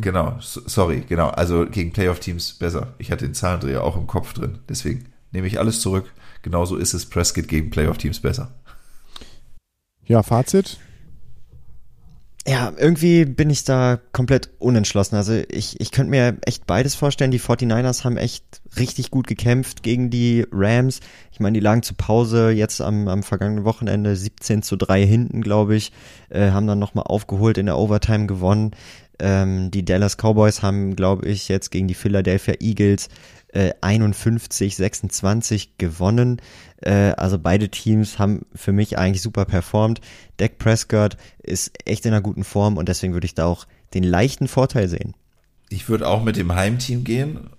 Genau, 0.00 0.36
sorry, 0.40 1.02
genau. 1.08 1.28
Also 1.28 1.66
gegen 1.66 1.92
Playoff-Teams 1.92 2.54
besser. 2.54 2.94
Ich 2.98 3.10
hatte 3.10 3.26
den 3.26 3.34
Zahlendreher 3.34 3.82
auch 3.82 3.96
im 3.96 4.06
Kopf 4.06 4.34
drin. 4.34 4.58
Deswegen 4.68 5.06
nehme 5.32 5.46
ich 5.46 5.58
alles 5.58 5.80
zurück. 5.80 6.12
Genauso 6.42 6.76
ist 6.76 6.94
es 6.94 7.06
Prescott 7.06 7.48
gegen 7.48 7.70
Playoff-Teams 7.70 8.20
besser. 8.20 8.52
Ja, 10.04 10.22
Fazit? 10.22 10.78
Ja, 12.48 12.72
irgendwie 12.76 13.24
bin 13.24 13.50
ich 13.50 13.64
da 13.64 13.98
komplett 14.12 14.50
unentschlossen. 14.60 15.16
Also 15.16 15.32
ich, 15.48 15.80
ich 15.80 15.90
könnte 15.90 16.10
mir 16.10 16.36
echt 16.42 16.64
beides 16.64 16.94
vorstellen. 16.94 17.32
Die 17.32 17.40
49ers 17.40 18.04
haben 18.04 18.16
echt 18.16 18.44
richtig 18.78 19.10
gut 19.10 19.26
gekämpft 19.26 19.82
gegen 19.82 20.10
die 20.10 20.46
Rams. 20.52 21.00
Ich 21.32 21.40
meine, 21.40 21.54
die 21.54 21.60
lagen 21.60 21.82
zu 21.82 21.94
Pause 21.94 22.50
jetzt 22.50 22.80
am, 22.80 23.08
am 23.08 23.24
vergangenen 23.24 23.64
Wochenende 23.64 24.14
17 24.14 24.62
zu 24.62 24.76
3 24.76 25.04
hinten, 25.04 25.42
glaube 25.42 25.74
ich, 25.74 25.90
äh, 26.28 26.50
haben 26.52 26.68
dann 26.68 26.78
nochmal 26.78 27.06
aufgeholt 27.08 27.58
in 27.58 27.66
der 27.66 27.78
Overtime 27.78 28.28
gewonnen. 28.28 28.70
Ähm, 29.18 29.70
die 29.70 29.84
Dallas 29.84 30.16
Cowboys 30.16 30.62
haben, 30.62 30.96
glaube 30.96 31.26
ich, 31.26 31.48
jetzt 31.48 31.70
gegen 31.70 31.88
die 31.88 31.94
Philadelphia 31.94 32.54
Eagles 32.60 33.08
äh, 33.56 33.72
51, 33.80 34.76
26 34.76 35.78
gewonnen. 35.78 36.40
Äh, 36.82 37.12
also 37.16 37.38
beide 37.38 37.68
Teams 37.70 38.18
haben 38.18 38.44
für 38.54 38.72
mich 38.72 38.98
eigentlich 38.98 39.22
super 39.22 39.44
performt. 39.44 40.00
Dak 40.36 40.58
Prescott 40.58 41.16
ist 41.42 41.72
echt 41.84 42.04
in 42.04 42.12
einer 42.12 42.22
guten 42.22 42.44
Form 42.44 42.76
und 42.76 42.88
deswegen 42.88 43.14
würde 43.14 43.26
ich 43.26 43.34
da 43.34 43.46
auch 43.46 43.66
den 43.94 44.04
leichten 44.04 44.48
Vorteil 44.48 44.88
sehen. 44.88 45.14
Ich 45.68 45.88
würde 45.88 46.06
auch 46.06 46.22
mit 46.22 46.36
dem 46.36 46.54
Heimteam 46.54 47.04
gehen. 47.04 47.50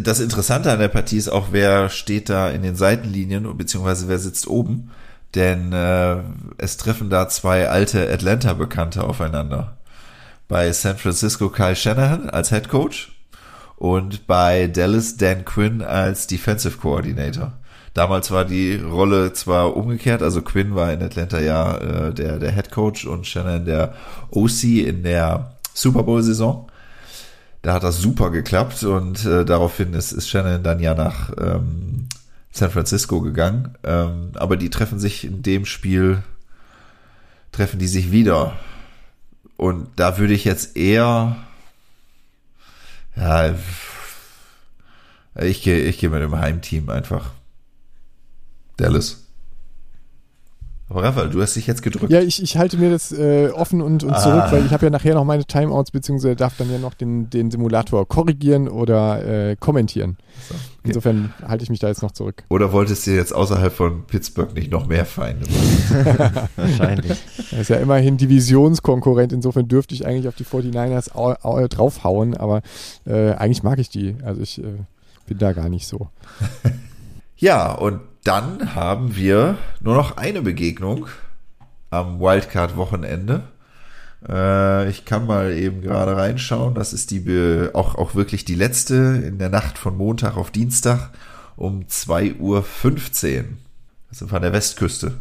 Das 0.00 0.20
Interessante 0.20 0.72
an 0.72 0.78
der 0.78 0.88
Partie 0.88 1.18
ist 1.18 1.28
auch, 1.28 1.48
wer 1.50 1.90
steht 1.90 2.30
da 2.30 2.50
in 2.50 2.62
den 2.62 2.76
Seitenlinien, 2.76 3.56
beziehungsweise 3.58 4.08
wer 4.08 4.18
sitzt 4.18 4.46
oben. 4.46 4.90
Denn 5.36 5.72
äh, 5.74 6.16
es 6.56 6.78
treffen 6.78 7.10
da 7.10 7.28
zwei 7.28 7.68
alte 7.68 8.10
Atlanta-Bekannte 8.10 9.04
aufeinander. 9.04 9.76
Bei 10.48 10.72
San 10.72 10.96
Francisco 10.96 11.50
Kyle 11.50 11.76
Shanahan 11.76 12.30
als 12.30 12.48
Head 12.48 12.70
Coach 12.70 13.12
und 13.76 14.26
bei 14.26 14.66
Dallas 14.66 15.18
Dan 15.18 15.44
Quinn 15.44 15.82
als 15.82 16.26
Defensive 16.26 16.78
Coordinator. 16.78 17.52
Damals 17.92 18.30
war 18.30 18.46
die 18.46 18.76
Rolle 18.76 19.34
zwar 19.34 19.76
umgekehrt, 19.76 20.22
also 20.22 20.40
Quinn 20.40 20.74
war 20.74 20.92
in 20.92 21.02
Atlanta 21.02 21.38
ja 21.38 21.76
äh, 21.76 22.14
der, 22.14 22.38
der 22.38 22.52
Head 22.52 22.70
Coach 22.70 23.04
und 23.04 23.26
Shannon 23.26 23.66
der 23.66 23.92
OC 24.30 24.64
in 24.64 25.02
der 25.02 25.56
Super 25.74 26.02
Bowl 26.02 26.22
Saison. 26.22 26.70
Da 27.60 27.74
hat 27.74 27.82
das 27.82 27.98
super 27.98 28.30
geklappt 28.30 28.84
und 28.84 29.24
äh, 29.26 29.44
daraufhin 29.44 29.92
ist, 29.92 30.12
ist 30.12 30.30
Shannon 30.30 30.62
dann 30.62 30.80
ja 30.80 30.94
nach 30.94 31.30
ähm, 31.38 32.06
San 32.56 32.70
Francisco 32.70 33.20
gegangen. 33.20 33.76
Ähm, 33.84 34.32
aber 34.34 34.56
die 34.56 34.70
treffen 34.70 34.98
sich 34.98 35.24
in 35.24 35.42
dem 35.42 35.66
Spiel, 35.66 36.22
treffen 37.52 37.78
die 37.78 37.88
sich 37.88 38.10
wieder. 38.10 38.56
Und 39.56 39.88
da 39.96 40.18
würde 40.18 40.34
ich 40.34 40.44
jetzt 40.44 40.76
eher 40.76 41.36
ja, 43.16 43.54
ich 45.34 45.62
gehe 45.62 45.80
ich 45.84 45.98
geh 45.98 46.08
mit 46.08 46.22
dem 46.22 46.36
Heimteam 46.38 46.90
einfach. 46.90 47.30
Dallas. 48.76 49.25
Aber 50.88 51.02
Raphael, 51.02 51.30
du 51.30 51.42
hast 51.42 51.56
dich 51.56 51.66
jetzt 51.66 51.82
gedrückt. 51.82 52.12
Ja, 52.12 52.20
ich, 52.20 52.40
ich 52.40 52.56
halte 52.56 52.76
mir 52.76 52.90
das 52.90 53.10
äh, 53.10 53.48
offen 53.48 53.82
und, 53.82 54.04
und 54.04 54.12
ah. 54.12 54.20
zurück, 54.20 54.44
weil 54.50 54.64
ich 54.64 54.72
habe 54.72 54.86
ja 54.86 54.90
nachher 54.90 55.14
noch 55.14 55.24
meine 55.24 55.44
Timeouts, 55.44 55.90
beziehungsweise 55.90 56.36
darf 56.36 56.56
dann 56.56 56.70
ja 56.70 56.78
noch 56.78 56.94
den, 56.94 57.28
den 57.28 57.50
Simulator 57.50 58.06
korrigieren 58.06 58.68
oder 58.68 59.50
äh, 59.50 59.56
kommentieren. 59.56 60.16
So, 60.48 60.54
okay. 60.54 60.62
Insofern 60.84 61.34
halte 61.46 61.64
ich 61.64 61.70
mich 61.70 61.80
da 61.80 61.88
jetzt 61.88 62.02
noch 62.02 62.12
zurück. 62.12 62.44
Oder 62.50 62.72
wolltest 62.72 63.04
du 63.06 63.10
jetzt 63.10 63.34
außerhalb 63.34 63.72
von 63.72 64.06
Pittsburgh 64.06 64.54
nicht 64.54 64.70
noch 64.70 64.86
mehr 64.86 65.04
Feinde 65.04 65.46
machen? 65.50 66.48
Wahrscheinlich. 66.56 67.18
Er 67.50 67.60
ist 67.60 67.68
ja 67.68 67.76
immerhin 67.76 68.16
Divisionskonkurrent, 68.16 69.32
insofern 69.32 69.66
dürfte 69.66 69.92
ich 69.92 70.06
eigentlich 70.06 70.28
auf 70.28 70.36
die 70.36 70.44
49ers 70.44 71.16
au, 71.16 71.34
au, 71.42 71.66
draufhauen, 71.66 72.36
aber 72.36 72.62
äh, 73.06 73.32
eigentlich 73.32 73.64
mag 73.64 73.80
ich 73.80 73.88
die. 73.88 74.14
Also 74.22 74.40
ich 74.40 74.58
äh, 74.58 74.84
bin 75.26 75.38
da 75.38 75.52
gar 75.52 75.68
nicht 75.68 75.88
so. 75.88 76.10
ja, 77.36 77.72
und 77.72 77.98
dann 78.26 78.74
haben 78.74 79.14
wir 79.14 79.56
nur 79.80 79.94
noch 79.94 80.16
eine 80.16 80.42
Begegnung 80.42 81.06
am 81.90 82.18
Wildcard-Wochenende. 82.18 83.44
Äh, 84.28 84.90
ich 84.90 85.04
kann 85.04 85.26
mal 85.26 85.52
eben 85.52 85.80
gerade 85.80 86.16
reinschauen. 86.16 86.74
Das 86.74 86.92
ist 86.92 87.12
die 87.12 87.68
auch, 87.72 87.94
auch 87.94 88.14
wirklich 88.14 88.44
die 88.44 88.56
letzte 88.56 89.22
in 89.24 89.38
der 89.38 89.48
Nacht 89.48 89.78
von 89.78 89.96
Montag 89.96 90.36
auf 90.36 90.50
Dienstag 90.50 91.10
um 91.56 91.82
2.15 91.82 92.40
Uhr. 92.40 92.64
Also 94.08 94.26
von 94.26 94.42
der 94.42 94.52
Westküste. 94.52 95.12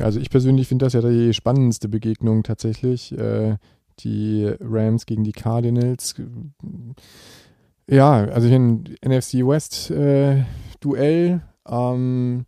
Also 0.00 0.20
ich 0.20 0.30
persönlich 0.30 0.68
finde 0.68 0.86
das 0.86 0.92
ja 0.92 1.00
die 1.00 1.34
spannendste 1.34 1.88
Begegnung 1.88 2.44
tatsächlich. 2.44 3.16
Äh, 3.18 3.56
die 3.98 4.50
Rams 4.60 5.06
gegen 5.06 5.24
die 5.24 5.32
Cardinals. 5.32 6.14
Ja, 7.88 8.24
also 8.24 8.48
hier 8.48 8.58
ein 8.58 8.96
NFC 9.04 9.46
West 9.46 9.90
äh, 9.90 10.44
Duell. 10.80 11.42
Ähm, 11.68 12.46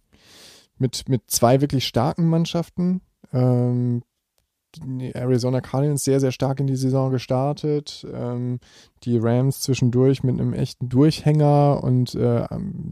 mit, 0.79 1.09
mit 1.09 1.23
zwei 1.31 1.61
wirklich 1.61 1.87
starken 1.87 2.29
Mannschaften. 2.29 3.01
Ähm, 3.33 4.03
die 4.77 5.15
Arizona 5.15 5.61
Cardinals 5.61 6.05
sehr, 6.05 6.21
sehr 6.21 6.33
stark 6.33 6.61
in 6.61 6.67
die 6.67 6.77
Saison 6.77 7.11
gestartet. 7.11 8.07
Ähm, 8.13 8.59
die 9.05 9.19
Rams 9.19 9.61
zwischendurch 9.61 10.23
mit 10.23 10.41
einem 10.41 10.53
echten 10.53 10.89
Durchhänger 10.89 11.81
und 11.83 12.15
äh, 12.15 12.47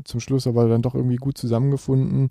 zum 0.04 0.20
Schluss 0.20 0.46
aber 0.46 0.68
dann 0.68 0.82
doch 0.82 0.94
irgendwie 0.94 1.16
gut 1.16 1.38
zusammengefunden. 1.38 2.28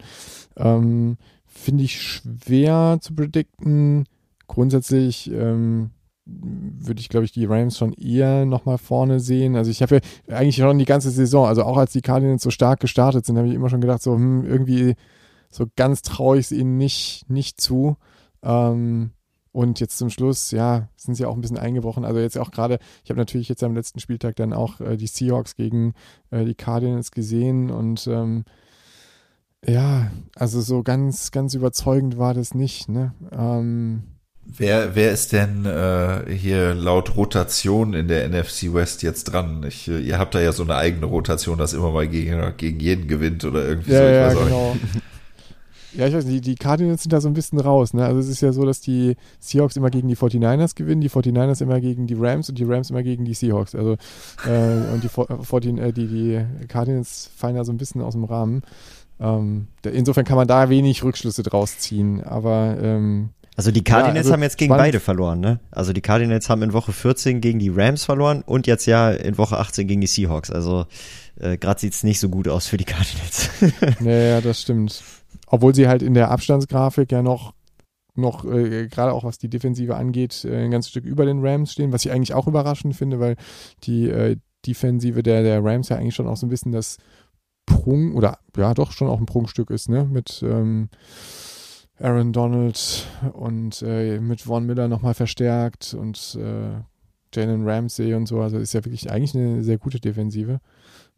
Ähm, 0.55 1.17
Finde 1.45 1.83
ich 1.83 2.01
schwer 2.01 2.99
zu 3.01 3.13
predikten. 3.13 4.05
Grundsätzlich 4.47 5.29
ähm, 5.31 5.91
würde 6.25 7.01
ich, 7.01 7.09
glaube 7.09 7.25
ich, 7.25 7.31
die 7.31 7.45
Rams 7.45 7.77
schon 7.77 7.93
eher 7.93 8.45
nochmal 8.45 8.77
vorne 8.77 9.19
sehen. 9.19 9.55
Also 9.55 9.71
ich 9.71 9.81
habe 9.81 9.99
ja 10.27 10.35
eigentlich 10.35 10.55
schon 10.55 10.79
die 10.79 10.85
ganze 10.85 11.09
Saison, 11.09 11.47
also 11.47 11.63
auch 11.63 11.77
als 11.77 11.91
die 11.91 12.01
Cardinals 12.01 12.43
so 12.43 12.51
stark 12.51 12.79
gestartet 12.79 13.25
sind, 13.25 13.37
habe 13.37 13.47
ich 13.47 13.53
immer 13.53 13.69
schon 13.69 13.81
gedacht, 13.81 14.01
so 14.01 14.15
hm, 14.15 14.45
irgendwie 14.45 14.95
so 15.51 15.67
ganz 15.75 16.01
traue 16.01 16.39
ich 16.39 16.45
es 16.45 16.51
ihnen 16.51 16.77
nicht, 16.77 17.29
nicht 17.29 17.61
zu. 17.61 17.97
Ähm, 18.41 19.11
und 19.51 19.81
jetzt 19.81 19.97
zum 19.97 20.09
Schluss, 20.09 20.51
ja, 20.51 20.87
sind 20.95 21.15
sie 21.15 21.25
auch 21.25 21.35
ein 21.35 21.41
bisschen 21.41 21.57
eingebrochen. 21.57 22.05
Also 22.05 22.21
jetzt 22.21 22.37
auch 22.37 22.51
gerade, 22.51 22.79
ich 23.03 23.09
habe 23.09 23.19
natürlich 23.19 23.49
jetzt 23.49 23.63
am 23.63 23.75
letzten 23.75 23.99
Spieltag 23.99 24.37
dann 24.37 24.53
auch 24.53 24.79
äh, 24.79 24.95
die 24.95 25.07
Seahawks 25.07 25.55
gegen 25.55 25.93
äh, 26.29 26.45
die 26.45 26.55
Cardinals 26.55 27.11
gesehen 27.11 27.69
und 27.69 28.07
ähm, 28.07 28.45
ja, 29.67 30.09
also 30.35 30.61
so 30.61 30.83
ganz, 30.83 31.31
ganz 31.31 31.53
überzeugend 31.53 32.17
war 32.17 32.33
das 32.33 32.55
nicht. 32.55 32.87
Ne? 32.87 33.13
Ähm, 33.31 34.03
wer, 34.45 34.95
wer 34.95 35.11
ist 35.11 35.33
denn 35.33 35.65
äh, 35.65 36.33
hier 36.33 36.73
laut 36.73 37.15
Rotation 37.17 37.93
in 37.93 38.07
der 38.07 38.27
NFC 38.29 38.73
West 38.73 39.03
jetzt 39.03 39.25
dran? 39.25 39.63
Ich, 39.67 39.87
ihr 39.87 40.17
habt 40.17 40.33
da 40.33 40.39
ja 40.39 40.53
so 40.53 40.63
eine 40.63 40.77
eigene 40.77 41.05
Rotation, 41.05 41.57
dass 41.57 41.73
immer 41.73 41.91
mal 41.91 42.07
gegen, 42.07 42.41
gegen 42.57 42.79
jeden 42.79 43.07
gewinnt 43.07 43.43
oder 43.43 43.67
irgendwie 43.67 43.91
ja, 43.91 44.31
so. 44.31 44.39
Ich 44.39 44.45
ja, 44.45 44.45
genau. 44.45 44.77
Ja, 45.93 46.07
ich 46.07 46.13
weiß 46.13 46.25
nicht, 46.25 46.45
die 46.45 46.55
Cardinals 46.55 47.03
sind 47.03 47.13
da 47.13 47.21
so 47.21 47.27
ein 47.27 47.33
bisschen 47.33 47.59
raus. 47.59 47.93
Ne? 47.93 48.05
Also 48.05 48.19
es 48.19 48.27
ist 48.27 48.41
ja 48.41 48.53
so, 48.53 48.65
dass 48.65 48.81
die 48.81 49.15
Seahawks 49.39 49.75
immer 49.75 49.89
gegen 49.89 50.07
die 50.07 50.15
49ers 50.15 50.75
gewinnen, 50.75 51.01
die 51.01 51.09
49ers 51.09 51.61
immer 51.61 51.81
gegen 51.81 52.07
die 52.07 52.15
Rams 52.15 52.49
und 52.49 52.57
die 52.57 52.63
Rams 52.63 52.89
immer 52.89 53.03
gegen 53.03 53.25
die 53.25 53.33
Seahawks. 53.33 53.75
Also 53.75 53.97
äh, 54.47 54.93
und 54.93 55.03
die, 55.03 55.09
14, 55.09 55.77
äh, 55.77 55.93
die, 55.93 56.07
die 56.07 56.67
Cardinals 56.67 57.29
fallen 57.35 57.55
da 57.55 57.63
so 57.63 57.71
ein 57.71 57.77
bisschen 57.77 58.01
aus 58.01 58.13
dem 58.13 58.23
Rahmen. 58.23 58.61
Ähm, 59.19 59.67
insofern 59.83 60.25
kann 60.25 60.37
man 60.37 60.47
da 60.47 60.69
wenig 60.69 61.03
Rückschlüsse 61.03 61.43
draus 61.43 61.77
ziehen. 61.77 62.23
Aber 62.23 62.77
ähm, 62.81 63.29
also 63.57 63.71
die 63.71 63.83
Cardinals 63.83 64.15
ja, 64.15 64.19
also 64.21 64.33
haben 64.33 64.43
jetzt 64.43 64.57
gegen 64.57 64.73
beide 64.73 64.99
verloren, 64.99 65.39
ne? 65.41 65.59
Also 65.71 65.93
die 65.93 66.01
Cardinals 66.01 66.49
haben 66.49 66.63
in 66.63 66.73
Woche 66.73 66.93
14 66.93 67.41
gegen 67.41 67.59
die 67.59 67.69
Rams 67.69 68.05
verloren 68.05 68.43
und 68.45 68.65
jetzt 68.65 68.85
ja 68.85 69.11
in 69.11 69.37
Woche 69.37 69.57
18 69.57 69.87
gegen 69.87 70.01
die 70.01 70.07
Seahawks. 70.07 70.49
Also 70.49 70.85
äh, 71.39 71.57
gerade 71.57 71.79
sieht's 71.79 72.03
nicht 72.03 72.19
so 72.19 72.29
gut 72.29 72.47
aus 72.47 72.67
für 72.67 72.77
die 72.77 72.85
Cardinals. 72.85 73.49
naja, 73.99 74.41
das 74.41 74.61
stimmt. 74.61 75.03
Obwohl 75.51 75.75
sie 75.75 75.89
halt 75.89 76.01
in 76.01 76.13
der 76.13 76.31
Abstandsgrafik 76.31 77.11
ja 77.11 77.21
noch 77.21 77.53
noch 78.15 78.45
äh, 78.45 78.87
gerade 78.87 79.13
auch 79.13 79.23
was 79.23 79.37
die 79.37 79.49
Defensive 79.49 79.95
angeht, 79.95 80.45
äh, 80.45 80.63
ein 80.63 80.71
ganzes 80.71 80.91
Stück 80.91 81.05
über 81.05 81.25
den 81.25 81.45
Rams 81.45 81.73
stehen, 81.73 81.91
was 81.91 82.05
ich 82.05 82.11
eigentlich 82.11 82.33
auch 82.33 82.47
überraschend 82.47 82.95
finde, 82.95 83.19
weil 83.19 83.35
die 83.83 84.09
äh, 84.09 84.37
Defensive 84.65 85.23
der, 85.23 85.43
der 85.43 85.63
Rams 85.63 85.89
ja 85.89 85.97
eigentlich 85.97 86.15
schon 86.15 86.27
auch 86.27 86.37
so 86.37 86.45
ein 86.45 86.49
bisschen 86.49 86.71
das 86.71 86.97
Prung 87.65 88.15
oder 88.15 88.39
ja 88.57 88.73
doch 88.73 88.91
schon 88.91 89.07
auch 89.07 89.19
ein 89.19 89.25
Prunkstück 89.25 89.69
ist, 89.71 89.89
ne? 89.89 90.05
Mit 90.05 90.43
ähm, 90.43 90.89
Aaron 91.99 92.33
Donald 92.33 93.07
und 93.33 93.81
äh, 93.81 94.19
mit 94.19 94.41
Von 94.41 94.65
Miller 94.65 94.87
nochmal 94.87 95.13
verstärkt 95.13 95.93
und 95.93 96.37
äh, 96.39 96.81
Jalen 97.33 97.67
Ramsey 97.67 98.13
und 98.13 98.25
so. 98.25 98.41
Also 98.41 98.57
ist 98.57 98.73
ja 98.73 98.83
wirklich 98.83 99.11
eigentlich 99.11 99.35
eine 99.35 99.63
sehr 99.63 99.77
gute 99.77 99.99
Defensive. 99.99 100.59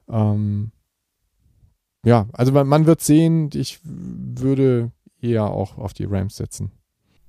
Ähm, 0.09 0.71
ja, 2.05 2.27
also 2.33 2.51
man, 2.51 2.85
wird 2.85 3.01
sehen, 3.01 3.49
ich 3.53 3.79
würde 3.83 4.91
eher 5.21 5.45
auch 5.45 5.77
auf 5.77 5.93
die 5.93 6.05
Rams 6.05 6.35
setzen. 6.35 6.71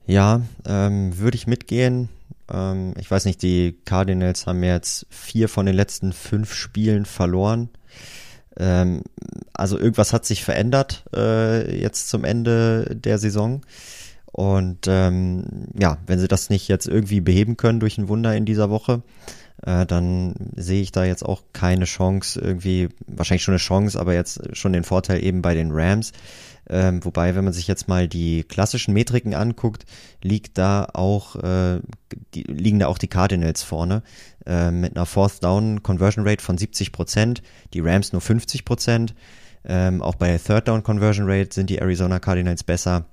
Ja, 0.06 0.42
ähm, 0.66 1.18
würde 1.18 1.36
ich 1.36 1.46
mitgehen. 1.46 2.08
Ähm, 2.52 2.94
ich 2.98 3.10
weiß 3.10 3.24
nicht, 3.24 3.42
die 3.42 3.78
Cardinals 3.84 4.46
haben 4.46 4.62
jetzt 4.62 5.06
vier 5.10 5.48
von 5.48 5.66
den 5.66 5.74
letzten 5.74 6.12
fünf 6.12 6.52
Spielen 6.52 7.06
verloren. 7.06 7.70
Ähm, 8.56 9.02
also 9.52 9.78
irgendwas 9.78 10.12
hat 10.12 10.24
sich 10.24 10.44
verändert 10.44 11.04
äh, 11.14 11.80
jetzt 11.80 12.08
zum 12.08 12.24
Ende 12.24 12.94
der 12.94 13.18
Saison. 13.18 13.62
Und 14.34 14.88
ähm, 14.88 15.68
ja, 15.78 15.98
wenn 16.08 16.18
sie 16.18 16.26
das 16.26 16.50
nicht 16.50 16.66
jetzt 16.66 16.88
irgendwie 16.88 17.20
beheben 17.20 17.56
können 17.56 17.78
durch 17.78 17.98
ein 17.98 18.08
Wunder 18.08 18.34
in 18.34 18.44
dieser 18.44 18.68
Woche, 18.68 19.04
äh, 19.62 19.86
dann 19.86 20.34
sehe 20.56 20.82
ich 20.82 20.90
da 20.90 21.04
jetzt 21.04 21.24
auch 21.24 21.44
keine 21.52 21.84
Chance, 21.84 22.40
irgendwie, 22.40 22.88
wahrscheinlich 23.06 23.44
schon 23.44 23.52
eine 23.52 23.60
Chance, 23.60 23.96
aber 23.96 24.12
jetzt 24.12 24.56
schon 24.56 24.72
den 24.72 24.82
Vorteil 24.82 25.22
eben 25.22 25.40
bei 25.40 25.54
den 25.54 25.70
Rams. 25.70 26.10
Ähm, 26.68 27.04
wobei, 27.04 27.36
wenn 27.36 27.44
man 27.44 27.52
sich 27.52 27.68
jetzt 27.68 27.86
mal 27.86 28.08
die 28.08 28.42
klassischen 28.42 28.92
Metriken 28.92 29.34
anguckt, 29.34 29.84
liegt 30.20 30.58
da 30.58 30.88
auch, 30.92 31.36
äh, 31.36 31.78
die, 32.34 32.42
liegen 32.42 32.80
da 32.80 32.88
auch 32.88 32.98
die 32.98 33.06
Cardinals 33.06 33.62
vorne 33.62 34.02
äh, 34.46 34.72
mit 34.72 34.96
einer 34.96 35.06
Fourth 35.06 35.44
Down 35.44 35.84
Conversion 35.84 36.26
Rate 36.26 36.42
von 36.42 36.58
70 36.58 36.90
Prozent, 36.90 37.40
die 37.72 37.80
Rams 37.80 38.12
nur 38.12 38.20
50 38.20 38.64
Prozent. 38.64 39.14
Ähm, 39.64 40.02
auch 40.02 40.16
bei 40.16 40.36
Third 40.38 40.66
Down 40.66 40.82
Conversion 40.82 41.30
Rate 41.30 41.54
sind 41.54 41.70
die 41.70 41.78
Arizona 41.78 42.18
Cardinals 42.18 42.64
besser, 42.64 43.06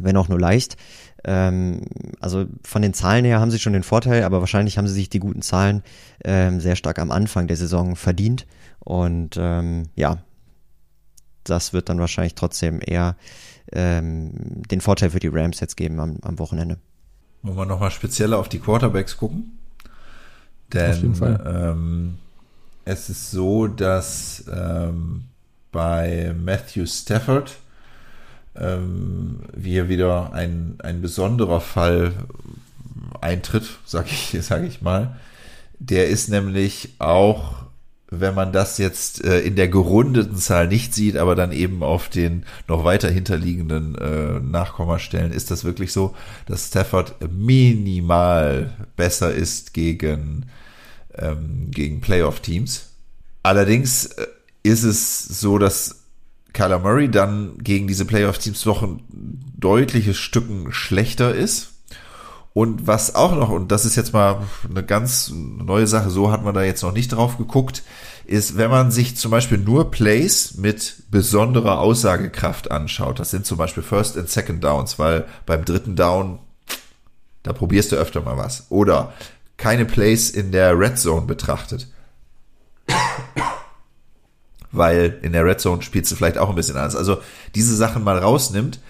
wenn 0.00 0.16
auch 0.16 0.28
nur 0.28 0.40
leicht. 0.40 0.76
Ähm, 1.24 1.82
also 2.20 2.46
von 2.64 2.82
den 2.82 2.94
Zahlen 2.94 3.24
her 3.24 3.40
haben 3.40 3.50
sie 3.50 3.58
schon 3.58 3.72
den 3.72 3.82
Vorteil, 3.82 4.24
aber 4.24 4.40
wahrscheinlich 4.40 4.78
haben 4.78 4.88
sie 4.88 4.94
sich 4.94 5.10
die 5.10 5.20
guten 5.20 5.42
Zahlen 5.42 5.82
ähm, 6.24 6.60
sehr 6.60 6.76
stark 6.76 6.98
am 6.98 7.10
Anfang 7.10 7.46
der 7.46 7.56
Saison 7.56 7.96
verdient. 7.96 8.46
Und 8.80 9.36
ähm, 9.38 9.84
ja, 9.94 10.18
das 11.44 11.72
wird 11.72 11.88
dann 11.88 11.98
wahrscheinlich 11.98 12.34
trotzdem 12.34 12.80
eher 12.84 13.16
ähm, 13.72 14.62
den 14.70 14.80
Vorteil 14.80 15.10
für 15.10 15.20
die 15.20 15.28
Rams 15.28 15.60
jetzt 15.60 15.76
geben 15.76 16.00
am, 16.00 16.18
am 16.22 16.38
Wochenende. 16.38 16.78
Wollen 17.42 17.56
wir 17.56 17.66
nochmal 17.66 17.90
spezieller 17.90 18.38
auf 18.38 18.48
die 18.48 18.58
Quarterbacks 18.60 19.16
gucken? 19.16 19.58
Denn 20.72 21.14
ähm, 21.44 22.18
es 22.84 23.10
ist 23.10 23.30
so, 23.30 23.66
dass 23.66 24.44
ähm, 24.52 25.24
bei 25.70 26.34
Matthew 26.38 26.86
Stafford 26.86 27.56
ähm, 28.56 29.40
hier 29.60 29.88
wieder 29.88 30.32
ein, 30.32 30.76
ein 30.78 31.02
besonderer 31.02 31.60
Fall 31.60 32.12
eintritt, 33.20 33.78
sag 33.84 34.06
ich, 34.06 34.36
sag 34.42 34.64
ich 34.64 34.82
mal. 34.82 35.16
Der 35.78 36.08
ist 36.08 36.28
nämlich 36.28 36.90
auch 36.98 37.62
wenn 38.12 38.34
man 38.34 38.52
das 38.52 38.76
jetzt 38.76 39.24
äh, 39.24 39.40
in 39.40 39.56
der 39.56 39.68
gerundeten 39.68 40.36
Zahl 40.36 40.68
nicht 40.68 40.92
sieht, 40.94 41.16
aber 41.16 41.34
dann 41.34 41.50
eben 41.50 41.82
auf 41.82 42.10
den 42.10 42.44
noch 42.68 42.84
weiter 42.84 43.08
hinterliegenden 43.08 43.94
äh, 43.94 44.38
Nachkommastellen, 44.38 45.32
ist 45.32 45.50
das 45.50 45.64
wirklich 45.64 45.92
so, 45.92 46.14
dass 46.44 46.68
Stafford 46.68 47.14
minimal 47.32 48.74
besser 48.96 49.32
ist 49.32 49.72
gegen, 49.72 50.44
ähm, 51.16 51.70
gegen 51.70 52.02
Playoff-Teams. 52.02 52.90
Allerdings 53.42 54.04
äh, 54.04 54.26
ist 54.62 54.82
es 54.82 55.24
so, 55.24 55.56
dass 55.56 56.01
Kyler 56.52 56.78
Murray 56.78 57.10
dann 57.10 57.58
gegen 57.58 57.86
diese 57.86 58.04
Playoff-Teams 58.04 58.62
doch 58.62 58.82
ein 58.82 59.00
deutliches 59.56 60.18
Stücken 60.18 60.72
schlechter 60.72 61.34
ist. 61.34 61.72
Und 62.54 62.86
was 62.86 63.14
auch 63.14 63.34
noch, 63.34 63.48
und 63.48 63.72
das 63.72 63.86
ist 63.86 63.96
jetzt 63.96 64.12
mal 64.12 64.42
eine 64.68 64.82
ganz 64.82 65.32
neue 65.32 65.86
Sache, 65.86 66.10
so 66.10 66.30
hat 66.30 66.44
man 66.44 66.54
da 66.54 66.62
jetzt 66.62 66.82
noch 66.82 66.92
nicht 66.92 67.12
drauf 67.12 67.38
geguckt, 67.38 67.82
ist, 68.26 68.58
wenn 68.58 68.70
man 68.70 68.90
sich 68.90 69.16
zum 69.16 69.30
Beispiel 69.30 69.56
nur 69.56 69.90
Plays 69.90 70.58
mit 70.58 71.04
besonderer 71.10 71.78
Aussagekraft 71.78 72.70
anschaut. 72.70 73.18
Das 73.18 73.30
sind 73.30 73.46
zum 73.46 73.56
Beispiel 73.56 73.82
First 73.82 74.18
and 74.18 74.28
Second 74.28 74.62
Downs, 74.62 74.98
weil 74.98 75.26
beim 75.46 75.64
dritten 75.64 75.96
Down, 75.96 76.38
da 77.42 77.54
probierst 77.54 77.92
du 77.92 77.96
öfter 77.96 78.20
mal 78.20 78.36
was. 78.36 78.66
Oder 78.68 79.14
keine 79.56 79.86
Plays 79.86 80.28
in 80.28 80.52
der 80.52 80.78
Red 80.78 80.98
Zone 80.98 81.26
betrachtet. 81.26 81.88
Weil 84.72 85.18
in 85.22 85.32
der 85.32 85.44
Red 85.44 85.60
Zone 85.60 85.82
spielst 85.82 86.10
du 86.10 86.16
vielleicht 86.16 86.38
auch 86.38 86.48
ein 86.48 86.56
bisschen 86.56 86.76
anders. 86.76 86.96
Also 86.96 87.18
diese 87.54 87.76
Sachen 87.76 88.02
mal 88.02 88.18
rausnimmt, 88.18 88.80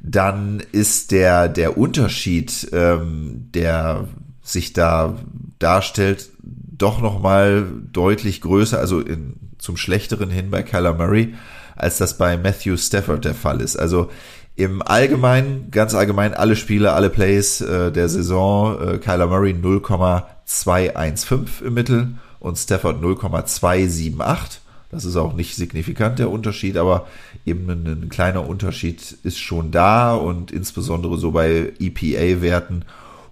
dann 0.00 0.62
ist 0.72 1.10
der, 1.10 1.48
der 1.48 1.78
Unterschied, 1.78 2.68
ähm, 2.72 3.48
der 3.54 4.08
sich 4.42 4.72
da 4.72 5.16
darstellt, 5.58 6.30
doch 6.42 7.00
nochmal 7.00 7.66
deutlich 7.92 8.40
größer, 8.40 8.78
also 8.78 9.00
in, 9.00 9.34
zum 9.58 9.76
Schlechteren 9.76 10.30
hin 10.30 10.50
bei 10.50 10.64
Kyler 10.64 10.94
Murray, 10.94 11.34
als 11.76 11.98
das 11.98 12.18
bei 12.18 12.36
Matthew 12.36 12.76
Stafford 12.76 13.24
der 13.24 13.34
Fall 13.34 13.60
ist. 13.60 13.76
Also 13.76 14.10
im 14.56 14.82
Allgemeinen, 14.82 15.70
ganz 15.70 15.94
allgemein, 15.94 16.34
alle 16.34 16.56
Spiele, 16.56 16.92
alle 16.92 17.08
Plays 17.08 17.60
äh, 17.60 17.92
der 17.92 18.08
Saison, 18.08 18.80
äh, 18.80 18.98
Kyler 18.98 19.28
Murray 19.28 19.54
0,215 19.54 21.66
im 21.66 21.74
Mittel 21.74 22.14
und 22.40 22.58
Stafford 22.58 23.00
0,278. 23.00 24.61
Das 24.92 25.06
ist 25.06 25.16
auch 25.16 25.32
nicht 25.32 25.56
signifikant 25.56 26.18
der 26.18 26.30
Unterschied, 26.30 26.76
aber 26.76 27.08
eben 27.46 27.68
ein, 27.70 27.86
ein 27.86 28.08
kleiner 28.10 28.46
Unterschied 28.46 29.16
ist 29.24 29.38
schon 29.38 29.70
da 29.70 30.14
und 30.14 30.52
insbesondere 30.52 31.16
so 31.16 31.32
bei 31.32 31.72
EPA-Werten 31.80 32.84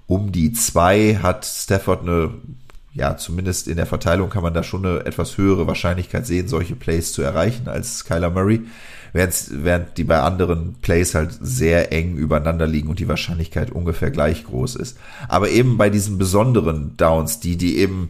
um 0.07 0.33
die 0.33 0.53
zwei 0.53 1.17
hat 1.23 1.45
Stafford 1.45 2.01
eine, 2.01 2.31
ja, 2.95 3.19
zumindest 3.19 3.69
in 3.69 3.77
der 3.77 3.85
Verteilung 3.85 4.31
kann 4.31 4.43
man 4.43 4.55
da 4.55 4.63
schon 4.63 4.87
eine 4.87 5.05
etwas 5.05 5.37
höhere 5.37 5.67
Wahrscheinlichkeit 5.67 6.27
sehen, 6.27 6.49
solche 6.49 6.77
Plays 6.77 7.13
zu 7.13 7.21
erreichen 7.21 7.69
als 7.69 8.07
Kyler 8.07 8.31
Murray, 8.31 8.63
während, 9.13 9.35
während 9.51 9.99
die 9.99 10.05
bei 10.05 10.19
anderen 10.19 10.77
Plays 10.81 11.15
halt 11.15 11.39
sehr 11.43 11.93
eng 11.93 12.17
übereinander 12.17 12.67
liegen 12.67 12.89
und 12.89 13.01
die 13.01 13.07
Wahrscheinlichkeit 13.07 13.71
ungefähr 13.71 14.11
gleich 14.11 14.45
groß 14.45 14.77
ist. 14.77 14.97
Aber 15.29 15.51
eben 15.51 15.77
bei 15.77 15.91
diesen 15.91 16.17
besonderen 16.17 16.97
Downs, 16.97 17.39
die, 17.39 17.57
die 17.57 17.77
eben 17.77 18.09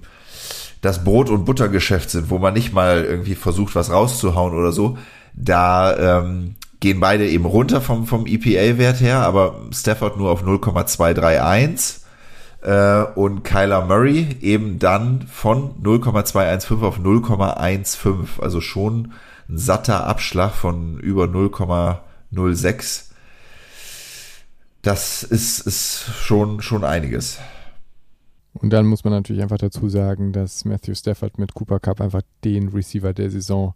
das 0.81 1.05
Brot- 1.05 1.31
und 1.31 1.45
Buttergeschäft 1.45 2.11
sind, 2.11 2.31
wo 2.31 2.39
man 2.39 2.55
nicht 2.55 2.73
mal 2.73 3.05
irgendwie 3.05 3.35
versucht, 3.35 3.75
was 3.75 3.91
rauszuhauen 3.91 4.55
oder 4.55 4.73
so, 4.73 4.97
da 5.35 6.21
ähm, 6.21 6.57
gehen 6.81 7.01
beide 7.01 7.29
eben 7.29 7.45
runter 7.45 7.81
vom, 7.81 8.07
vom 8.07 8.27
EPA-Wert 8.27 9.01
her, 9.01 9.19
aber 9.19 9.61
Stafford 9.73 10.17
nur 10.17 10.31
auf 10.31 10.43
0,231 10.43 12.01
äh, 12.63 13.03
und 13.15 13.43
Kyler 13.43 13.85
Murray 13.85 14.37
eben 14.41 14.79
dann 14.79 15.27
von 15.29 15.75
0,215 15.83 16.83
auf 16.83 16.99
0,15, 16.99 18.41
also 18.41 18.61
schon 18.61 19.13
ein 19.49 19.59
satter 19.59 20.07
Abschlag 20.07 20.53
von 20.53 20.99
über 20.99 21.25
0,06. 21.25 23.05
Das 24.83 25.23
ist, 25.23 25.61
ist 25.61 26.05
schon, 26.23 26.63
schon 26.63 26.85
einiges. 26.85 27.39
Und 28.61 28.71
dann 28.71 28.87
muss 28.87 29.05
man 29.05 29.13
natürlich 29.13 29.43
einfach 29.43 29.59
dazu 29.59 29.89
sagen, 29.89 30.33
dass 30.33 30.65
Matthew 30.65 30.95
Stafford 30.95 31.39
mit 31.39 31.55
Cooper 31.55 31.81
Cup 31.81 32.01
einfach 32.01 32.23
den 32.45 32.69
Receiver 32.69 33.15
der 33.15 33.31
Saison 33.31 33.75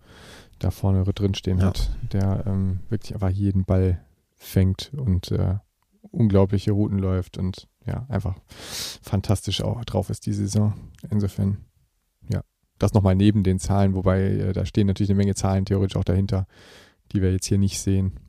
da 0.59 0.70
vorne 0.70 1.05
drin 1.05 1.35
stehen 1.35 1.59
ja. 1.59 1.66
hat, 1.66 1.91
der 2.12 2.45
ähm, 2.47 2.80
wirklich 2.91 3.14
einfach 3.14 3.30
jeden 3.30 3.64
Ball 3.64 4.01
fängt 4.37 4.93
und 4.95 5.30
äh, 5.32 5.57
unglaubliche 6.11 6.72
Routen 6.72 6.99
läuft 6.99 7.39
und 7.39 7.66
ja, 7.87 8.07
einfach 8.09 8.37
fantastisch 8.49 9.62
auch 9.62 9.85
drauf 9.85 10.11
ist 10.11 10.26
die 10.26 10.32
Saison. 10.32 10.74
Insofern, 11.11 11.59
ja, 12.30 12.43
das 12.78 12.95
nochmal 12.95 13.14
neben 13.14 13.43
den 13.43 13.59
Zahlen, 13.59 13.95
wobei 13.95 14.22
äh, 14.22 14.53
da 14.53 14.64
stehen 14.66 14.87
natürlich 14.87 15.11
eine 15.11 15.18
Menge 15.18 15.35
Zahlen 15.35 15.64
theoretisch 15.64 15.97
auch 15.97 16.05
dahinter, 16.05 16.47
die 17.12 17.22
wir 17.22 17.32
jetzt 17.32 17.47
hier 17.47 17.59
nicht 17.59 17.80
sehen. 17.80 18.20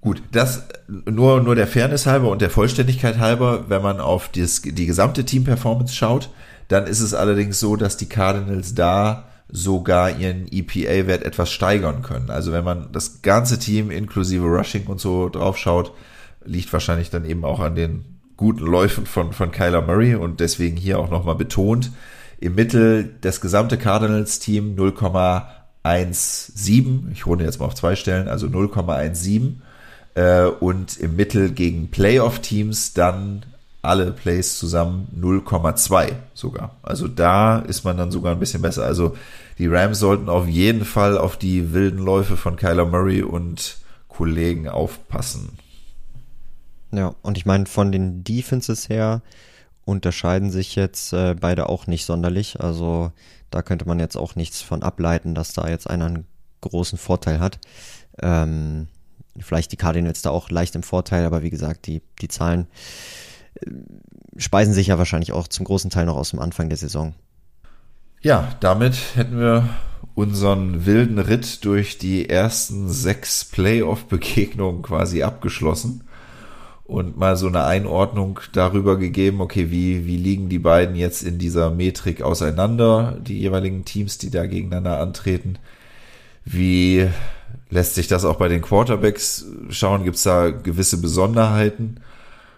Gut, 0.00 0.22
das 0.32 0.64
nur, 0.88 1.42
nur 1.42 1.54
der 1.54 1.66
Fairness 1.66 2.06
halber 2.06 2.30
und 2.30 2.40
der 2.40 2.48
Vollständigkeit 2.48 3.18
halber, 3.18 3.66
wenn 3.68 3.82
man 3.82 4.00
auf 4.00 4.30
das, 4.30 4.62
die 4.62 4.86
gesamte 4.86 5.24
Team-Performance 5.24 5.94
schaut, 5.94 6.30
dann 6.68 6.86
ist 6.86 7.00
es 7.00 7.12
allerdings 7.12 7.60
so, 7.60 7.76
dass 7.76 7.98
die 7.98 8.08
Cardinals 8.08 8.74
da 8.74 9.28
sogar 9.48 10.18
ihren 10.18 10.46
EPA-Wert 10.50 11.24
etwas 11.24 11.50
steigern 11.50 12.02
können. 12.02 12.30
Also 12.30 12.52
wenn 12.52 12.64
man 12.64 12.90
das 12.92 13.20
ganze 13.22 13.58
Team 13.58 13.90
inklusive 13.90 14.46
Rushing 14.46 14.86
und 14.86 15.00
so 15.00 15.28
drauf 15.28 15.58
schaut, 15.58 15.92
liegt 16.44 16.72
wahrscheinlich 16.72 17.10
dann 17.10 17.24
eben 17.24 17.44
auch 17.44 17.58
an 17.60 17.74
den 17.74 18.04
guten 18.36 18.64
Läufen 18.64 19.06
von, 19.06 19.32
von 19.32 19.50
Kyler 19.50 19.82
Murray 19.82 20.14
und 20.14 20.38
deswegen 20.40 20.76
hier 20.76 20.98
auch 20.98 21.10
nochmal 21.10 21.34
betont. 21.34 21.90
Im 22.38 22.54
Mittel 22.54 23.16
das 23.20 23.42
gesamte 23.42 23.76
Cardinals-Team 23.76 24.76
0,17. 24.76 27.10
Ich 27.12 27.26
runde 27.26 27.44
jetzt 27.44 27.60
mal 27.60 27.66
auf 27.66 27.74
zwei 27.74 27.96
Stellen, 27.96 28.28
also 28.28 28.46
0,17. 28.46 29.56
Äh, 30.14 30.44
und 30.46 30.98
im 30.98 31.16
Mittel 31.16 31.52
gegen 31.52 31.90
Playoff-Teams 31.90 32.94
dann 32.94 33.44
alle 33.82 34.12
Plays 34.12 34.58
zusammen 34.58 35.08
0,2 35.18 36.12
sogar. 36.34 36.76
Also 36.82 37.08
da 37.08 37.60
ist 37.60 37.84
man 37.84 37.96
dann 37.96 38.10
sogar 38.10 38.32
ein 38.32 38.38
bisschen 38.38 38.62
besser. 38.62 38.84
Also 38.84 39.16
die 39.58 39.68
Rams 39.68 39.98
sollten 39.98 40.28
auf 40.28 40.46
jeden 40.46 40.84
Fall 40.84 41.16
auf 41.16 41.36
die 41.36 41.72
wilden 41.72 41.98
Läufe 41.98 42.36
von 42.36 42.56
Kyler 42.56 42.84
Murray 42.84 43.22
und 43.22 43.78
Kollegen 44.08 44.68
aufpassen. 44.68 45.58
Ja, 46.92 47.14
und 47.22 47.38
ich 47.38 47.46
meine, 47.46 47.66
von 47.66 47.92
den 47.92 48.24
Defenses 48.24 48.88
her 48.88 49.22
unterscheiden 49.84 50.50
sich 50.50 50.76
jetzt 50.76 51.12
äh, 51.12 51.34
beide 51.38 51.68
auch 51.68 51.86
nicht 51.86 52.04
sonderlich. 52.04 52.60
Also 52.60 53.12
da 53.50 53.62
könnte 53.62 53.86
man 53.86 53.98
jetzt 53.98 54.16
auch 54.16 54.34
nichts 54.36 54.60
von 54.60 54.82
ableiten, 54.82 55.34
dass 55.34 55.52
da 55.52 55.68
jetzt 55.68 55.88
einer 55.88 56.06
einen 56.06 56.26
großen 56.60 56.98
Vorteil 56.98 57.40
hat. 57.40 57.58
Ähm, 58.20 58.88
vielleicht 59.38 59.72
die 59.72 59.76
Cardinals 59.76 60.22
da 60.22 60.30
auch 60.30 60.50
leicht 60.50 60.74
im 60.74 60.82
Vorteil, 60.82 61.24
aber 61.24 61.42
wie 61.42 61.50
gesagt, 61.50 61.86
die, 61.86 62.02
die 62.20 62.28
Zahlen 62.28 62.66
äh, 63.54 63.70
speisen 64.36 64.74
sich 64.74 64.88
ja 64.88 64.98
wahrscheinlich 64.98 65.32
auch 65.32 65.48
zum 65.48 65.64
großen 65.64 65.90
Teil 65.90 66.06
noch 66.06 66.16
aus 66.16 66.30
dem 66.30 66.40
Anfang 66.40 66.68
der 66.68 66.78
Saison. 66.78 67.14
Ja, 68.22 68.48
damit 68.60 68.96
hätten 69.14 69.38
wir 69.38 69.68
unseren 70.14 70.84
wilden 70.84 71.18
Ritt 71.18 71.64
durch 71.64 71.96
die 71.96 72.28
ersten 72.28 72.88
sechs 72.88 73.44
Playoff-Begegnungen 73.44 74.82
quasi 74.82 75.22
abgeschlossen 75.22 76.04
und 76.84 77.16
mal 77.16 77.36
so 77.36 77.46
eine 77.46 77.64
Einordnung 77.64 78.40
darüber 78.52 78.98
gegeben, 78.98 79.40
okay, 79.40 79.70
wie, 79.70 80.06
wie 80.06 80.16
liegen 80.16 80.48
die 80.48 80.58
beiden 80.58 80.96
jetzt 80.96 81.22
in 81.22 81.38
dieser 81.38 81.70
Metrik 81.70 82.20
auseinander, 82.20 83.16
die 83.20 83.38
jeweiligen 83.38 83.84
Teams, 83.84 84.18
die 84.18 84.30
da 84.30 84.46
gegeneinander 84.46 84.98
antreten. 84.98 85.58
Wie 86.44 87.08
lässt 87.70 87.94
sich 87.94 88.08
das 88.08 88.24
auch 88.24 88.36
bei 88.36 88.48
den 88.48 88.62
Quarterbacks 88.62 89.46
schauen? 89.70 90.04
Gibt 90.04 90.16
es 90.16 90.24
da 90.24 90.50
gewisse 90.50 91.00
Besonderheiten? 91.00 92.00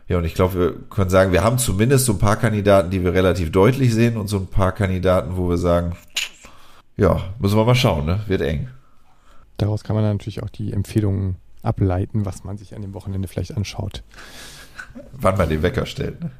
Ja, 0.08 0.18
und 0.18 0.24
ich 0.24 0.34
glaube, 0.34 0.58
wir 0.58 0.72
können 0.90 1.10
sagen, 1.10 1.32
wir 1.32 1.44
haben 1.44 1.58
zumindest 1.58 2.06
so 2.06 2.12
ein 2.12 2.18
paar 2.18 2.36
Kandidaten, 2.36 2.90
die 2.90 3.04
wir 3.04 3.14
relativ 3.14 3.52
deutlich 3.52 3.94
sehen 3.94 4.16
und 4.16 4.28
so 4.28 4.38
ein 4.38 4.46
paar 4.46 4.72
Kandidaten, 4.72 5.36
wo 5.36 5.48
wir 5.48 5.58
sagen, 5.58 5.96
ja, 6.96 7.22
müssen 7.38 7.56
wir 7.56 7.64
mal 7.64 7.74
schauen, 7.74 8.04
ne? 8.04 8.20
Wird 8.26 8.42
eng. 8.42 8.68
Daraus 9.56 9.84
kann 9.84 9.94
man 9.94 10.04
dann 10.04 10.16
natürlich 10.16 10.42
auch 10.42 10.50
die 10.50 10.72
Empfehlungen 10.72 11.36
ableiten, 11.62 12.26
was 12.26 12.44
man 12.44 12.58
sich 12.58 12.74
an 12.74 12.82
dem 12.82 12.94
Wochenende 12.94 13.28
vielleicht 13.28 13.56
anschaut. 13.56 14.02
Wann 15.12 15.36
man 15.36 15.48
den 15.48 15.62
Wecker 15.62 15.86
stellt. 15.86 16.20
Ne? 16.20 16.30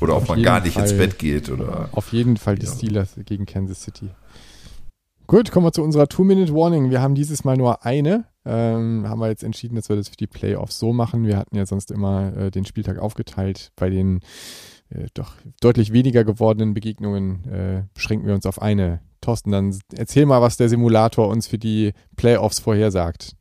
Oder 0.00 0.16
ob 0.16 0.28
man 0.28 0.42
gar 0.42 0.60
nicht 0.60 0.74
Fall, 0.74 0.84
ins 0.84 0.96
Bett 0.96 1.18
geht. 1.18 1.50
Oder 1.50 1.88
auf 1.92 2.12
jeden 2.12 2.36
Fall 2.36 2.56
die 2.56 2.66
ja. 2.66 2.72
Steelers 2.72 3.16
gegen 3.24 3.46
Kansas 3.46 3.82
City. 3.82 4.10
Gut, 5.26 5.50
kommen 5.50 5.66
wir 5.66 5.72
zu 5.72 5.82
unserer 5.82 6.06
Two-Minute-Warning. 6.06 6.90
Wir 6.90 7.02
haben 7.02 7.16
dieses 7.16 7.42
Mal 7.42 7.56
nur 7.56 7.84
eine. 7.84 8.26
Ähm, 8.44 9.08
haben 9.08 9.18
wir 9.18 9.28
jetzt 9.28 9.42
entschieden, 9.42 9.74
dass 9.74 9.88
wir 9.88 9.96
das 9.96 10.08
für 10.08 10.16
die 10.16 10.28
Playoffs 10.28 10.78
so 10.78 10.92
machen. 10.92 11.26
Wir 11.26 11.36
hatten 11.36 11.56
ja 11.56 11.66
sonst 11.66 11.90
immer 11.90 12.36
äh, 12.36 12.50
den 12.52 12.64
Spieltag 12.64 12.98
aufgeteilt. 12.98 13.72
Bei 13.74 13.90
den 13.90 14.20
äh, 14.88 15.06
doch 15.14 15.34
deutlich 15.60 15.92
weniger 15.92 16.22
gewordenen 16.22 16.74
Begegnungen 16.74 17.44
äh, 17.50 17.82
beschränken 17.92 18.28
wir 18.28 18.34
uns 18.34 18.46
auf 18.46 18.62
eine. 18.62 19.00
Thorsten, 19.20 19.50
dann 19.50 19.76
erzähl 19.92 20.26
mal, 20.26 20.42
was 20.42 20.56
der 20.56 20.68
Simulator 20.68 21.26
uns 21.28 21.48
für 21.48 21.58
die 21.58 21.92
Playoffs 22.14 22.60
vorhersagt. 22.60 23.34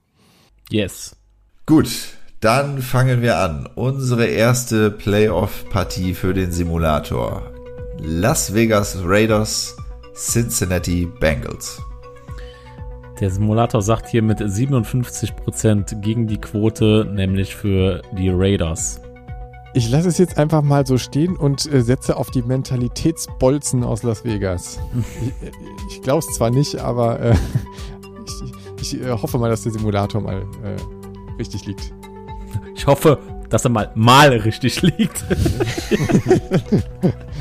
Yes. 0.72 1.16
Gut, 1.68 1.90
dann 2.40 2.82
fangen 2.82 3.22
wir 3.22 3.38
an. 3.38 3.70
Unsere 3.76 4.26
erste 4.26 4.90
Playoff-Partie 4.90 6.16
für 6.16 6.34
den 6.34 6.52
Simulator. 6.52 7.52
Las 8.00 8.56
Vegas 8.56 8.98
Raiders, 9.04 9.78
Cincinnati 10.16 11.06
Bengals. 11.06 11.82
Der 13.20 13.30
Simulator 13.30 13.82
sagt 13.82 14.08
hier 14.08 14.22
mit 14.22 14.40
57% 14.40 16.02
gegen 16.02 16.28
die 16.28 16.38
Quote, 16.38 17.10
nämlich 17.14 17.56
für 17.56 18.02
die 18.18 18.30
Raiders. 18.30 19.02
Ich 19.74 19.90
lasse 19.90 20.08
es 20.08 20.18
jetzt 20.18 20.38
einfach 20.38 20.62
mal 20.62 20.86
so 20.86 20.98
stehen 20.98 21.36
und 21.36 21.72
äh, 21.72 21.82
setze 21.82 22.16
auf 22.16 22.32
die 22.32 22.42
Mentalitätsbolzen 22.42 23.84
aus 23.84 24.04
Las 24.04 24.24
Vegas. 24.24 24.80
ich, 25.22 25.96
ich 25.96 26.02
glaube 26.02 26.20
es 26.20 26.34
zwar 26.34 26.50
nicht, 26.50 26.78
aber 26.78 27.20
äh, 27.20 27.36
ich 28.82 29.02
äh, 29.02 29.12
hoffe 29.12 29.38
mal, 29.38 29.50
dass 29.50 29.64
der 29.64 29.74
Simulator 29.74 30.22
mal 30.22 30.46
äh, 30.64 31.38
richtig 31.38 31.66
liegt. 31.66 31.94
Ich 32.74 32.88
hoffe, 32.88 33.18
dass 33.50 33.66
er 33.66 33.70
mal 33.70 33.92
mal 33.96 34.30
richtig 34.30 34.82
liegt. 34.82 35.24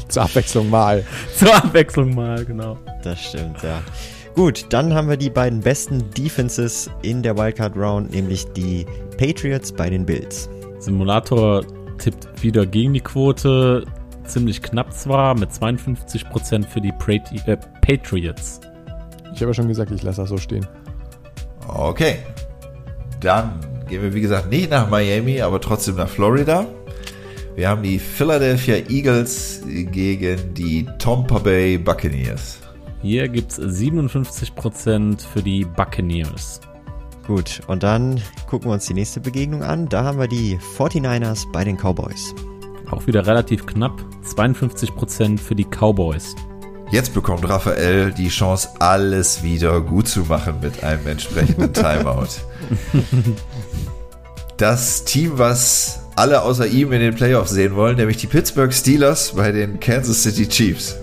Zur 0.08 0.22
Abwechslung 0.22 0.70
mal. 0.70 1.04
Zur 1.36 1.54
Abwechslung 1.54 2.14
mal, 2.14 2.44
genau. 2.44 2.78
Das 3.02 3.20
stimmt, 3.20 3.62
ja. 3.62 3.82
Gut, 4.34 4.66
dann 4.70 4.92
haben 4.94 5.08
wir 5.08 5.16
die 5.16 5.30
beiden 5.30 5.60
besten 5.60 6.10
Defenses 6.10 6.90
in 7.02 7.22
der 7.22 7.36
Wildcard 7.36 7.76
Round, 7.76 8.10
nämlich 8.10 8.44
die 8.52 8.84
Patriots 9.16 9.70
bei 9.70 9.88
den 9.88 10.04
Bills. 10.04 10.50
Simulator 10.80 11.64
tippt 11.98 12.42
wieder 12.42 12.66
gegen 12.66 12.94
die 12.94 13.00
Quote, 13.00 13.84
ziemlich 14.24 14.60
knapp 14.60 14.92
zwar, 14.92 15.38
mit 15.38 15.50
52% 15.50 16.66
für 16.66 16.80
die 16.80 16.92
äh, 17.46 17.56
Patriots. 17.80 18.60
Ich 19.32 19.40
habe 19.40 19.50
ja 19.50 19.54
schon 19.54 19.68
gesagt, 19.68 19.92
ich 19.92 20.02
lasse 20.02 20.22
das 20.22 20.30
so 20.30 20.36
stehen. 20.36 20.66
Okay. 21.68 22.18
Dann 23.20 23.60
gehen 23.88 24.02
wir, 24.02 24.14
wie 24.14 24.20
gesagt, 24.20 24.50
nicht 24.50 24.70
nach 24.70 24.88
Miami, 24.90 25.40
aber 25.40 25.60
trotzdem 25.60 25.96
nach 25.96 26.08
Florida. 26.08 26.66
Wir 27.56 27.68
haben 27.68 27.82
die 27.82 27.98
Philadelphia 27.98 28.76
Eagles 28.88 29.62
gegen 29.66 30.54
die 30.54 30.86
Tampa 30.98 31.38
Bay 31.38 31.78
Buccaneers. 31.78 32.58
Hier 33.00 33.28
gibt 33.28 33.52
es 33.52 33.60
57% 33.60 35.20
für 35.20 35.42
die 35.42 35.64
Buccaneers. 35.64 36.60
Gut, 37.26 37.60
und 37.68 37.82
dann 37.82 38.20
gucken 38.48 38.68
wir 38.68 38.74
uns 38.74 38.86
die 38.86 38.94
nächste 38.94 39.20
Begegnung 39.20 39.62
an. 39.62 39.88
Da 39.88 40.04
haben 40.04 40.18
wir 40.18 40.28
die 40.28 40.58
49ers 40.76 41.50
bei 41.52 41.64
den 41.64 41.76
Cowboys. 41.76 42.34
Auch 42.90 43.06
wieder 43.06 43.26
relativ 43.26 43.66
knapp, 43.66 44.04
52% 44.24 45.38
für 45.38 45.54
die 45.54 45.64
Cowboys. 45.64 46.34
Jetzt 46.90 47.14
bekommt 47.14 47.48
Raphael 47.48 48.12
die 48.12 48.28
Chance, 48.28 48.68
alles 48.78 49.42
wieder 49.42 49.80
gut 49.80 50.06
zu 50.06 50.20
machen 50.20 50.60
mit 50.62 50.84
einem 50.84 51.06
entsprechenden 51.06 51.72
Timeout. 51.72 52.28
Das 54.56 55.04
Team, 55.04 55.32
was 55.36 55.98
alle 56.14 56.42
außer 56.42 56.68
ihm 56.68 56.92
in 56.92 57.00
den 57.00 57.14
Playoffs 57.14 57.50
sehen 57.50 57.74
wollen, 57.74 57.96
nämlich 57.96 58.18
die 58.18 58.28
Pittsburgh 58.28 58.72
Steelers 58.72 59.32
bei 59.32 59.50
den 59.50 59.80
Kansas 59.80 60.22
City 60.22 60.48
Chiefs. 60.48 60.96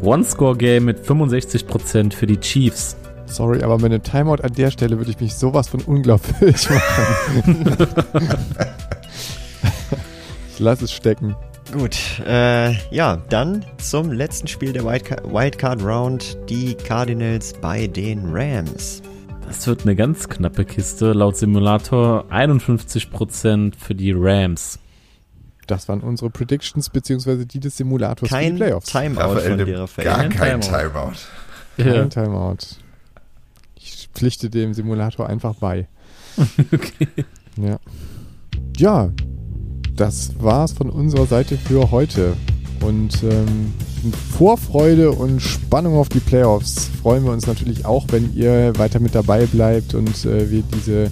One-Score-Game 0.00 0.86
mit 0.86 1.04
65% 1.06 2.14
für 2.14 2.26
die 2.26 2.38
Chiefs. 2.38 2.96
Sorry, 3.26 3.62
aber 3.62 3.76
mit 3.76 3.92
einem 3.92 4.02
Timeout 4.02 4.42
an 4.42 4.52
der 4.54 4.70
Stelle 4.70 4.96
würde 4.96 5.10
ich 5.10 5.20
mich 5.20 5.34
sowas 5.34 5.68
von 5.68 5.80
unglaubwürdig 5.82 6.70
machen. 7.34 7.76
ich 10.52 10.58
lasse 10.58 10.84
es 10.84 10.92
stecken. 10.92 11.36
Gut, 11.72 11.98
äh, 12.26 12.72
ja, 12.94 13.18
dann 13.28 13.64
zum 13.78 14.12
letzten 14.12 14.46
Spiel 14.46 14.72
der 14.72 14.84
Wildcard, 14.84 15.24
Wildcard 15.30 15.82
Round, 15.82 16.38
die 16.48 16.74
Cardinals 16.74 17.52
bei 17.60 17.88
den 17.88 18.32
Rams. 18.32 19.02
Das 19.46 19.66
wird 19.66 19.82
eine 19.82 19.94
ganz 19.94 20.28
knappe 20.28 20.64
Kiste, 20.64 21.12
laut 21.12 21.36
Simulator 21.36 22.26
51% 22.30 23.74
für 23.78 23.94
die 23.94 24.12
Rams. 24.12 24.78
Das 25.66 25.88
waren 25.88 26.00
unsere 26.00 26.30
Predictions, 26.30 26.90
beziehungsweise 26.90 27.46
die 27.46 27.60
des 27.60 27.76
Simulators 27.76 28.28
kein 28.28 28.44
für 28.44 28.50
die 28.52 28.56
Playoffs. 28.58 28.86
Timeout 28.90 29.20
Raphael 29.20 29.56
von 29.56 29.66
dir, 29.66 29.80
Raphael. 29.80 30.04
Gar 30.04 30.28
kein 30.28 30.60
Timeout. 30.60 31.12
Kein 31.76 31.86
ja. 31.86 32.04
Timeout. 32.06 32.56
Ich 33.74 34.08
pflichte 34.14 34.50
dem 34.50 34.74
Simulator 34.74 35.28
einfach 35.28 35.54
bei. 35.54 35.88
okay. 36.72 37.08
Ja. 37.56 37.78
Ja, 38.76 39.10
das 39.94 40.40
war's 40.40 40.72
von 40.72 40.90
unserer 40.90 41.26
Seite 41.26 41.56
für 41.56 41.90
heute. 41.90 42.36
Und 42.80 43.22
ähm, 43.22 43.72
in 44.04 44.12
Vorfreude 44.12 45.10
und 45.10 45.40
Spannung 45.40 45.96
auf 45.96 46.08
die 46.08 46.20
Playoffs 46.20 46.90
freuen 47.02 47.24
wir 47.24 47.32
uns 47.32 47.46
natürlich 47.46 47.84
auch, 47.84 48.06
wenn 48.10 48.34
ihr 48.34 48.72
weiter 48.76 49.00
mit 49.00 49.14
dabei 49.14 49.46
bleibt 49.46 49.94
und 49.94 50.24
äh, 50.24 50.50
wir 50.50 50.62
diese 50.74 51.10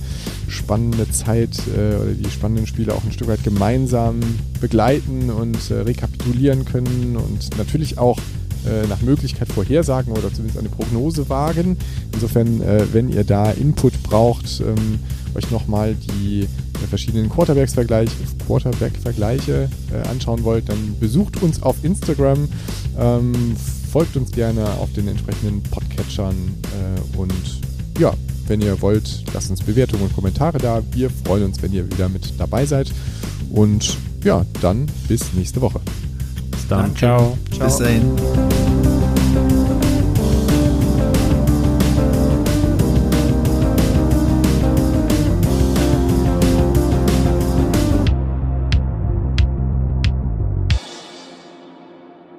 spannende 0.48 1.10
Zeit 1.10 1.58
äh, 1.76 1.96
oder 1.96 2.12
die 2.12 2.30
spannenden 2.30 2.66
Spiele 2.66 2.94
auch 2.94 3.02
ein 3.04 3.12
Stück 3.12 3.28
weit 3.28 3.42
gemeinsam 3.42 4.20
begleiten 4.60 5.30
und 5.30 5.70
äh, 5.70 5.74
rekapitulieren 5.80 6.64
können 6.64 7.16
und 7.16 7.56
natürlich 7.58 7.98
auch 7.98 8.18
äh, 8.66 8.86
nach 8.86 9.02
Möglichkeit 9.02 9.48
vorhersagen 9.48 10.12
oder 10.12 10.32
zumindest 10.32 10.58
eine 10.58 10.68
Prognose 10.68 11.28
wagen. 11.28 11.76
Insofern, 12.12 12.62
äh, 12.62 12.86
wenn 12.92 13.08
ihr 13.08 13.24
da 13.24 13.50
Input 13.50 14.02
braucht, 14.02 14.60
ähm, 14.60 15.00
euch 15.34 15.50
nochmal 15.50 15.94
die 15.94 16.48
verschiedenen 16.88 17.28
Quarterbacks-Vergleiche 17.28 18.12
Quarterback 18.46 18.92
äh, 19.18 20.08
anschauen 20.08 20.44
wollt, 20.44 20.68
dann 20.68 20.96
besucht 21.00 21.42
uns 21.42 21.62
auf 21.62 21.76
Instagram, 21.82 22.48
ähm, 22.98 23.56
folgt 23.90 24.16
uns 24.16 24.32
gerne 24.32 24.64
auf 24.74 24.92
den 24.92 25.08
entsprechenden 25.08 25.62
Podcatchern 25.62 26.34
äh, 26.34 27.18
und 27.18 27.60
ja, 27.98 28.12
wenn 28.46 28.60
ihr 28.60 28.80
wollt, 28.82 29.24
lasst 29.32 29.50
uns 29.50 29.62
Bewertungen 29.62 30.04
und 30.04 30.14
Kommentare 30.14 30.58
da. 30.58 30.82
Wir 30.92 31.10
freuen 31.10 31.44
uns, 31.44 31.62
wenn 31.62 31.72
ihr 31.72 31.90
wieder 31.90 32.08
mit 32.08 32.38
dabei 32.38 32.66
seid. 32.66 32.92
Und 33.50 33.96
ja, 34.22 34.44
dann 34.60 34.86
bis 35.08 35.32
nächste 35.34 35.60
Woche. 35.60 35.80
Bis 36.50 36.66
dann. 36.68 36.94
Ciao. 36.96 37.38
Ciao. 37.50 37.66
Bis 37.66 37.78
dahin. 37.78 39.03